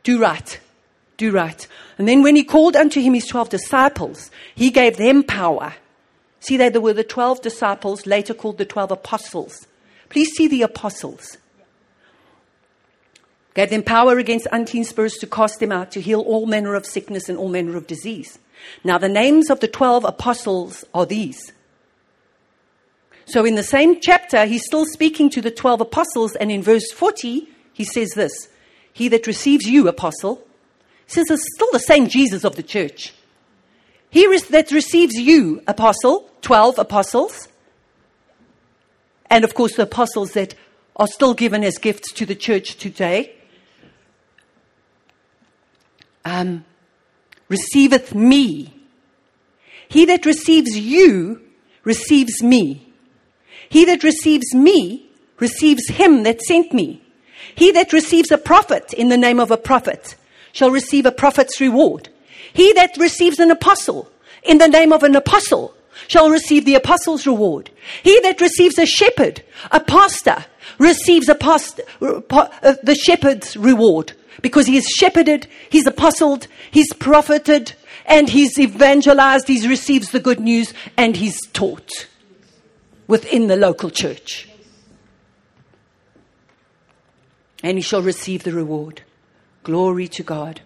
Do 0.03 0.21
right. 0.21 0.61
Do 1.23 1.31
right. 1.31 1.69
And 1.99 2.09
then 2.09 2.25
when 2.25 2.35
he 2.35 2.43
called 2.43 2.75
unto 2.75 3.01
him 3.01 3.15
his 3.15 3.29
12 3.29 3.49
disciples, 3.49 4.33
he 4.57 4.73
gave 4.73 4.97
them 4.97 5.23
power. 5.23 5.75
See, 6.41 6.57
they 6.57 6.69
were 6.71 6.95
the 6.95 7.05
12 7.05 7.41
disciples, 7.43 8.07
later 8.07 8.35
called 8.35 8.59
the 8.59 8.65
12 8.65 8.91
apostles. 8.91 9.69
Please 10.09 10.31
see 10.37 10.49
the 10.49 10.63
apostles. 10.63 11.39
Gave 13.55 13.71
them 13.71 13.85
power 13.85 14.19
against 14.19 14.49
unclean 14.51 14.83
spirits 14.83 15.17
to 15.21 15.29
cast 15.29 15.61
them 15.61 15.71
out, 15.71 15.93
to 15.93 16.01
heal 16.01 16.23
all 16.23 16.47
manner 16.47 16.75
of 16.75 16.87
sickness 16.87 17.29
and 17.29 17.39
all 17.39 17.49
manner 17.49 17.77
of 17.77 17.87
disease. 17.87 18.41
Now, 18.83 18.99
the 18.99 19.09
names 19.09 19.49
of 19.49 19.61
the 19.61 19.69
12 19.69 20.05
apostles 20.05 20.85
are 20.93 21.07
these. 21.07 21.53
So, 23.27 23.45
in 23.45 23.55
the 23.55 23.63
same 23.63 24.01
chapter, 24.01 24.45
he's 24.45 24.65
still 24.67 24.87
speaking 24.87 25.31
to 25.31 25.41
the 25.41 25.53
12 25.53 25.83
apostles, 25.83 26.35
and 26.35 26.51
in 26.51 26.65
verse 26.65 26.91
40, 26.91 27.47
he 27.73 27.85
says 27.85 28.11
this 28.17 28.33
He 28.93 29.07
that 29.07 29.29
receives 29.29 29.67
you, 29.67 29.87
apostle, 29.87 30.45
says 31.07 31.31
it's 31.31 31.47
still 31.55 31.69
the 31.73 31.79
same 31.79 32.09
Jesus 32.09 32.45
of 32.45 32.57
the 32.57 32.63
church. 32.63 33.13
He 34.11 34.27
that 34.51 34.71
receives 34.71 35.15
you, 35.15 35.63
apostle, 35.67 36.31
12 36.43 36.79
apostles, 36.79 37.49
and 39.31 39.45
of 39.45 39.55
course 39.55 39.77
the 39.77 39.85
apostles 39.85 40.33
that 40.33 40.55
are 40.97 41.07
still 41.07 41.33
given 41.33 41.65
as 41.65 41.79
gifts 41.79 42.13
to 42.13 42.27
the 42.27 42.35
church 42.35 42.77
today, 42.77 43.35
um, 46.25 46.65
receiveth 47.49 48.15
me. 48.15 48.75
He 49.89 50.05
that 50.05 50.27
receives 50.27 50.77
you 50.77 51.41
receives 51.85 52.43
me. 52.43 52.93
He 53.69 53.85
that 53.87 54.03
receives 54.03 54.55
me 54.55 55.09
receives 55.39 55.89
him 55.89 56.23
that 56.23 56.41
sent 56.43 56.73
me. 56.73 57.03
He 57.55 57.73
that 57.73 57.93
receives 57.93 58.31
a 58.31 58.39
prophet 58.39 58.93
in 58.93 59.09
the 59.09 59.17
name 59.17 59.41
of 59.41 59.51
a 59.51 59.57
prophet 59.57 60.17
shall 60.53 60.71
receive 60.71 61.07
a 61.07 61.13
prophet's 61.13 61.61
reward. 61.61 62.09
He 62.53 62.73
that 62.75 62.97
receives 62.99 63.39
an 63.39 63.51
apostle 63.51 64.11
in 64.43 64.59
the 64.59 64.69
name 64.69 64.93
of 64.93 65.03
an 65.03 65.17
apostle 65.17 65.75
shall 66.09 66.31
receive 66.31 66.65
the 66.65 66.75
apostle's 66.75 67.27
reward. 67.27 67.71
He 68.03 68.19
that 68.21 68.41
receives 68.41 68.79
a 68.79 68.87
shepherd, 68.87 69.43
a 69.71 69.81
pastor, 69.81 70.45
receives 70.79 71.29
a 71.29 71.35
uh, 71.35 72.75
the 72.83 72.99
shepherd's 73.01 73.57
reward 73.57 74.13
because 74.41 74.67
he 74.67 74.75
has 74.75 74.87
shepherded, 74.87 75.47
he's 75.71 75.87
apostled, 75.87 76.49
he's 76.71 76.93
profited, 76.93 77.75
and 78.07 78.29
he's 78.29 78.59
evangelized, 78.59 79.47
he's 79.47 79.69
receives 79.69 80.11
the 80.11 80.21
good 80.21 80.41
news, 80.41 80.75
and 80.97 81.17
he's 81.17 81.41
taught 81.49 82.09
within 83.07 83.47
the 83.47 83.57
local 83.57 83.91
church. 83.91 84.49
And 87.63 87.79
he 87.79 87.83
shall 87.83 88.03
receive 88.03 88.43
the 88.43 88.53
reward. 88.53 89.03
Glory 89.63 90.09
to 90.09 90.23
God. 90.23 90.61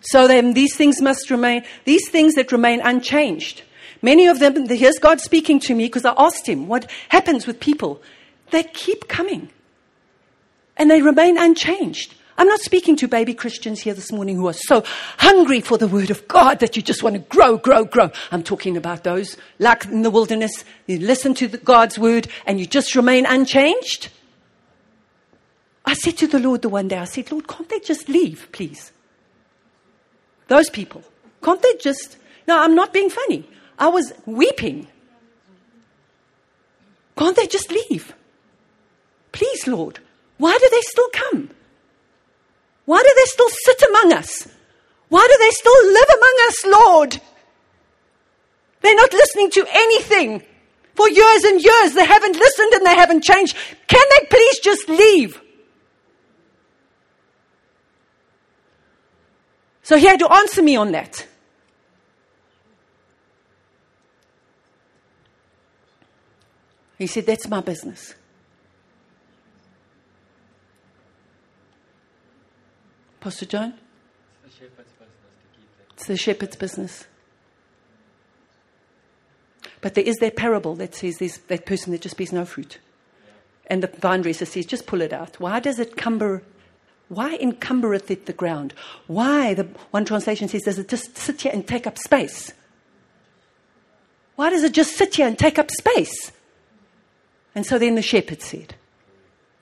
So 0.00 0.26
then 0.26 0.54
these 0.54 0.74
things 0.74 1.00
must 1.00 1.30
remain, 1.30 1.64
these 1.84 2.08
things 2.10 2.34
that 2.34 2.52
remain 2.52 2.80
unchanged. 2.80 3.62
Many 4.02 4.26
of 4.26 4.40
them, 4.40 4.68
here's 4.68 4.98
God 4.98 5.20
speaking 5.20 5.60
to 5.60 5.74
me 5.74 5.84
because 5.84 6.04
I 6.04 6.14
asked 6.18 6.48
him 6.48 6.66
what 6.66 6.90
happens 7.08 7.46
with 7.46 7.60
people. 7.60 8.02
They 8.50 8.64
keep 8.64 9.08
coming 9.08 9.50
and 10.76 10.90
they 10.90 11.02
remain 11.02 11.38
unchanged. 11.38 12.14
I'm 12.38 12.48
not 12.48 12.60
speaking 12.60 12.96
to 12.96 13.08
baby 13.08 13.34
Christians 13.34 13.80
here 13.80 13.94
this 13.94 14.10
morning 14.10 14.36
who 14.36 14.48
are 14.48 14.54
so 14.54 14.82
hungry 15.18 15.60
for 15.60 15.78
the 15.78 15.86
word 15.86 16.10
of 16.10 16.26
God 16.26 16.58
that 16.60 16.76
you 16.76 16.82
just 16.82 17.02
want 17.02 17.14
to 17.14 17.20
grow, 17.20 17.56
grow, 17.58 17.84
grow. 17.84 18.10
I'm 18.32 18.42
talking 18.42 18.76
about 18.76 19.04
those 19.04 19.36
like 19.58 19.84
in 19.84 20.02
the 20.02 20.10
wilderness. 20.10 20.64
You 20.86 20.98
listen 20.98 21.34
to 21.34 21.46
the, 21.46 21.58
God's 21.58 21.98
word 21.98 22.26
and 22.46 22.58
you 22.58 22.66
just 22.66 22.96
remain 22.96 23.26
unchanged. 23.26 24.08
I 25.84 25.94
said 25.94 26.16
to 26.18 26.26
the 26.26 26.38
Lord 26.38 26.62
the 26.62 26.68
one 26.68 26.88
day, 26.88 26.98
I 26.98 27.04
said, 27.04 27.30
Lord, 27.32 27.48
can't 27.48 27.68
they 27.68 27.80
just 27.80 28.08
leave, 28.08 28.48
please? 28.52 28.92
Those 30.48 30.70
people. 30.70 31.02
Can't 31.42 31.62
they 31.62 31.74
just. 31.80 32.16
No, 32.46 32.60
I'm 32.62 32.74
not 32.74 32.92
being 32.92 33.10
funny. 33.10 33.48
I 33.78 33.88
was 33.88 34.12
weeping. 34.26 34.86
Can't 37.16 37.36
they 37.36 37.46
just 37.46 37.70
leave? 37.70 38.14
Please, 39.32 39.66
Lord. 39.66 39.98
Why 40.38 40.56
do 40.58 40.68
they 40.70 40.80
still 40.82 41.08
come? 41.12 41.50
Why 42.84 43.00
do 43.02 43.12
they 43.16 43.24
still 43.26 43.48
sit 43.48 43.82
among 43.88 44.12
us? 44.12 44.48
Why 45.08 45.26
do 45.30 45.44
they 45.44 45.50
still 45.50 45.92
live 45.92 46.08
among 46.16 46.36
us, 46.48 46.66
Lord? 46.66 47.20
They're 48.80 48.94
not 48.94 49.12
listening 49.12 49.50
to 49.52 49.66
anything. 49.70 50.42
For 50.94 51.08
years 51.08 51.44
and 51.44 51.62
years, 51.62 51.94
they 51.94 52.04
haven't 52.04 52.36
listened 52.36 52.72
and 52.74 52.86
they 52.86 52.94
haven't 52.94 53.24
changed. 53.24 53.56
Can 53.86 54.04
they 54.10 54.26
please 54.26 54.58
just 54.58 54.88
leave? 54.88 55.40
So 59.82 59.96
he 59.96 60.06
had 60.06 60.18
to 60.20 60.32
answer 60.32 60.62
me 60.62 60.76
on 60.76 60.92
that. 60.92 61.26
He 66.98 67.06
said, 67.06 67.26
That's 67.26 67.48
my 67.48 67.60
business. 67.60 68.14
Pastor 73.22 73.46
John? 73.46 73.74
It's 75.94 76.06
the 76.06 76.16
shepherd's 76.16 76.56
business. 76.56 77.06
But 79.80 79.94
there 79.94 80.04
is 80.04 80.16
that 80.16 80.36
parable 80.36 80.74
that 80.76 80.94
says 80.94 81.18
there's 81.18 81.38
that 81.38 81.64
person 81.66 81.92
that 81.92 82.00
just 82.00 82.16
bears 82.16 82.32
no 82.32 82.44
fruit. 82.44 82.78
And 83.68 83.82
the 83.82 83.86
vine 83.86 84.22
dresser 84.22 84.44
says, 84.44 84.66
just 84.66 84.86
pull 84.86 85.00
it 85.00 85.12
out. 85.12 85.38
Why 85.38 85.60
does 85.60 85.78
it 85.78 85.96
cumber? 85.96 86.42
Why 87.12 87.36
encumbereth 87.36 88.10
it 88.10 88.24
the 88.24 88.32
ground? 88.32 88.72
Why, 89.06 89.52
the 89.52 89.64
one 89.90 90.06
translation 90.06 90.48
says, 90.48 90.62
does 90.62 90.78
it 90.78 90.88
just 90.88 91.18
sit 91.18 91.42
here 91.42 91.52
and 91.52 91.68
take 91.68 91.86
up 91.86 91.98
space? 91.98 92.54
Why 94.36 94.48
does 94.48 94.62
it 94.62 94.72
just 94.72 94.96
sit 94.96 95.16
here 95.16 95.26
and 95.26 95.38
take 95.38 95.58
up 95.58 95.70
space? 95.70 96.32
And 97.54 97.66
so 97.66 97.78
then 97.78 97.96
the 97.96 98.02
shepherd 98.02 98.40
said, 98.40 98.76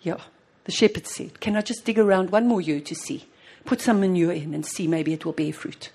Yeah, 0.00 0.20
the 0.62 0.70
shepherd 0.70 1.08
said, 1.08 1.40
Can 1.40 1.56
I 1.56 1.62
just 1.62 1.84
dig 1.84 1.98
around 1.98 2.30
one 2.30 2.46
more 2.46 2.60
year 2.60 2.78
to 2.82 2.94
see? 2.94 3.26
Put 3.64 3.80
some 3.80 3.98
manure 3.98 4.30
in 4.30 4.54
and 4.54 4.64
see 4.64 4.86
maybe 4.86 5.12
it 5.12 5.24
will 5.24 5.32
bear 5.32 5.52
fruit. 5.52 5.90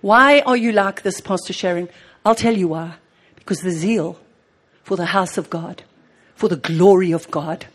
Why 0.00 0.40
are 0.40 0.56
you 0.56 0.72
like 0.72 1.02
this, 1.02 1.20
Pastor 1.20 1.52
Sharon? 1.52 1.88
I'll 2.26 2.34
tell 2.34 2.56
you 2.56 2.66
why. 2.66 2.94
Because 3.36 3.60
the 3.60 3.70
zeal 3.70 4.18
for 4.82 4.96
the 4.96 5.06
house 5.06 5.38
of 5.38 5.50
God, 5.50 5.82
for 6.34 6.48
the 6.48 6.56
glory 6.56 7.12
of 7.12 7.30
God, 7.30 7.66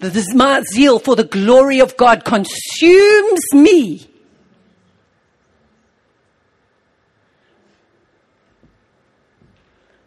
the 0.00 0.32
my 0.34 0.62
zeal 0.62 0.98
for 0.98 1.16
the 1.16 1.24
glory 1.24 1.80
of 1.80 1.96
God 1.96 2.24
consumes 2.24 3.42
me. 3.52 4.08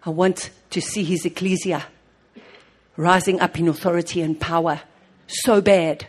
I 0.03 0.09
want 0.09 0.49
to 0.72 0.82
see 0.82 1.03
his 1.03 1.26
ecclesia 1.26 1.86
rising 2.97 3.39
up 3.39 3.59
in 3.59 3.68
authority 3.68 4.22
and 4.22 4.39
power 4.39 4.82
so 5.28 5.62
bad. 5.62 6.07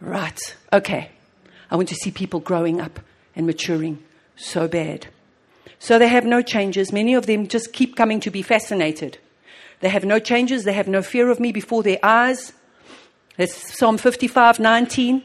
Right. 0.00 0.38
Okay. 0.72 1.10
I 1.70 1.76
want 1.76 1.88
to 1.88 1.94
see 1.94 2.10
people 2.10 2.40
growing 2.40 2.80
up 2.80 3.00
and 3.34 3.46
maturing 3.46 4.02
so 4.36 4.68
bad. 4.68 5.06
So 5.78 5.98
they 5.98 6.08
have 6.08 6.24
no 6.24 6.42
changes. 6.42 6.92
Many 6.92 7.14
of 7.14 7.26
them 7.26 7.46
just 7.46 7.72
keep 7.72 7.96
coming 7.96 8.20
to 8.20 8.30
be 8.30 8.42
fascinated. 8.42 9.18
They 9.80 9.88
have 9.88 10.04
no 10.04 10.18
changes. 10.18 10.64
They 10.64 10.72
have 10.72 10.88
no 10.88 11.02
fear 11.02 11.30
of 11.30 11.40
me 11.40 11.52
before 11.52 11.82
their 11.82 11.98
eyes. 12.02 12.52
That's 13.36 13.76
Psalm 13.76 13.98
55, 13.98 14.60
19. 14.60 15.22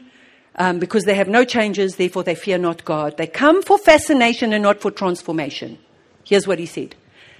Um, 0.56 0.78
because 0.78 1.04
they 1.04 1.14
have 1.14 1.28
no 1.28 1.44
changes, 1.44 1.96
therefore 1.96 2.24
they 2.24 2.34
fear 2.34 2.58
not 2.58 2.84
God. 2.84 3.16
They 3.16 3.26
come 3.26 3.62
for 3.62 3.78
fascination 3.78 4.52
and 4.52 4.62
not 4.62 4.80
for 4.80 4.90
transformation. 4.90 5.78
Here's 6.24 6.46
what 6.46 6.58
he 6.58 6.66
said. 6.66 6.96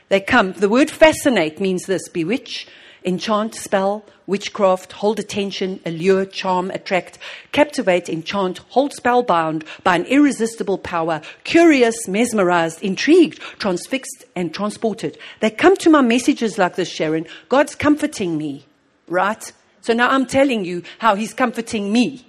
They 0.08 0.20
come. 0.20 0.52
The 0.52 0.68
word 0.68 0.90
fascinate 0.90 1.60
means 1.60 1.84
this 1.84 2.08
bewitch, 2.08 2.66
enchant, 3.04 3.54
spell, 3.54 4.04
witchcraft, 4.26 4.92
hold 4.92 5.18
attention, 5.18 5.80
allure, 5.84 6.24
charm, 6.24 6.70
attract, 6.70 7.18
captivate, 7.52 8.08
enchant, 8.08 8.58
hold 8.68 8.92
spellbound 8.92 9.64
by 9.82 9.96
an 9.96 10.04
irresistible 10.04 10.78
power, 10.78 11.20
curious, 11.44 12.06
mesmerized, 12.06 12.80
intrigued, 12.82 13.40
transfixed, 13.58 14.24
and 14.36 14.54
transported. 14.54 15.18
They 15.40 15.50
come 15.50 15.76
to 15.78 15.90
my 15.90 16.00
messages 16.00 16.58
like 16.58 16.76
this, 16.76 16.88
Sharon. 16.88 17.26
God's 17.48 17.74
comforting 17.74 18.38
me, 18.38 18.64
right? 19.08 19.52
So 19.80 19.92
now 19.94 20.08
I'm 20.10 20.26
telling 20.26 20.64
you 20.64 20.82
how 20.98 21.14
He's 21.16 21.34
comforting 21.34 21.92
me. 21.92 22.24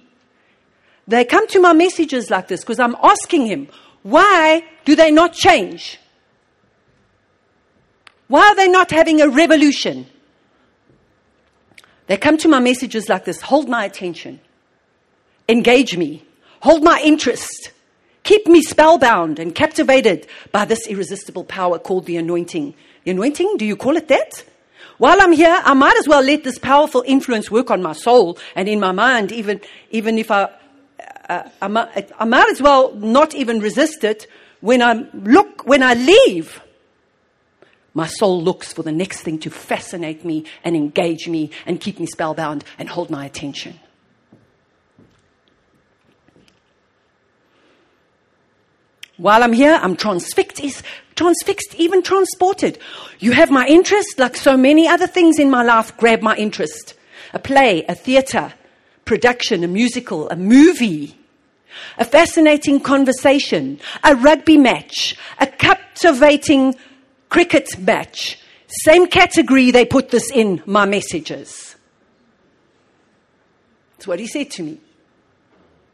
They 1.06 1.24
come 1.24 1.46
to 1.48 1.60
my 1.60 1.72
messages 1.72 2.30
like 2.30 2.48
this 2.48 2.60
because 2.60 2.80
I'm 2.80 2.96
asking 3.02 3.46
Him, 3.46 3.68
why 4.02 4.64
do 4.84 4.96
they 4.96 5.10
not 5.10 5.34
change? 5.34 5.98
Why 8.26 8.48
are 8.48 8.56
they 8.56 8.68
not 8.68 8.90
having 8.90 9.20
a 9.20 9.28
revolution? 9.28 10.06
They 12.12 12.18
come 12.18 12.36
to 12.36 12.48
my 12.48 12.60
messages 12.60 13.08
like 13.08 13.24
this 13.24 13.40
hold 13.40 13.70
my 13.70 13.86
attention, 13.86 14.38
engage 15.48 15.96
me, 15.96 16.22
hold 16.60 16.84
my 16.84 17.00
interest, 17.02 17.70
keep 18.22 18.46
me 18.46 18.60
spellbound 18.60 19.38
and 19.38 19.54
captivated 19.54 20.26
by 20.50 20.66
this 20.66 20.86
irresistible 20.86 21.44
power 21.44 21.78
called 21.78 22.04
the 22.04 22.18
anointing. 22.18 22.74
The 23.04 23.12
anointing, 23.12 23.56
do 23.56 23.64
you 23.64 23.76
call 23.76 23.96
it 23.96 24.08
that? 24.08 24.44
While 24.98 25.22
I'm 25.22 25.32
here, 25.32 25.58
I 25.64 25.72
might 25.72 25.96
as 25.96 26.06
well 26.06 26.22
let 26.22 26.44
this 26.44 26.58
powerful 26.58 27.02
influence 27.06 27.50
work 27.50 27.70
on 27.70 27.80
my 27.80 27.94
soul 27.94 28.36
and 28.56 28.68
in 28.68 28.78
my 28.78 28.92
mind, 28.92 29.32
even, 29.32 29.62
even 29.90 30.18
if 30.18 30.30
I, 30.30 30.50
uh, 31.30 31.48
I, 31.62 31.68
might, 31.68 32.12
I 32.18 32.26
might 32.26 32.50
as 32.50 32.60
well 32.60 32.92
not 32.94 33.34
even 33.34 33.58
resist 33.58 34.04
it 34.04 34.26
when 34.60 34.82
I 34.82 35.06
look, 35.14 35.66
when 35.66 35.82
I 35.82 35.94
leave. 35.94 36.60
My 37.94 38.06
soul 38.06 38.42
looks 38.42 38.72
for 38.72 38.82
the 38.82 38.92
next 38.92 39.20
thing 39.20 39.38
to 39.40 39.50
fascinate 39.50 40.24
me 40.24 40.44
and 40.64 40.74
engage 40.74 41.28
me 41.28 41.50
and 41.66 41.80
keep 41.80 42.00
me 42.00 42.06
spellbound 42.06 42.64
and 42.78 42.88
hold 42.88 43.10
my 43.10 43.26
attention. 43.26 43.78
While 49.18 49.42
I'm 49.42 49.52
here, 49.52 49.78
I'm 49.80 49.94
transfixed, 49.94 50.82
transfixed, 51.14 51.74
even 51.76 52.02
transported. 52.02 52.78
You 53.18 53.32
have 53.32 53.50
my 53.50 53.66
interest, 53.66 54.18
like 54.18 54.36
so 54.36 54.56
many 54.56 54.88
other 54.88 55.06
things 55.06 55.38
in 55.38 55.50
my 55.50 55.62
life, 55.62 55.96
grab 55.98 56.22
my 56.22 56.34
interest. 56.36 56.94
A 57.34 57.38
play, 57.38 57.84
a 57.88 57.94
theater, 57.94 58.54
production, 59.04 59.64
a 59.64 59.68
musical, 59.68 60.28
a 60.30 60.36
movie, 60.36 61.16
a 61.98 62.04
fascinating 62.04 62.80
conversation, 62.80 63.78
a 64.02 64.16
rugby 64.16 64.56
match, 64.56 65.16
a 65.38 65.46
captivating 65.46 66.74
cricket 67.32 67.78
match. 67.78 68.38
Same 68.84 69.06
category, 69.06 69.70
they 69.70 69.86
put 69.86 70.10
this 70.10 70.30
in 70.30 70.62
my 70.66 70.84
messages. 70.84 71.76
That's 73.96 74.06
what 74.06 74.20
he 74.20 74.26
said 74.26 74.50
to 74.52 74.62
me. 74.62 74.78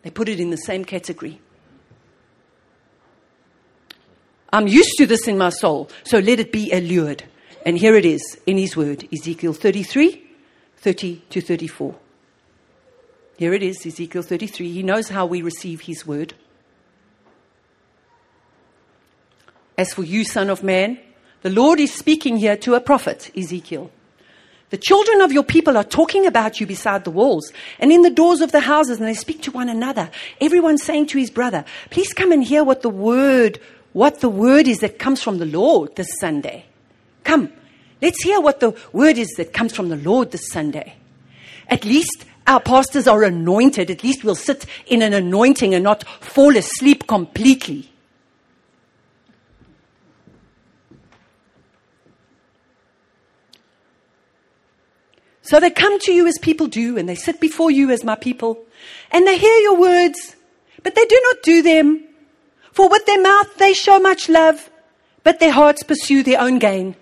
They 0.02 0.10
put 0.10 0.28
it 0.28 0.40
in 0.40 0.50
the 0.50 0.56
same 0.56 0.84
category. 0.84 1.40
I'm 4.52 4.66
used 4.66 4.96
to 4.98 5.06
this 5.06 5.28
in 5.28 5.38
my 5.38 5.50
soul, 5.50 5.88
so 6.02 6.18
let 6.18 6.40
it 6.40 6.50
be 6.50 6.72
allured. 6.72 7.22
And 7.64 7.78
here 7.78 7.94
it 7.94 8.04
is 8.04 8.40
in 8.46 8.58
his 8.58 8.76
word 8.76 9.06
Ezekiel 9.12 9.52
33 9.52 10.24
30 10.78 11.22
to 11.30 11.40
34. 11.40 11.94
Here 13.36 13.52
it 13.52 13.62
is, 13.62 13.84
Ezekiel 13.86 14.22
33. 14.22 14.72
He 14.72 14.82
knows 14.82 15.08
how 15.08 15.26
we 15.26 15.42
receive 15.42 15.82
his 15.82 16.04
word. 16.04 16.34
As 19.76 19.92
for 19.92 20.02
you, 20.02 20.24
son 20.24 20.50
of 20.50 20.62
man, 20.62 20.98
the 21.42 21.50
Lord 21.50 21.80
is 21.80 21.92
speaking 21.92 22.36
here 22.36 22.56
to 22.58 22.74
a 22.74 22.80
prophet, 22.80 23.30
Ezekiel. 23.36 23.90
The 24.70 24.76
children 24.76 25.22
of 25.22 25.32
your 25.32 25.44
people 25.44 25.78
are 25.78 25.84
talking 25.84 26.26
about 26.26 26.60
you 26.60 26.66
beside 26.66 27.04
the 27.04 27.10
walls 27.10 27.52
and 27.78 27.90
in 27.90 28.02
the 28.02 28.10
doors 28.10 28.40
of 28.42 28.52
the 28.52 28.60
houses, 28.60 28.98
and 28.98 29.08
they 29.08 29.14
speak 29.14 29.42
to 29.42 29.50
one 29.50 29.68
another. 29.68 30.10
Everyone 30.40 30.76
saying 30.76 31.06
to 31.06 31.18
his 31.18 31.30
brother, 31.30 31.64
Please 31.90 32.12
come 32.12 32.32
and 32.32 32.44
hear 32.44 32.64
what 32.64 32.82
the 32.82 32.90
word, 32.90 33.60
what 33.92 34.20
the 34.20 34.28
word 34.28 34.68
is 34.68 34.80
that 34.80 34.98
comes 34.98 35.22
from 35.22 35.38
the 35.38 35.46
Lord 35.46 35.96
this 35.96 36.18
Sunday. 36.20 36.66
Come, 37.24 37.50
let's 38.02 38.22
hear 38.22 38.40
what 38.40 38.60
the 38.60 38.76
word 38.92 39.16
is 39.16 39.28
that 39.38 39.54
comes 39.54 39.74
from 39.74 39.88
the 39.88 39.96
Lord 39.96 40.32
this 40.32 40.48
Sunday. 40.50 40.94
At 41.68 41.84
least 41.84 42.26
our 42.46 42.60
pastors 42.60 43.06
are 43.06 43.22
anointed. 43.22 43.90
At 43.90 44.02
least 44.02 44.24
we'll 44.24 44.34
sit 44.34 44.66
in 44.86 45.02
an 45.02 45.14
anointing 45.14 45.74
and 45.74 45.84
not 45.84 46.04
fall 46.20 46.56
asleep 46.56 47.06
completely. 47.06 47.90
So 55.48 55.58
they 55.58 55.70
come 55.70 55.98
to 56.00 56.12
you 56.12 56.26
as 56.26 56.36
people 56.36 56.66
do, 56.66 56.98
and 56.98 57.08
they 57.08 57.14
sit 57.14 57.40
before 57.40 57.70
you 57.70 57.90
as 57.90 58.04
my 58.04 58.16
people, 58.16 58.66
and 59.10 59.26
they 59.26 59.38
hear 59.38 59.58
your 59.60 59.80
words, 59.80 60.36
but 60.82 60.94
they 60.94 61.06
do 61.06 61.18
not 61.24 61.42
do 61.42 61.62
them. 61.62 62.04
For 62.72 62.90
with 62.90 63.06
their 63.06 63.22
mouth 63.22 63.56
they 63.56 63.72
show 63.72 63.98
much 63.98 64.28
love, 64.28 64.68
but 65.24 65.40
their 65.40 65.52
hearts 65.52 65.82
pursue 65.82 66.22
their 66.22 66.38
own 66.38 66.58
gain. 66.58 66.96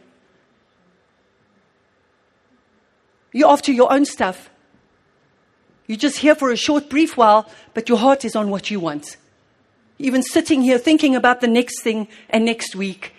You're 3.33 3.51
after 3.51 3.73
your 3.73 3.93
own 3.93 4.05
stuff. 4.05 4.49
You're 5.89 5.99
just 5.99 6.19
here 6.19 6.37
for 6.37 6.53
a 6.53 6.57
short, 6.57 6.89
brief 6.89 7.17
while, 7.17 7.51
but 7.75 7.89
your 7.89 7.99
heart 7.99 8.25
is 8.25 8.37
on 8.37 8.51
what 8.51 8.71
you 8.71 8.79
want. 8.79 9.17
Even 9.99 10.23
sitting 10.23 10.63
here 10.63 10.79
thinking 10.79 11.17
about 11.17 11.41
the 11.41 11.49
next 11.49 11.83
thing 11.83 12.07
and 12.31 12.45
next 12.45 12.77
week 12.77 13.13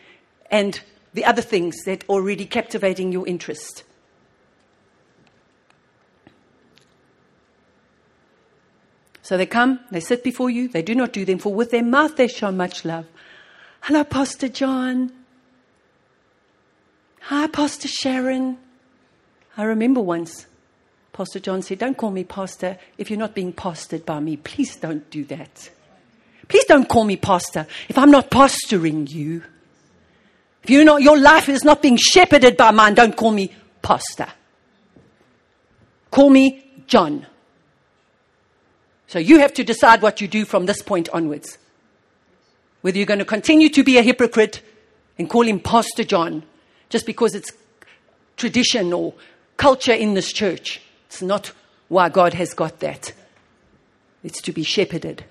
and 0.49 0.79
the 1.13 1.25
other 1.25 1.41
things 1.41 1.83
that 1.83 2.05
are 2.05 2.13
already 2.13 2.45
captivating 2.45 3.11
your 3.11 3.27
interest. 3.27 3.83
So 9.27 9.35
they 9.35 9.45
come, 9.45 9.81
they 9.91 9.99
sit 9.99 10.23
before 10.23 10.49
you, 10.49 10.69
they 10.69 10.81
do 10.81 10.95
not 10.95 11.11
do 11.11 11.25
them, 11.25 11.37
for 11.37 11.53
with 11.53 11.71
their 11.71 11.83
mouth 11.83 12.15
they 12.15 12.29
show 12.29 12.49
much 12.49 12.85
love. 12.85 13.05
Hello, 13.81 14.05
Pastor 14.05 14.47
John. 14.47 15.11
Hi, 17.23 17.47
Pastor 17.47 17.89
Sharon. 17.89 18.57
I 19.57 19.63
remember 19.63 19.99
once, 19.99 20.47
Pastor 21.11 21.41
John 21.41 21.61
said, 21.61 21.79
Don't 21.79 21.97
call 21.97 22.11
me 22.11 22.23
pastor 22.23 22.77
if 22.97 23.09
you're 23.09 23.19
not 23.19 23.35
being 23.35 23.51
pastored 23.51 24.05
by 24.05 24.21
me. 24.21 24.37
Please 24.37 24.77
don't 24.77 25.09
do 25.09 25.25
that. 25.25 25.71
Please 26.47 26.63
don't 26.63 26.87
call 26.87 27.03
me 27.03 27.17
pastor 27.17 27.67
if 27.89 27.97
I'm 27.97 28.11
not 28.11 28.31
pastoring 28.31 29.11
you. 29.11 29.43
If 30.63 30.69
you 30.69 30.85
know 30.85 30.95
your 30.95 31.19
life 31.19 31.49
is 31.49 31.65
not 31.65 31.81
being 31.81 31.97
shepherded 31.97 32.55
by 32.55 32.71
mine, 32.71 32.93
don't 32.93 33.17
call 33.17 33.31
me 33.31 33.53
pastor. 33.81 34.27
Call 36.11 36.29
me 36.29 36.63
John. 36.87 37.25
So 39.07 39.19
you 39.19 39.39
have 39.39 39.53
to 39.55 39.63
decide 39.63 40.01
what 40.01 40.21
you 40.21 40.27
do 40.27 40.45
from 40.45 40.65
this 40.65 40.81
point 40.81 41.09
onwards. 41.09 41.57
Whether 42.81 42.97
you're 42.97 43.07
going 43.07 43.19
to 43.19 43.25
continue 43.25 43.69
to 43.69 43.83
be 43.83 43.97
a 43.97 44.01
hypocrite 44.01 44.61
and 45.17 45.29
call 45.29 45.43
him 45.43 45.59
Pastor 45.59 46.03
John 46.03 46.43
just 46.89 47.05
because 47.05 47.33
it's 47.33 47.51
tradition 48.35 48.93
or 48.93 49.13
culture 49.55 49.93
in 49.93 50.13
this 50.13 50.31
church. 50.31 50.81
It's 51.07 51.21
not 51.21 51.51
why 51.87 52.09
God 52.09 52.33
has 52.33 52.53
got 52.53 52.79
that. 52.79 53.13
It's 54.23 54.41
to 54.41 54.51
be 54.51 54.63
shepherded. 54.63 55.23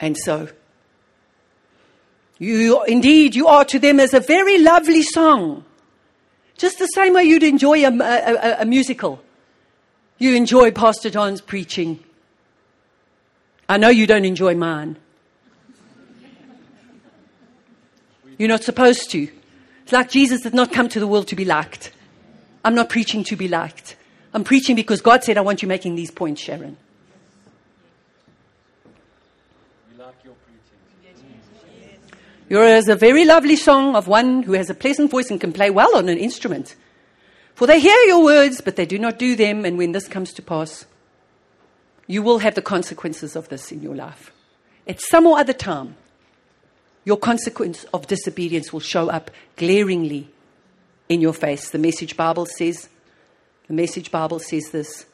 And 0.00 0.16
so, 0.16 0.48
you 2.38 2.84
indeed, 2.84 3.34
you 3.34 3.48
are 3.48 3.64
to 3.64 3.80
them 3.80 3.98
as 3.98 4.14
a 4.14 4.20
very 4.20 4.58
lovely 4.58 5.02
song. 5.02 5.64
Just 6.56 6.78
the 6.78 6.86
same 6.86 7.14
way 7.14 7.24
you'd 7.24 7.42
enjoy 7.42 7.84
a, 7.84 7.90
a, 7.90 8.62
a 8.62 8.64
musical. 8.64 9.20
You 10.18 10.34
enjoy 10.34 10.72
Pastor 10.72 11.10
John's 11.10 11.40
preaching. 11.40 12.02
I 13.68 13.76
know 13.76 13.88
you 13.88 14.06
don't 14.06 14.24
enjoy 14.24 14.54
mine. 14.54 14.96
You're 18.36 18.48
not 18.48 18.64
supposed 18.64 19.10
to. 19.12 19.28
It's 19.82 19.92
like 19.92 20.10
Jesus 20.10 20.42
did 20.42 20.54
not 20.54 20.72
come 20.72 20.88
to 20.90 21.00
the 21.00 21.06
world 21.06 21.28
to 21.28 21.36
be 21.36 21.44
liked. 21.44 21.92
I'm 22.64 22.74
not 22.74 22.88
preaching 22.88 23.24
to 23.24 23.36
be 23.36 23.48
liked. 23.48 23.96
I'm 24.34 24.44
preaching 24.44 24.76
because 24.76 25.00
God 25.00 25.24
said, 25.24 25.38
I 25.38 25.40
want 25.40 25.62
you 25.62 25.68
making 25.68 25.94
these 25.94 26.10
points, 26.10 26.40
Sharon. 26.40 26.76
We 29.90 30.02
like 30.02 30.14
your 30.24 30.34
preaching. 30.34 31.22
Yes. 31.80 31.98
Yours 32.48 32.84
is 32.84 32.88
a 32.88 32.96
very 32.96 33.24
lovely 33.24 33.56
song 33.56 33.96
of 33.96 34.08
one 34.08 34.42
who 34.42 34.52
has 34.52 34.68
a 34.68 34.74
pleasant 34.74 35.10
voice 35.10 35.30
and 35.30 35.40
can 35.40 35.52
play 35.52 35.70
well 35.70 35.96
on 35.96 36.08
an 36.08 36.18
instrument. 36.18 36.76
For 37.58 37.66
they 37.66 37.80
hear 37.80 37.98
your 38.06 38.22
words, 38.22 38.60
but 38.60 38.76
they 38.76 38.86
do 38.86 39.00
not 39.00 39.18
do 39.18 39.34
them, 39.34 39.64
and 39.64 39.76
when 39.76 39.90
this 39.90 40.06
comes 40.06 40.32
to 40.34 40.42
pass, 40.42 40.86
You 42.06 42.22
will 42.22 42.38
have 42.38 42.54
the 42.54 42.62
consequences 42.62 43.34
of 43.34 43.48
this 43.48 43.72
in 43.72 43.82
your 43.82 43.96
life. 43.96 44.30
At 44.86 45.00
some 45.00 45.26
or 45.26 45.40
other 45.40 45.52
time, 45.52 45.96
your 47.04 47.16
consequence 47.16 47.82
of 47.92 48.06
disobedience 48.06 48.72
will 48.72 48.78
show 48.78 49.10
up 49.10 49.32
glaringly 49.56 50.28
in 51.08 51.20
your 51.20 51.32
face. 51.32 51.70
The 51.70 51.78
message 51.78 52.16
Bible 52.16 52.46
says, 52.46 52.88
the 53.66 53.74
message 53.74 54.12
Bible 54.12 54.38
says 54.38 54.70
this. 54.70 55.06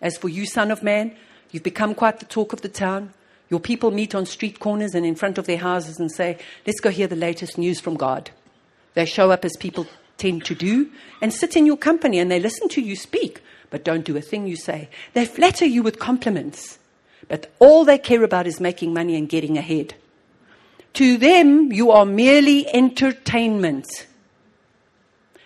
As 0.00 0.16
for 0.16 0.28
you, 0.28 0.46
son 0.46 0.70
of 0.70 0.84
man, 0.84 1.16
you've 1.50 1.64
become 1.64 1.96
quite 1.96 2.20
the 2.20 2.24
talk 2.24 2.52
of 2.52 2.62
the 2.62 2.68
town. 2.68 3.12
Your 3.48 3.58
people 3.58 3.90
meet 3.90 4.14
on 4.14 4.26
street 4.26 4.60
corners 4.60 4.94
and 4.94 5.04
in 5.04 5.16
front 5.16 5.38
of 5.38 5.46
their 5.46 5.58
houses 5.58 5.98
and 5.98 6.12
say, 6.12 6.38
Let's 6.64 6.78
go 6.78 6.90
hear 6.90 7.08
the 7.08 7.16
latest 7.16 7.58
news 7.58 7.80
from 7.80 7.96
God. 7.96 8.30
They 8.94 9.06
show 9.06 9.32
up 9.32 9.44
as 9.44 9.56
people 9.56 9.88
tend 10.20 10.44
to 10.44 10.54
do 10.54 10.90
and 11.20 11.32
sit 11.32 11.56
in 11.56 11.66
your 11.66 11.76
company 11.76 12.18
and 12.18 12.30
they 12.30 12.38
listen 12.38 12.68
to 12.68 12.80
you 12.80 12.94
speak, 12.94 13.40
but 13.70 13.84
don't 13.84 14.04
do 14.04 14.16
a 14.16 14.20
thing 14.20 14.46
you 14.46 14.56
say. 14.56 14.88
They 15.14 15.24
flatter 15.24 15.64
you 15.66 15.82
with 15.82 15.98
compliments, 15.98 16.78
but 17.28 17.50
all 17.58 17.84
they 17.84 17.98
care 17.98 18.22
about 18.22 18.46
is 18.46 18.60
making 18.60 18.92
money 18.92 19.16
and 19.16 19.28
getting 19.28 19.56
ahead. 19.56 19.94
To 20.94 21.16
them, 21.16 21.72
you 21.72 21.90
are 21.90 22.04
merely 22.04 22.68
entertainment. 22.74 24.06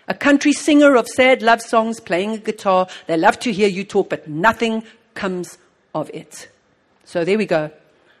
A 0.07 0.13
country 0.13 0.53
singer 0.53 0.95
of 0.95 1.07
sad 1.07 1.41
love 1.41 1.61
songs 1.61 1.99
playing 1.99 2.33
a 2.33 2.37
guitar. 2.37 2.87
They 3.07 3.17
love 3.17 3.39
to 3.39 3.51
hear 3.51 3.67
you 3.67 3.83
talk, 3.83 4.09
but 4.09 4.27
nothing 4.27 4.83
comes 5.13 5.57
of 5.93 6.11
it. 6.13 6.49
So 7.05 7.23
there 7.23 7.37
we 7.37 7.45
go. 7.45 7.71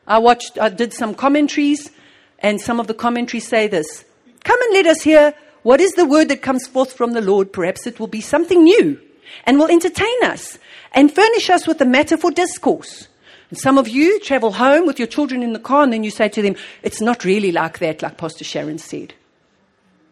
I 0.07 0.19
watched, 0.19 0.57
I 0.59 0.69
did 0.69 0.93
some 0.93 1.15
commentaries, 1.15 1.91
and 2.39 2.61
some 2.61 2.79
of 2.79 2.87
the 2.87 2.93
commentaries 2.93 3.47
say 3.47 3.67
this 3.67 4.05
Come 4.43 4.61
and 4.61 4.73
let 4.73 4.87
us 4.87 5.01
hear 5.01 5.33
what 5.65 5.81
is 5.81 5.93
the 5.93 6.05
word 6.05 6.29
that 6.29 6.43
comes 6.43 6.67
forth 6.67 6.93
from 6.93 7.13
the 7.13 7.21
Lord. 7.21 7.51
Perhaps 7.51 7.87
it 7.87 7.99
will 7.99 8.05
be 8.05 8.21
something 8.21 8.63
new 8.63 9.01
and 9.45 9.57
will 9.57 9.65
entertain 9.65 10.23
us 10.23 10.59
and 10.93 11.11
furnish 11.11 11.49
us 11.49 11.65
with 11.65 11.81
a 11.81 11.85
matter 11.85 12.17
for 12.17 12.29
discourse. 12.29 13.07
And 13.49 13.57
some 13.57 13.79
of 13.79 13.87
you 13.87 14.19
travel 14.19 14.51
home 14.51 14.85
with 14.85 14.99
your 14.99 15.07
children 15.07 15.41
in 15.41 15.53
the 15.53 15.59
car, 15.59 15.81
and 15.81 15.91
then 15.91 16.03
you 16.03 16.11
say 16.11 16.29
to 16.29 16.41
them, 16.43 16.55
It's 16.83 17.01
not 17.01 17.25
really 17.25 17.51
like 17.51 17.79
that, 17.79 18.03
like 18.03 18.15
Pastor 18.15 18.43
Sharon 18.43 18.77
said. 18.77 19.15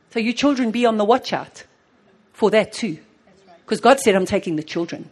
So 0.09 0.19
you 0.19 0.33
children 0.33 0.71
be 0.71 0.87
on 0.87 0.97
the 0.97 1.05
watch 1.05 1.33
out 1.33 1.65
for 2.31 2.49
that 2.49 2.73
too. 2.73 2.97
Because 3.63 3.79
God 3.79 3.99
said, 3.99 4.15
I'm 4.15 4.25
taking 4.25 4.55
the 4.55 4.63
children. 4.63 5.11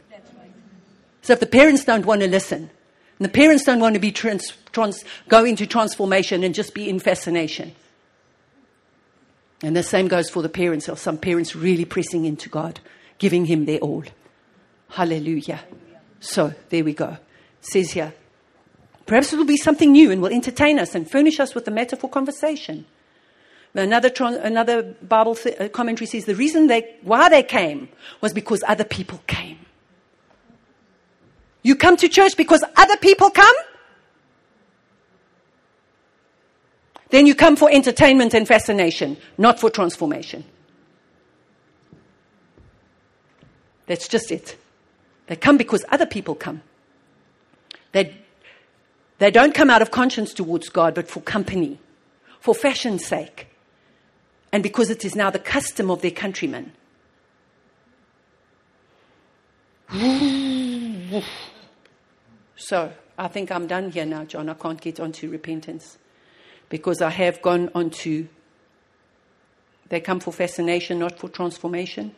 So 1.22 1.34
if 1.34 1.40
the 1.40 1.46
parents 1.46 1.86
don't 1.86 2.08
want 2.08 2.22
to 2.22 2.28
listen, 2.28 2.72
and 3.20 3.26
the 3.26 3.30
parents 3.30 3.64
don't 3.64 3.80
want 3.80 3.94
to 3.94 4.02
be 4.02 4.12
trans, 4.12 4.54
trans, 4.72 5.06
go 5.30 5.46
into 5.46 5.68
transformation 5.68 6.44
and 6.44 6.56
just 6.56 6.74
be 6.74 6.90
in 6.90 6.98
fascination. 6.98 7.76
And 9.64 9.76
the 9.76 9.84
same 9.84 10.08
goes 10.08 10.30
for 10.30 10.42
the 10.42 10.50
parents, 10.50 10.90
or 10.90 10.98
some 10.98 11.18
parents 11.18 11.56
really 11.56 11.86
pressing 11.86 12.26
into 12.26 12.50
God, 12.50 12.80
giving 13.20 13.46
Him 13.46 13.66
their 13.66 13.80
all. 13.80 14.04
Hallelujah. 14.90 15.62
So 16.20 16.54
there 16.70 16.84
we 16.84 16.94
go. 16.94 17.10
It 17.10 17.20
says 17.66 17.92
here, 17.92 18.14
perhaps 19.06 19.34
it 19.34 19.38
will 19.38 19.46
be 19.46 19.58
something 19.58 19.92
new 19.92 20.12
and 20.12 20.22
will 20.22 20.34
entertain 20.34 20.80
us 20.80 20.96
and 20.96 21.10
furnish 21.10 21.40
us 21.40 21.54
with 21.54 21.68
a 21.68 21.72
matter 21.72 21.96
for 21.96 22.10
conversation. 22.10 22.86
Another, 23.74 24.12
another 24.20 24.84
Bible 25.02 25.36
th- 25.36 25.60
uh, 25.60 25.70
commentary 25.70 26.06
says 26.06 26.26
the 26.26 26.36
reason 26.36 26.68
they, 26.68 26.98
why 27.04 27.30
they 27.30 27.44
came 27.44 27.88
was 28.20 28.34
because 28.34 28.64
other 28.68 28.84
people 28.84 29.22
came. 29.28 29.60
You 31.64 31.76
come 31.76 31.96
to 31.98 32.10
church 32.10 32.36
because 32.36 32.64
other 32.76 32.98
people 32.98 33.30
come? 33.30 33.56
Then 37.12 37.28
you 37.28 37.36
come 37.36 37.58
for 37.58 37.70
entertainment 37.70 38.34
and 38.34 38.48
fascination, 38.48 39.18
not 39.38 39.60
for 39.60 39.70
transformation. 39.70 40.46
That's 43.86 44.08
just 44.08 44.32
it. 44.32 44.58
They 45.28 45.36
come 45.36 45.58
because 45.58 45.84
other 45.90 46.06
people 46.06 46.36
come. 46.36 46.62
They, 47.92 48.16
they 49.20 49.30
don't 49.30 49.54
come 49.54 49.70
out 49.70 49.82
of 49.82 49.92
conscience 49.92 50.34
towards 50.34 50.70
God, 50.70 50.96
but 50.96 51.10
for 51.10 51.20
company, 51.20 51.80
for 52.40 52.56
fashion's 52.56 53.06
sake, 53.06 53.48
and 54.54 54.64
because 54.64 54.90
it 54.90 55.04
is 55.04 55.14
now 55.14 55.30
the 55.30 55.40
custom 55.40 55.92
of 55.92 56.02
their 56.02 56.12
countrymen. 56.12 56.72
So 62.56 62.94
I 63.18 63.28
think 63.28 63.52
I'm 63.52 63.66
done 63.66 63.92
here 63.92 64.06
now, 64.06 64.24
John. 64.24 64.48
I 64.48 64.54
can't 64.54 64.80
get 64.80 65.00
on 65.00 65.12
to 65.14 65.30
repentance 65.30 65.98
because 66.72 67.02
I 67.02 67.10
have 67.10 67.42
gone 67.42 67.70
on 67.76 67.92
to. 67.92 68.28
They 69.90 70.00
come 70.00 70.22
for 70.22 70.32
fascination, 70.32 71.00
not 71.00 71.20
for 71.20 71.28
transformation. 71.28 72.16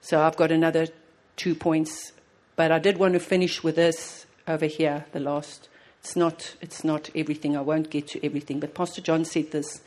So 0.00 0.20
I've 0.20 0.36
got 0.36 0.50
another 0.50 0.88
two 1.36 1.54
points, 1.54 2.12
but 2.56 2.72
I 2.72 2.80
did 2.80 2.98
want 2.98 3.14
to 3.14 3.20
finish 3.20 3.62
with 3.62 3.76
this 3.76 4.26
over 4.48 4.66
here, 4.66 5.06
the 5.12 5.20
last. 5.20 5.68
It's 6.00 6.16
not, 6.16 6.56
it's 6.60 6.82
not 6.82 7.08
everything. 7.14 7.56
I 7.56 7.60
won't 7.60 7.88
get 7.88 8.08
to 8.08 8.26
everything. 8.26 8.58
But 8.58 8.74
Pastor 8.74 9.00
John 9.00 9.24
said 9.24 9.52
this 9.52 9.80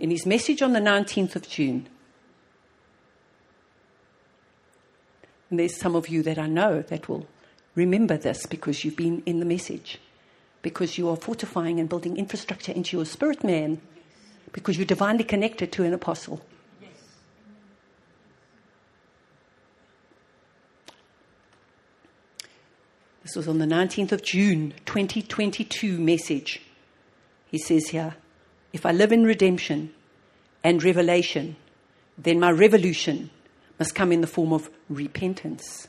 in 0.00 0.10
his 0.10 0.24
message 0.24 0.62
on 0.62 0.72
the 0.72 0.80
19th 0.80 1.36
of 1.36 1.46
June. 1.46 1.86
And 5.50 5.60
there's 5.60 5.76
some 5.76 5.94
of 5.94 6.08
you 6.08 6.22
that 6.22 6.38
I 6.38 6.46
know 6.46 6.80
that 6.80 7.08
will 7.08 7.26
remember 7.74 8.16
this 8.16 8.46
because 8.46 8.82
you've 8.82 8.96
been 8.96 9.22
in 9.26 9.40
the 9.40 9.46
message, 9.46 10.00
because 10.64 10.96
you 10.96 11.10
are 11.10 11.16
fortifying 11.16 11.78
and 11.78 11.90
building 11.90 12.16
infrastructure 12.16 12.72
into 12.72 12.96
your 12.96 13.04
spirit 13.04 13.44
man, 13.44 13.80
because 14.50 14.78
you're 14.78 14.86
divinely 14.86 15.22
connected 15.22 15.70
to 15.70 15.84
an 15.84 15.92
apostle. 15.92 16.40
This 23.22 23.36
was 23.36 23.46
on 23.46 23.58
the 23.58 23.66
19th 23.66 24.12
of 24.12 24.22
June, 24.22 24.72
2022 24.86 25.98
message. 25.98 26.62
He 27.50 27.58
says 27.58 27.88
here, 27.88 28.16
if 28.72 28.86
I 28.86 28.92
live 28.92 29.12
in 29.12 29.24
redemption 29.24 29.92
and 30.62 30.82
revelation, 30.82 31.56
then 32.16 32.40
my 32.40 32.50
revolution 32.50 33.28
must 33.78 33.94
come 33.94 34.12
in 34.12 34.22
the 34.22 34.26
form 34.26 34.54
of 34.54 34.70
repentance. 34.88 35.88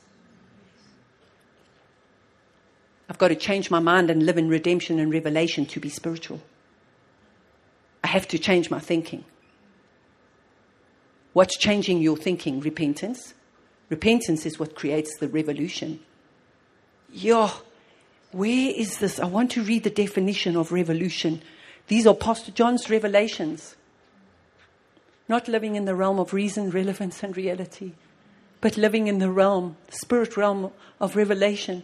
I've 3.09 3.17
got 3.17 3.27
to 3.27 3.35
change 3.35 3.69
my 3.69 3.79
mind 3.79 4.09
and 4.09 4.25
live 4.25 4.37
in 4.37 4.49
redemption 4.49 4.99
and 4.99 5.11
revelation 5.11 5.65
to 5.67 5.79
be 5.79 5.89
spiritual. 5.89 6.41
I 8.03 8.07
have 8.07 8.27
to 8.29 8.39
change 8.39 8.69
my 8.69 8.79
thinking. 8.79 9.25
What's 11.33 11.57
changing 11.57 12.01
your 12.01 12.17
thinking? 12.17 12.59
Repentance. 12.61 13.33
Repentance 13.89 14.45
is 14.45 14.57
what 14.57 14.75
creates 14.75 15.17
the 15.17 15.27
revolution. 15.27 15.99
Yeah, 17.11 17.51
where 18.31 18.71
is 18.75 18.99
this? 18.99 19.19
I 19.19 19.25
want 19.25 19.51
to 19.51 19.63
read 19.63 19.83
the 19.83 19.89
definition 19.89 20.55
of 20.55 20.71
revolution. 20.71 21.41
These 21.87 22.07
are 22.07 22.15
Pastor 22.15 22.51
John's 22.51 22.89
revelations. 22.89 23.75
Not 25.27 25.47
living 25.47 25.75
in 25.75 25.85
the 25.85 25.95
realm 25.95 26.19
of 26.19 26.33
reason, 26.33 26.69
relevance, 26.69 27.23
and 27.23 27.35
reality, 27.35 27.93
but 28.61 28.77
living 28.77 29.07
in 29.07 29.19
the 29.19 29.31
realm, 29.31 29.77
spirit 29.89 30.37
realm 30.37 30.71
of 30.99 31.15
revelation, 31.15 31.83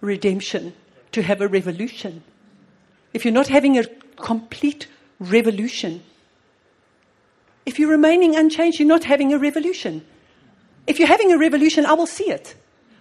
redemption, 0.00 0.72
to 1.12 1.22
have 1.22 1.40
a 1.40 1.48
revolution. 1.48 2.22
If 3.12 3.24
you're 3.24 3.34
not 3.34 3.48
having 3.48 3.78
a 3.78 3.84
complete 4.16 4.86
revolution, 5.18 6.02
if 7.66 7.78
you're 7.78 7.90
remaining 7.90 8.36
unchanged, 8.36 8.78
you're 8.78 8.88
not 8.88 9.04
having 9.04 9.32
a 9.32 9.38
revolution. 9.38 10.04
If 10.86 10.98
you're 10.98 11.08
having 11.08 11.32
a 11.32 11.38
revolution, 11.38 11.86
I 11.86 11.92
will 11.92 12.06
see 12.06 12.30
it. 12.30 12.54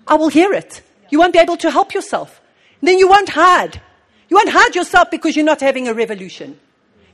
I 0.08 0.16
will 0.16 0.30
hear 0.30 0.54
it. 0.54 0.82
You 1.10 1.20
won't 1.20 1.34
be 1.34 1.40
able 1.40 1.58
to 1.58 1.72
help 1.72 1.94
yourself. 1.94 2.42
then 2.82 2.98
you 2.98 3.10
won't 3.10 3.30
hide. 3.30 3.82
You 4.30 4.36
won't 4.38 4.50
hide 4.50 4.76
yourself 4.76 5.12
because 5.12 5.36
you're 5.36 5.46
not 5.46 5.60
having 5.60 5.88
a 5.88 5.94
revolution. 5.94 6.60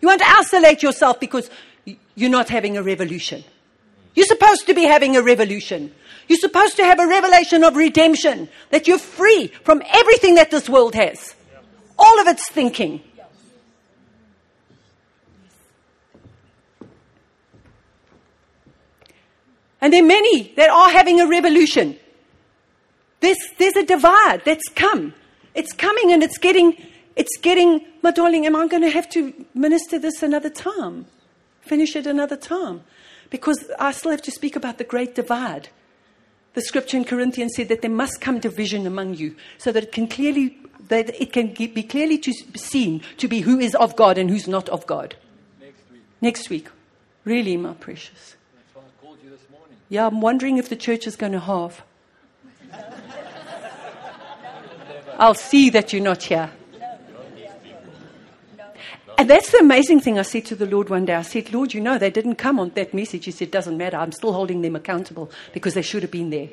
You 0.02 0.08
won't 0.10 0.22
isolate 0.22 0.84
yourself 0.84 1.20
because 1.20 1.50
you're 2.16 2.30
not 2.30 2.50
having 2.50 2.78
a 2.78 2.84
revolution. 2.84 3.44
You're 4.14 4.26
supposed 4.26 4.68
to 4.68 4.74
be 4.74 4.84
having 4.84 5.16
a 5.16 5.22
revolution. 5.22 5.94
You're 6.28 6.40
supposed 6.40 6.76
to 6.78 6.84
have 6.84 7.00
a 7.00 7.08
revelation 7.08 7.64
of 7.64 7.76
redemption, 7.76 8.50
that 8.72 8.88
you're 8.88 8.98
free 8.98 9.48
from 9.64 9.82
everything 9.88 10.36
that 10.36 10.52
this 10.52 10.70
world 10.70 10.96
has, 10.96 11.36
all 11.98 12.20
of 12.20 12.28
its 12.28 12.50
thinking. 12.50 13.02
And 19.82 19.94
there 19.94 20.04
are 20.04 20.08
many 20.08 20.52
that 20.56 20.72
are 20.72 20.90
having 20.90 21.22
a 21.22 21.28
revolution. 21.28 21.98
There's, 23.20 23.38
there's 23.60 23.76
a 23.76 23.86
divide 23.86 24.42
that's 24.44 24.68
come. 24.76 25.14
It's 25.54 25.72
coming 25.74 26.12
and 26.12 26.24
it's 26.24 26.40
getting, 26.40 26.76
it's 27.16 27.38
getting, 27.38 27.86
my 28.02 28.10
darling, 28.10 28.48
am 28.48 28.56
I 28.56 28.68
going 28.68 28.82
to 28.82 28.90
have 28.90 29.08
to 29.12 29.46
minister 29.54 30.00
this 30.00 30.24
another 30.24 30.50
time? 30.50 31.06
Finish 31.62 31.96
it 31.96 32.08
another 32.08 32.36
time? 32.36 32.82
Because 33.30 33.70
I 33.78 33.92
still 33.92 34.10
have 34.10 34.24
to 34.24 34.32
speak 34.32 34.56
about 34.56 34.80
the 34.80 34.84
great 34.84 35.14
divide. 35.14 35.70
The 36.56 36.62
scripture 36.62 36.98
in 36.98 37.04
Corinthians 37.04 37.54
said 37.56 37.68
that 37.68 37.82
there 37.82 37.92
must 37.92 38.22
come 38.22 38.40
division 38.40 38.88
among 38.88 39.16
you 39.16 39.36
so 39.58 39.72
that 39.72 39.84
it 39.84 39.92
can 39.92 40.08
clearly 40.08 40.58
that 40.88 41.20
it 41.20 41.34
can 41.34 41.54
be 41.54 41.84
clearly 41.84 42.18
to, 42.20 42.34
seen 42.56 43.02
to 43.18 43.28
be 43.28 43.42
who 43.42 43.60
is 43.60 43.76
of 43.76 43.96
God 43.96 44.18
and 44.18 44.30
who's 44.30 44.48
not 44.48 44.70
of 44.70 44.86
God. 44.86 45.16
Next 45.60 45.92
week. 45.92 46.02
Next 46.22 46.50
week. 46.50 46.68
Really, 47.24 47.58
my 47.58 47.74
precious. 47.74 48.36
That's 48.54 48.76
why 48.76 48.84
I 48.84 49.04
called 49.04 49.18
you 49.24 49.32
this 49.32 49.42
morning. 49.50 49.76
Yeah, 49.90 50.08
I'm 50.08 50.22
wondering 50.22 50.58
if 50.58 50.70
the 50.70 50.76
church 50.76 51.08
is 51.08 51.16
going 51.16 51.32
to 51.32 51.40
halve. 51.40 51.84
I'll 55.18 55.34
see 55.34 55.72
that 55.72 55.92
you're 55.92 56.04
not 56.04 56.24
here. 56.24 56.52
And 59.18 59.30
that's 59.30 59.52
the 59.52 59.60
amazing 59.60 60.02
thing 60.02 60.20
I 60.20 60.24
said 60.24 60.46
to 60.48 60.56
the 60.56 60.66
Lord 60.66 60.90
one 60.90 61.06
day. 61.06 61.14
I 61.16 61.22
said, 61.22 61.54
Lord, 61.54 61.74
you 61.74 61.80
know, 61.80 61.98
they 61.98 62.10
didn't 62.10 62.36
come 62.36 62.60
on 62.60 62.72
that 62.76 62.94
message. 62.94 63.26
He 63.26 63.32
said, 63.32 63.50
doesn't 63.50 63.78
matter. 63.78 63.98
I'm 63.98 64.12
still 64.12 64.34
holding 64.34 64.62
them 64.62 64.76
accountable 64.76 65.32
because 65.54 65.74
they 65.74 65.82
should 65.82 66.02
have 66.02 66.12
been 66.12 66.30
there. 66.30 66.50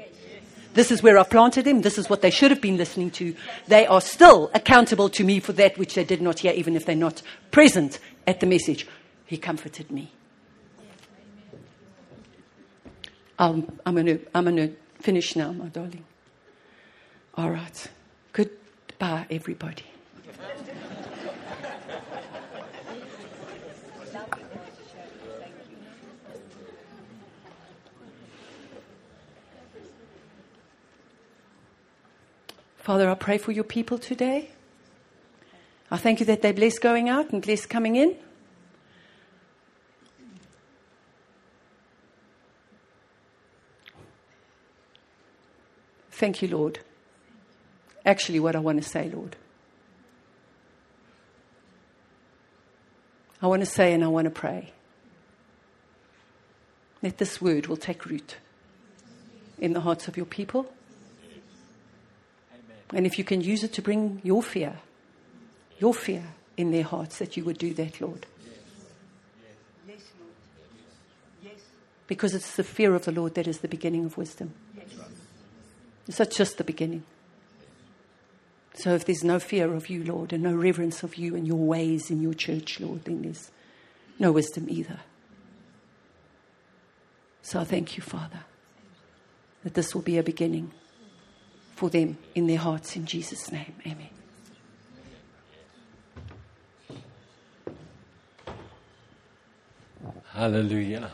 This 0.74 0.90
is 0.90 1.02
where 1.02 1.18
I 1.18 1.24
planted 1.24 1.64
them. 1.64 1.82
This 1.82 1.98
is 1.98 2.08
what 2.08 2.22
they 2.22 2.30
should 2.30 2.50
have 2.50 2.60
been 2.60 2.76
listening 2.76 3.10
to. 3.12 3.34
They 3.68 3.86
are 3.86 4.00
still 4.00 4.50
accountable 4.54 5.08
to 5.10 5.24
me 5.24 5.40
for 5.40 5.52
that 5.54 5.76
which 5.76 5.94
they 5.94 6.04
did 6.04 6.22
not 6.22 6.38
hear, 6.38 6.52
even 6.52 6.76
if 6.76 6.86
they're 6.86 6.96
not 6.96 7.20
present 7.50 7.98
at 8.26 8.40
the 8.40 8.46
message. 8.46 8.86
He 9.26 9.36
comforted 9.36 9.90
me. 9.90 10.12
Um, 13.38 13.70
I'm 13.84 13.94
going 13.94 14.06
to 14.06 14.20
I'm 14.34 14.56
to 14.56 14.72
finish 15.00 15.36
now, 15.36 15.52
my 15.52 15.66
darling. 15.66 16.04
All 17.34 17.50
right. 17.50 17.88
Goodbye, 18.32 19.26
everybody. 19.30 19.84
Father, 32.82 33.08
I 33.08 33.14
pray 33.14 33.38
for 33.38 33.52
your 33.52 33.62
people 33.62 33.96
today. 33.96 34.50
I 35.88 35.96
thank 35.96 36.18
you 36.18 36.26
that 36.26 36.42
they 36.42 36.50
bless 36.50 36.80
going 36.80 37.08
out 37.08 37.30
and 37.30 37.40
bless 37.40 37.64
coming 37.64 37.94
in. 37.94 38.16
Thank 46.10 46.42
you, 46.42 46.48
Lord. 46.48 46.80
Actually, 48.04 48.40
what 48.40 48.56
I 48.56 48.58
want 48.58 48.82
to 48.82 48.88
say, 48.88 49.08
Lord. 49.08 49.36
I 53.40 53.46
want 53.46 53.60
to 53.60 53.66
say 53.66 53.92
and 53.92 54.02
I 54.02 54.08
want 54.08 54.24
to 54.24 54.30
pray 54.30 54.72
that 57.00 57.18
this 57.18 57.40
word 57.40 57.68
will 57.68 57.76
take 57.76 58.06
root 58.06 58.38
in 59.60 59.72
the 59.72 59.80
hearts 59.80 60.08
of 60.08 60.16
your 60.16 60.26
people. 60.26 60.66
And 62.93 63.07
if 63.07 63.18
you 63.18 63.24
can 63.24 63.40
use 63.40 63.64
it 63.64 63.72
to 63.74 63.82
bring 63.82 64.20
your 64.22 64.43
fear, 64.43 64.76
your 65.78 65.95
fear 65.95 66.24
in 66.57 66.70
their 66.70 66.82
hearts, 66.82 67.18
that 67.18 67.36
you 67.36 67.45
would 67.45 67.59
do 67.59 67.72
that, 67.74 68.01
Lord. 68.01 68.26
Yes, 69.88 70.03
Lord. 70.20 70.32
Yes. 71.43 71.61
Because 72.07 72.34
it's 72.34 72.57
the 72.57 72.64
fear 72.64 72.95
of 72.95 73.05
the 73.05 73.12
Lord 73.12 73.34
that 73.34 73.47
is 73.47 73.59
the 73.59 73.68
beginning 73.68 74.05
of 74.05 74.18
wisdom. 74.18 74.53
It's 76.07 76.18
not 76.18 76.30
just 76.30 76.59
the 76.59 76.64
beginning. 76.64 77.05
So 78.74 78.95
if 78.95 79.05
there's 79.05 79.22
no 79.22 79.38
fear 79.38 79.72
of 79.74 79.88
you, 79.88 80.05
Lord, 80.05 80.32
and 80.32 80.43
no 80.43 80.55
reverence 80.55 81.03
of 81.03 81.16
you 81.16 81.36
and 81.36 81.47
your 81.47 81.57
ways 81.57 82.11
in 82.11 82.20
your 82.20 82.34
church, 82.34 82.80
Lord, 82.80 83.05
then 83.05 83.22
there's 83.22 83.51
no 84.18 84.32
wisdom 84.32 84.66
either. 84.68 85.01
So 87.43 87.61
I 87.61 87.64
thank 87.64 87.97
you, 87.97 88.03
Father, 88.03 88.40
that 89.62 89.74
this 89.74 89.95
will 89.95 90.03
be 90.03 90.18
a 90.18 90.22
beginning 90.22 90.72
for 91.82 91.90
them 91.90 92.16
in 92.36 92.46
their 92.46 92.58
hearts 92.58 92.94
in 92.94 93.04
Jesus' 93.04 93.50
name. 93.50 93.74
Amen. 93.84 94.08
Hallelujah. 100.30 101.10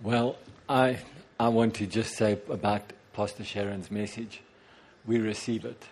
Well, 0.00 0.38
I, 0.70 1.00
I 1.38 1.48
want 1.48 1.74
to 1.74 1.86
just 1.86 2.16
say 2.16 2.38
about 2.48 2.94
Pastor 3.12 3.44
Sharon's 3.44 3.90
message. 3.90 4.40
We 5.04 5.18
receive 5.18 5.66
it. 5.66 5.84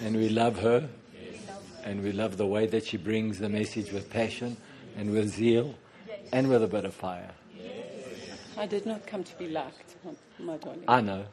And 0.00 0.14
we 0.14 0.28
love 0.28 0.60
her. 0.60 0.88
And 1.82 2.04
we 2.04 2.12
love 2.12 2.36
the 2.36 2.46
way 2.46 2.66
that 2.66 2.86
she 2.86 2.98
brings 2.98 3.40
the 3.40 3.48
message 3.48 3.90
with 3.90 4.10
passion 4.10 4.56
and 4.96 5.10
with 5.10 5.30
zeal 5.30 5.74
and 6.32 6.48
with 6.48 6.62
a 6.62 6.68
bit 6.68 6.84
of 6.84 6.94
fire. 6.94 7.32
I 8.56 8.66
did 8.66 8.86
not 8.86 9.08
come 9.08 9.24
to 9.24 9.36
be 9.36 9.48
liked, 9.48 9.96
my 10.38 10.56
darling. 10.58 10.84
I 10.86 11.00
know. 11.00 11.24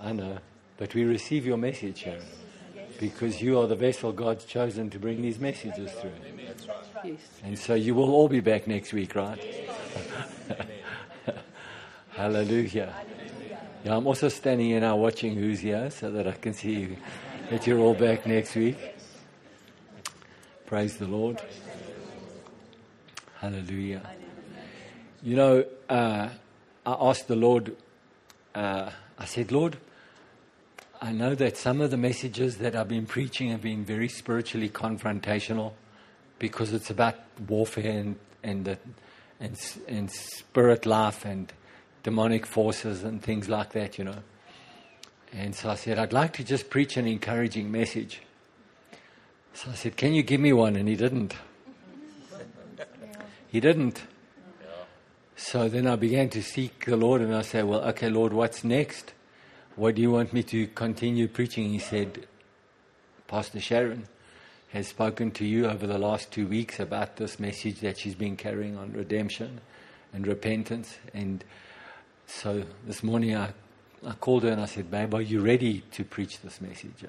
I 0.00 0.12
know. 0.12 0.38
But 0.76 0.94
we 0.94 1.04
receive 1.04 1.44
your 1.44 1.58
message, 1.58 1.98
Sharon. 1.98 2.22
Because 2.98 3.40
you 3.40 3.58
are 3.58 3.66
the 3.66 3.76
vessel 3.76 4.12
God's 4.12 4.44
chosen 4.44 4.90
to 4.90 4.98
bring 4.98 5.22
these 5.22 5.38
messages 5.38 5.92
through. 5.92 6.12
Yes. 7.04 7.18
And 7.44 7.58
so 7.58 7.74
you 7.74 7.94
will 7.94 8.10
all 8.10 8.28
be 8.28 8.40
back 8.40 8.66
next 8.66 8.92
week, 8.92 9.14
right? 9.14 9.38
Hallelujah. 12.10 12.94
Yeah, 13.84 13.96
I'm 13.96 14.06
also 14.06 14.28
standing 14.28 14.66
here 14.66 14.80
now 14.80 14.96
watching 14.96 15.34
who's 15.34 15.60
here 15.60 15.90
so 15.90 16.10
that 16.10 16.26
I 16.26 16.32
can 16.32 16.52
see 16.52 16.96
that 17.48 17.66
you're 17.66 17.78
all 17.78 17.94
back 17.94 18.26
next 18.26 18.54
week. 18.54 18.76
Praise 20.66 20.96
the 20.96 21.06
Lord. 21.06 21.40
Hallelujah. 23.38 24.02
You 25.22 25.36
know, 25.36 25.64
uh, 25.88 26.28
I 26.86 26.96
asked 27.00 27.28
the 27.28 27.36
Lord, 27.36 27.74
uh, 28.54 28.90
I 29.18 29.24
said, 29.24 29.50
Lord, 29.50 29.78
I 31.02 31.12
know 31.12 31.34
that 31.34 31.56
some 31.56 31.80
of 31.80 31.90
the 31.90 31.96
messages 31.96 32.58
that 32.58 32.76
I've 32.76 32.88
been 32.88 33.06
preaching 33.06 33.50
have 33.50 33.62
been 33.62 33.84
very 33.84 34.08
spiritually 34.08 34.68
confrontational 34.68 35.72
because 36.38 36.74
it's 36.74 36.90
about 36.90 37.16
warfare 37.48 37.90
and 37.90 38.16
and 38.42 38.64
the, 38.66 38.78
and 39.40 39.58
and 39.88 40.10
spirit 40.10 40.84
life 40.84 41.24
and 41.24 41.50
demonic 42.02 42.44
forces 42.44 43.02
and 43.02 43.22
things 43.22 43.48
like 43.48 43.72
that, 43.72 43.98
you 43.98 44.04
know. 44.04 44.22
And 45.32 45.54
so 45.54 45.70
I 45.70 45.76
said, 45.76 45.98
I'd 45.98 46.12
like 46.12 46.34
to 46.34 46.44
just 46.44 46.68
preach 46.68 46.96
an 46.96 47.06
encouraging 47.06 47.70
message. 47.70 48.20
So 49.54 49.70
I 49.70 49.74
said, 49.74 49.96
Can 49.96 50.12
you 50.12 50.22
give 50.22 50.40
me 50.40 50.52
one? 50.52 50.76
And 50.76 50.86
he 50.86 50.96
didn't. 50.96 51.34
He 53.48 53.60
didn't. 53.60 54.02
So 55.36 55.68
then 55.68 55.86
I 55.86 55.96
began 55.96 56.28
to 56.30 56.42
seek 56.42 56.84
the 56.84 56.96
Lord 56.96 57.22
and 57.22 57.34
I 57.34 57.42
said, 57.42 57.64
Well, 57.64 57.80
okay, 57.88 58.10
Lord, 58.10 58.34
what's 58.34 58.64
next? 58.64 59.14
What 59.80 59.94
do 59.94 60.02
you 60.02 60.10
want 60.10 60.34
me 60.34 60.42
to 60.42 60.66
continue 60.66 61.26
preaching? 61.26 61.70
He 61.70 61.78
said, 61.78 62.26
Pastor 63.28 63.60
Sharon 63.60 64.08
has 64.72 64.88
spoken 64.88 65.30
to 65.30 65.46
you 65.46 65.68
over 65.68 65.86
the 65.86 65.96
last 65.96 66.30
two 66.30 66.46
weeks 66.46 66.80
about 66.80 67.16
this 67.16 67.40
message 67.40 67.80
that 67.80 67.96
she's 67.96 68.14
been 68.14 68.36
carrying 68.36 68.76
on 68.76 68.92
redemption 68.92 69.62
and 70.12 70.26
repentance. 70.26 70.98
And 71.14 71.42
so 72.26 72.64
this 72.86 73.02
morning 73.02 73.34
I, 73.34 73.54
I 74.06 74.12
called 74.12 74.42
her 74.42 74.50
and 74.50 74.60
I 74.60 74.66
said, 74.66 74.90
Babe, 74.90 75.14
are 75.14 75.22
you 75.22 75.40
ready 75.40 75.80
to 75.92 76.04
preach 76.04 76.42
this 76.42 76.60
message? 76.60 77.02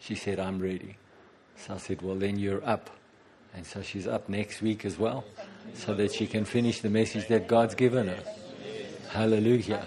She 0.00 0.16
said, 0.16 0.40
I'm 0.40 0.58
ready. 0.58 0.96
So 1.54 1.74
I 1.74 1.78
said, 1.78 2.02
Well, 2.02 2.16
then 2.16 2.40
you're 2.40 2.68
up. 2.68 2.90
And 3.54 3.64
so 3.64 3.82
she's 3.82 4.08
up 4.08 4.28
next 4.28 4.62
week 4.62 4.84
as 4.84 4.98
well, 4.98 5.22
so 5.74 5.94
that 5.94 6.12
she 6.12 6.26
can 6.26 6.44
finish 6.44 6.80
the 6.80 6.90
message 6.90 7.28
that 7.28 7.46
God's 7.46 7.76
given 7.76 8.08
her. 8.08 8.24
Hallelujah. 9.10 9.86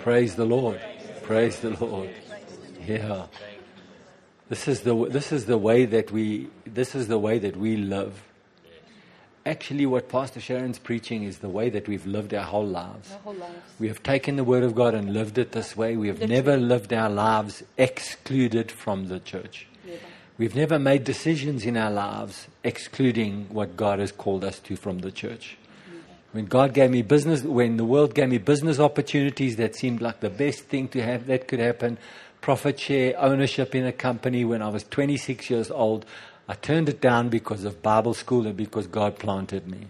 Praise 0.00 0.34
the 0.34 0.44
Lord. 0.44 0.80
Praise 1.28 1.60
the 1.60 1.76
Lord. 1.84 2.08
Yeah. 2.86 3.26
This 4.48 4.66
is 4.66 4.80
the 4.80 4.94
this 5.10 5.30
is 5.30 5.44
the 5.44 5.58
way 5.58 5.84
that 5.84 6.10
we 6.10 6.48
this 6.64 6.94
is 6.94 7.06
the 7.08 7.18
way 7.18 7.38
that 7.38 7.54
we 7.54 7.76
live. 7.76 8.22
Actually, 9.44 9.84
what 9.84 10.08
Pastor 10.08 10.40
Sharon's 10.40 10.78
preaching 10.78 11.24
is 11.24 11.40
the 11.40 11.50
way 11.50 11.68
that 11.68 11.86
we've 11.86 12.06
lived 12.06 12.32
our 12.32 12.44
whole 12.44 12.66
lives. 12.66 13.12
Our 13.12 13.18
whole 13.18 13.34
lives. 13.34 13.60
We 13.78 13.88
have 13.88 14.02
taken 14.02 14.36
the 14.36 14.44
Word 14.44 14.62
of 14.62 14.74
God 14.74 14.94
and 14.94 15.12
lived 15.12 15.36
it 15.36 15.52
this 15.52 15.76
way. 15.76 15.98
We 15.98 16.08
have 16.08 16.18
Literally. 16.18 16.34
never 16.34 16.56
lived 16.56 16.94
our 16.94 17.10
lives 17.10 17.62
excluded 17.76 18.72
from 18.72 19.08
the 19.08 19.20
church. 19.20 19.66
We've 20.38 20.54
never 20.54 20.78
made 20.78 21.04
decisions 21.04 21.66
in 21.66 21.76
our 21.76 21.90
lives 21.90 22.46
excluding 22.64 23.48
what 23.50 23.76
God 23.76 23.98
has 23.98 24.12
called 24.12 24.44
us 24.44 24.60
to 24.60 24.76
from 24.76 25.00
the 25.00 25.10
church. 25.10 25.58
When 26.32 26.44
God 26.44 26.74
gave 26.74 26.90
me 26.90 27.02
business, 27.02 27.42
when 27.42 27.78
the 27.78 27.84
world 27.84 28.14
gave 28.14 28.28
me 28.28 28.38
business 28.38 28.78
opportunities 28.78 29.56
that 29.56 29.74
seemed 29.74 30.02
like 30.02 30.20
the 30.20 30.30
best 30.30 30.64
thing 30.64 30.88
to 30.88 31.02
have 31.02 31.26
that 31.26 31.48
could 31.48 31.58
happen, 31.58 31.98
profit 32.40 32.78
share, 32.78 33.18
ownership 33.18 33.74
in 33.74 33.86
a 33.86 33.92
company 33.92 34.44
when 34.44 34.60
I 34.60 34.68
was 34.68 34.84
26 34.84 35.48
years 35.48 35.70
old, 35.70 36.04
I 36.46 36.54
turned 36.54 36.88
it 36.88 37.00
down 37.00 37.28
because 37.28 37.64
of 37.64 37.82
Bible 37.82 38.14
school 38.14 38.46
and 38.46 38.56
because 38.56 38.86
God 38.86 39.18
planted 39.18 39.66
me. 39.66 39.86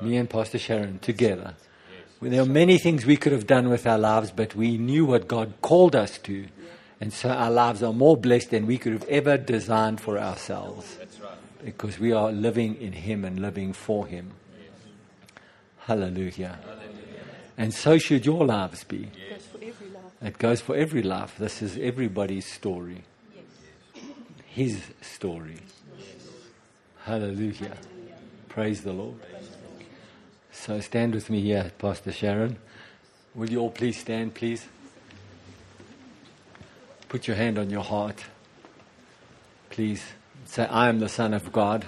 Me 0.00 0.16
and 0.16 0.30
Pastor 0.30 0.58
Sharon 0.58 1.00
together. 1.00 1.54
Well, 2.20 2.30
There 2.30 2.42
are 2.42 2.46
many 2.46 2.78
things 2.78 3.04
we 3.04 3.16
could 3.16 3.32
have 3.32 3.46
done 3.46 3.68
with 3.68 3.86
our 3.86 3.98
lives, 3.98 4.30
but 4.30 4.54
we 4.54 4.78
knew 4.78 5.04
what 5.04 5.26
God 5.26 5.54
called 5.62 5.96
us 5.96 6.18
to. 6.18 6.46
And 7.00 7.12
so 7.12 7.28
our 7.30 7.50
lives 7.50 7.82
are 7.82 7.92
more 7.92 8.16
blessed 8.16 8.50
than 8.50 8.66
we 8.66 8.78
could 8.78 8.92
have 8.92 9.04
ever 9.04 9.36
designed 9.36 10.00
for 10.00 10.18
ourselves. 10.18 10.98
Because 11.64 11.98
we 11.98 12.12
are 12.12 12.30
living 12.30 12.76
in 12.80 12.92
Him 12.92 13.24
and 13.24 13.40
living 13.40 13.72
for 13.72 14.06
Him. 14.06 14.32
Hallelujah. 15.88 16.58
And 17.56 17.72
so 17.72 17.96
should 17.96 18.26
your 18.26 18.44
lives 18.44 18.84
be. 18.84 19.08
Life. 19.32 19.56
It 20.20 20.36
goes 20.36 20.60
for 20.60 20.76
every 20.76 21.02
life. 21.02 21.36
This 21.38 21.62
is 21.62 21.78
everybody's 21.78 22.44
story. 22.44 23.04
His 24.44 24.82
story. 25.00 25.56
Hallelujah. 27.04 27.78
Praise 28.50 28.82
the 28.82 28.92
Lord. 28.92 29.16
So 30.52 30.78
stand 30.80 31.14
with 31.14 31.30
me 31.30 31.40
here, 31.40 31.72
Pastor 31.78 32.12
Sharon. 32.12 32.58
Will 33.34 33.48
you 33.48 33.60
all 33.60 33.70
please 33.70 33.98
stand, 33.98 34.34
please? 34.34 34.66
Put 37.08 37.26
your 37.26 37.36
hand 37.38 37.58
on 37.58 37.70
your 37.70 37.84
heart. 37.84 38.26
Please 39.70 40.04
say, 40.44 40.66
I 40.66 40.90
am 40.90 41.00
the 41.00 41.08
Son 41.08 41.32
of 41.32 41.50
God. 41.50 41.86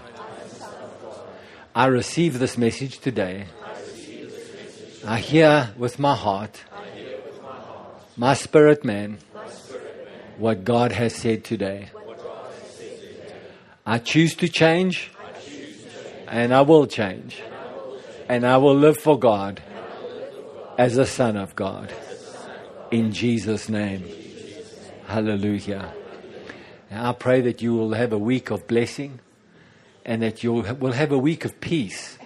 I 1.75 1.85
receive 1.87 2.39
this 2.39 2.57
message 2.57 3.01
today. 3.01 3.45
I 5.05 5.19
hear 5.19 5.71
with 5.79 5.99
my 5.99 6.15
heart, 6.15 6.63
my 8.17 8.35
spirit 8.35 8.85
man, 8.85 9.19
what 10.37 10.65
God 10.65 10.93
has 10.93 11.15
said 11.15 11.45
today. 11.45 11.89
I 13.87 13.99
choose 13.99 14.35
to 14.37 14.49
change, 14.49 15.11
and 16.29 16.53
I 16.53 16.61
will 16.61 16.87
change, 16.87 17.43
and 18.29 18.47
I 18.47 18.59
will 18.59 18.77
live 18.77 18.99
for 18.99 19.19
God 19.19 19.63
as 20.77 20.99
a 20.99 21.07
son 21.07 21.37
of 21.37 21.57
God. 21.57 21.93
In 22.91 23.13
Jesus' 23.13 23.69
name. 23.69 24.05
Hallelujah. 25.07 25.95
And 26.91 27.07
I 27.07 27.13
pray 27.13 27.41
that 27.43 27.63
you 27.63 27.75
will 27.75 27.95
have 27.95 28.13
a 28.13 28.19
week 28.19 28.51
of 28.51 28.67
blessing 28.67 29.21
and 30.05 30.23
that 30.23 30.43
you 30.43 30.53
will 30.53 30.93
have 30.93 31.13
a 31.13 31.19
week 31.19 31.45
of 31.45 31.61
peace. 31.61 32.19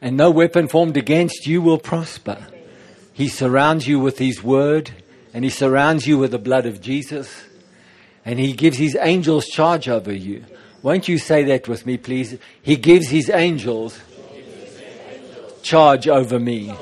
And 0.00 0.16
no 0.16 0.30
weapon 0.30 0.68
formed 0.68 0.96
against 0.96 1.46
you 1.46 1.60
will 1.60 1.78
prosper. 1.78 2.38
He 3.12 3.28
surrounds 3.28 3.86
you 3.86 3.98
with 3.98 4.18
His 4.18 4.42
word 4.42 4.92
and 5.34 5.44
He 5.44 5.50
surrounds 5.50 6.06
you 6.06 6.18
with 6.18 6.30
the 6.30 6.38
blood 6.38 6.66
of 6.66 6.80
Jesus 6.80 7.44
and 8.24 8.38
He 8.38 8.52
gives 8.52 8.78
His 8.78 8.96
angels 9.00 9.46
charge 9.46 9.88
over 9.88 10.12
you. 10.12 10.44
Won't 10.82 11.08
you 11.08 11.18
say 11.18 11.44
that 11.44 11.66
with 11.66 11.84
me, 11.84 11.96
please? 11.96 12.38
He 12.62 12.76
gives 12.76 13.08
His 13.08 13.28
angels 13.28 13.98
charge 15.62 16.06
over 16.06 16.38
me. 16.38 16.72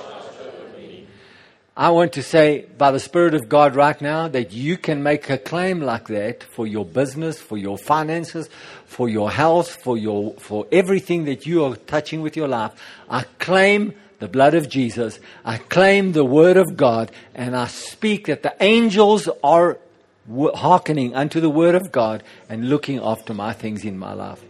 I 1.79 1.91
want 1.91 2.15
to 2.15 2.23
say 2.23 2.65
by 2.79 2.91
the 2.91 2.99
Spirit 2.99 3.35
of 3.35 3.51
God 3.51 3.77
right 3.77 4.01
now 4.01 4.29
that 4.29 4.51
you 4.51 4.79
can 4.79 5.03
make 5.03 5.29
a 5.29 5.37
claim 5.37 5.83
like 5.83 6.07
that 6.09 6.43
for 6.43 6.67
your 6.67 6.87
business, 6.87 7.39
for 7.39 7.59
your 7.59 7.77
finances, 7.77 8.49
for 8.87 9.11
your 9.11 9.31
health, 9.31 9.77
for 9.85 9.99
your, 9.99 10.33
for 10.39 10.67
everything 10.73 11.27
that 11.27 11.45
you 11.45 11.65
are 11.65 11.77
touching 11.77 12.23
with 12.23 12.35
your 12.35 12.49
life. 12.49 12.73
I 13.11 13.25
claim 13.39 13.93
the 14.21 14.27
blood 14.27 14.55
of 14.55 14.71
Jesus. 14.71 15.21
I 15.45 15.59
claim 15.59 16.13
the 16.13 16.25
word 16.25 16.57
of 16.57 16.79
God 16.79 17.13
and 17.35 17.55
I 17.55 17.67
speak 17.67 18.29
that 18.29 18.43
the 18.43 18.57
angels 18.59 19.29
are 19.45 19.77
hearkening 20.55 21.15
unto 21.15 21.41
the 21.41 21.51
word 21.51 21.75
of 21.75 21.93
God 21.93 22.23
and 22.49 22.71
looking 22.71 23.01
after 23.03 23.35
my 23.35 23.53
things 23.53 23.85
in 23.85 23.99
my 23.99 24.15
life. 24.15 24.43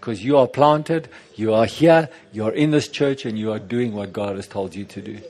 Because 0.00 0.24
you 0.24 0.36
are 0.36 0.48
planted, 0.48 1.08
you 1.36 1.54
are 1.54 1.66
here, 1.66 2.08
you 2.32 2.44
are 2.44 2.52
in 2.52 2.72
this 2.72 2.88
church 2.88 3.24
and 3.24 3.38
you 3.38 3.52
are 3.52 3.60
doing 3.60 3.94
what 3.94 4.12
God 4.12 4.34
has 4.34 4.48
told 4.48 4.74
you 4.74 4.84
to 4.86 5.00
do 5.00 5.20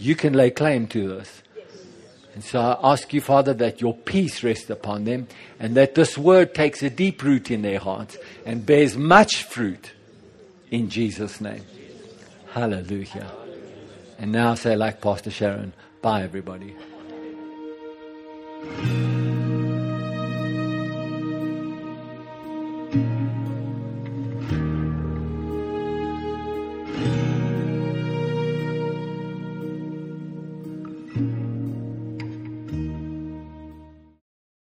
you 0.00 0.16
can 0.16 0.32
lay 0.32 0.50
claim 0.50 0.86
to 0.88 1.08
this. 1.08 1.42
And 2.34 2.42
so 2.42 2.60
I 2.60 2.92
ask 2.92 3.12
you, 3.12 3.20
Father, 3.20 3.52
that 3.54 3.80
your 3.80 3.94
peace 3.94 4.42
rest 4.42 4.70
upon 4.70 5.04
them 5.04 5.28
and 5.58 5.76
that 5.76 5.94
this 5.94 6.16
word 6.16 6.54
takes 6.54 6.82
a 6.82 6.88
deep 6.88 7.22
root 7.22 7.50
in 7.50 7.62
their 7.62 7.78
hearts 7.78 8.16
and 8.46 8.64
bears 8.64 8.96
much 8.96 9.44
fruit 9.44 9.92
in 10.70 10.88
Jesus' 10.88 11.40
name. 11.40 11.64
Hallelujah. 12.52 13.30
And 14.18 14.32
now 14.32 14.54
say, 14.54 14.74
like 14.74 15.00
Pastor 15.00 15.30
Sharon, 15.30 15.72
bye, 16.00 16.22
everybody. 16.22 16.74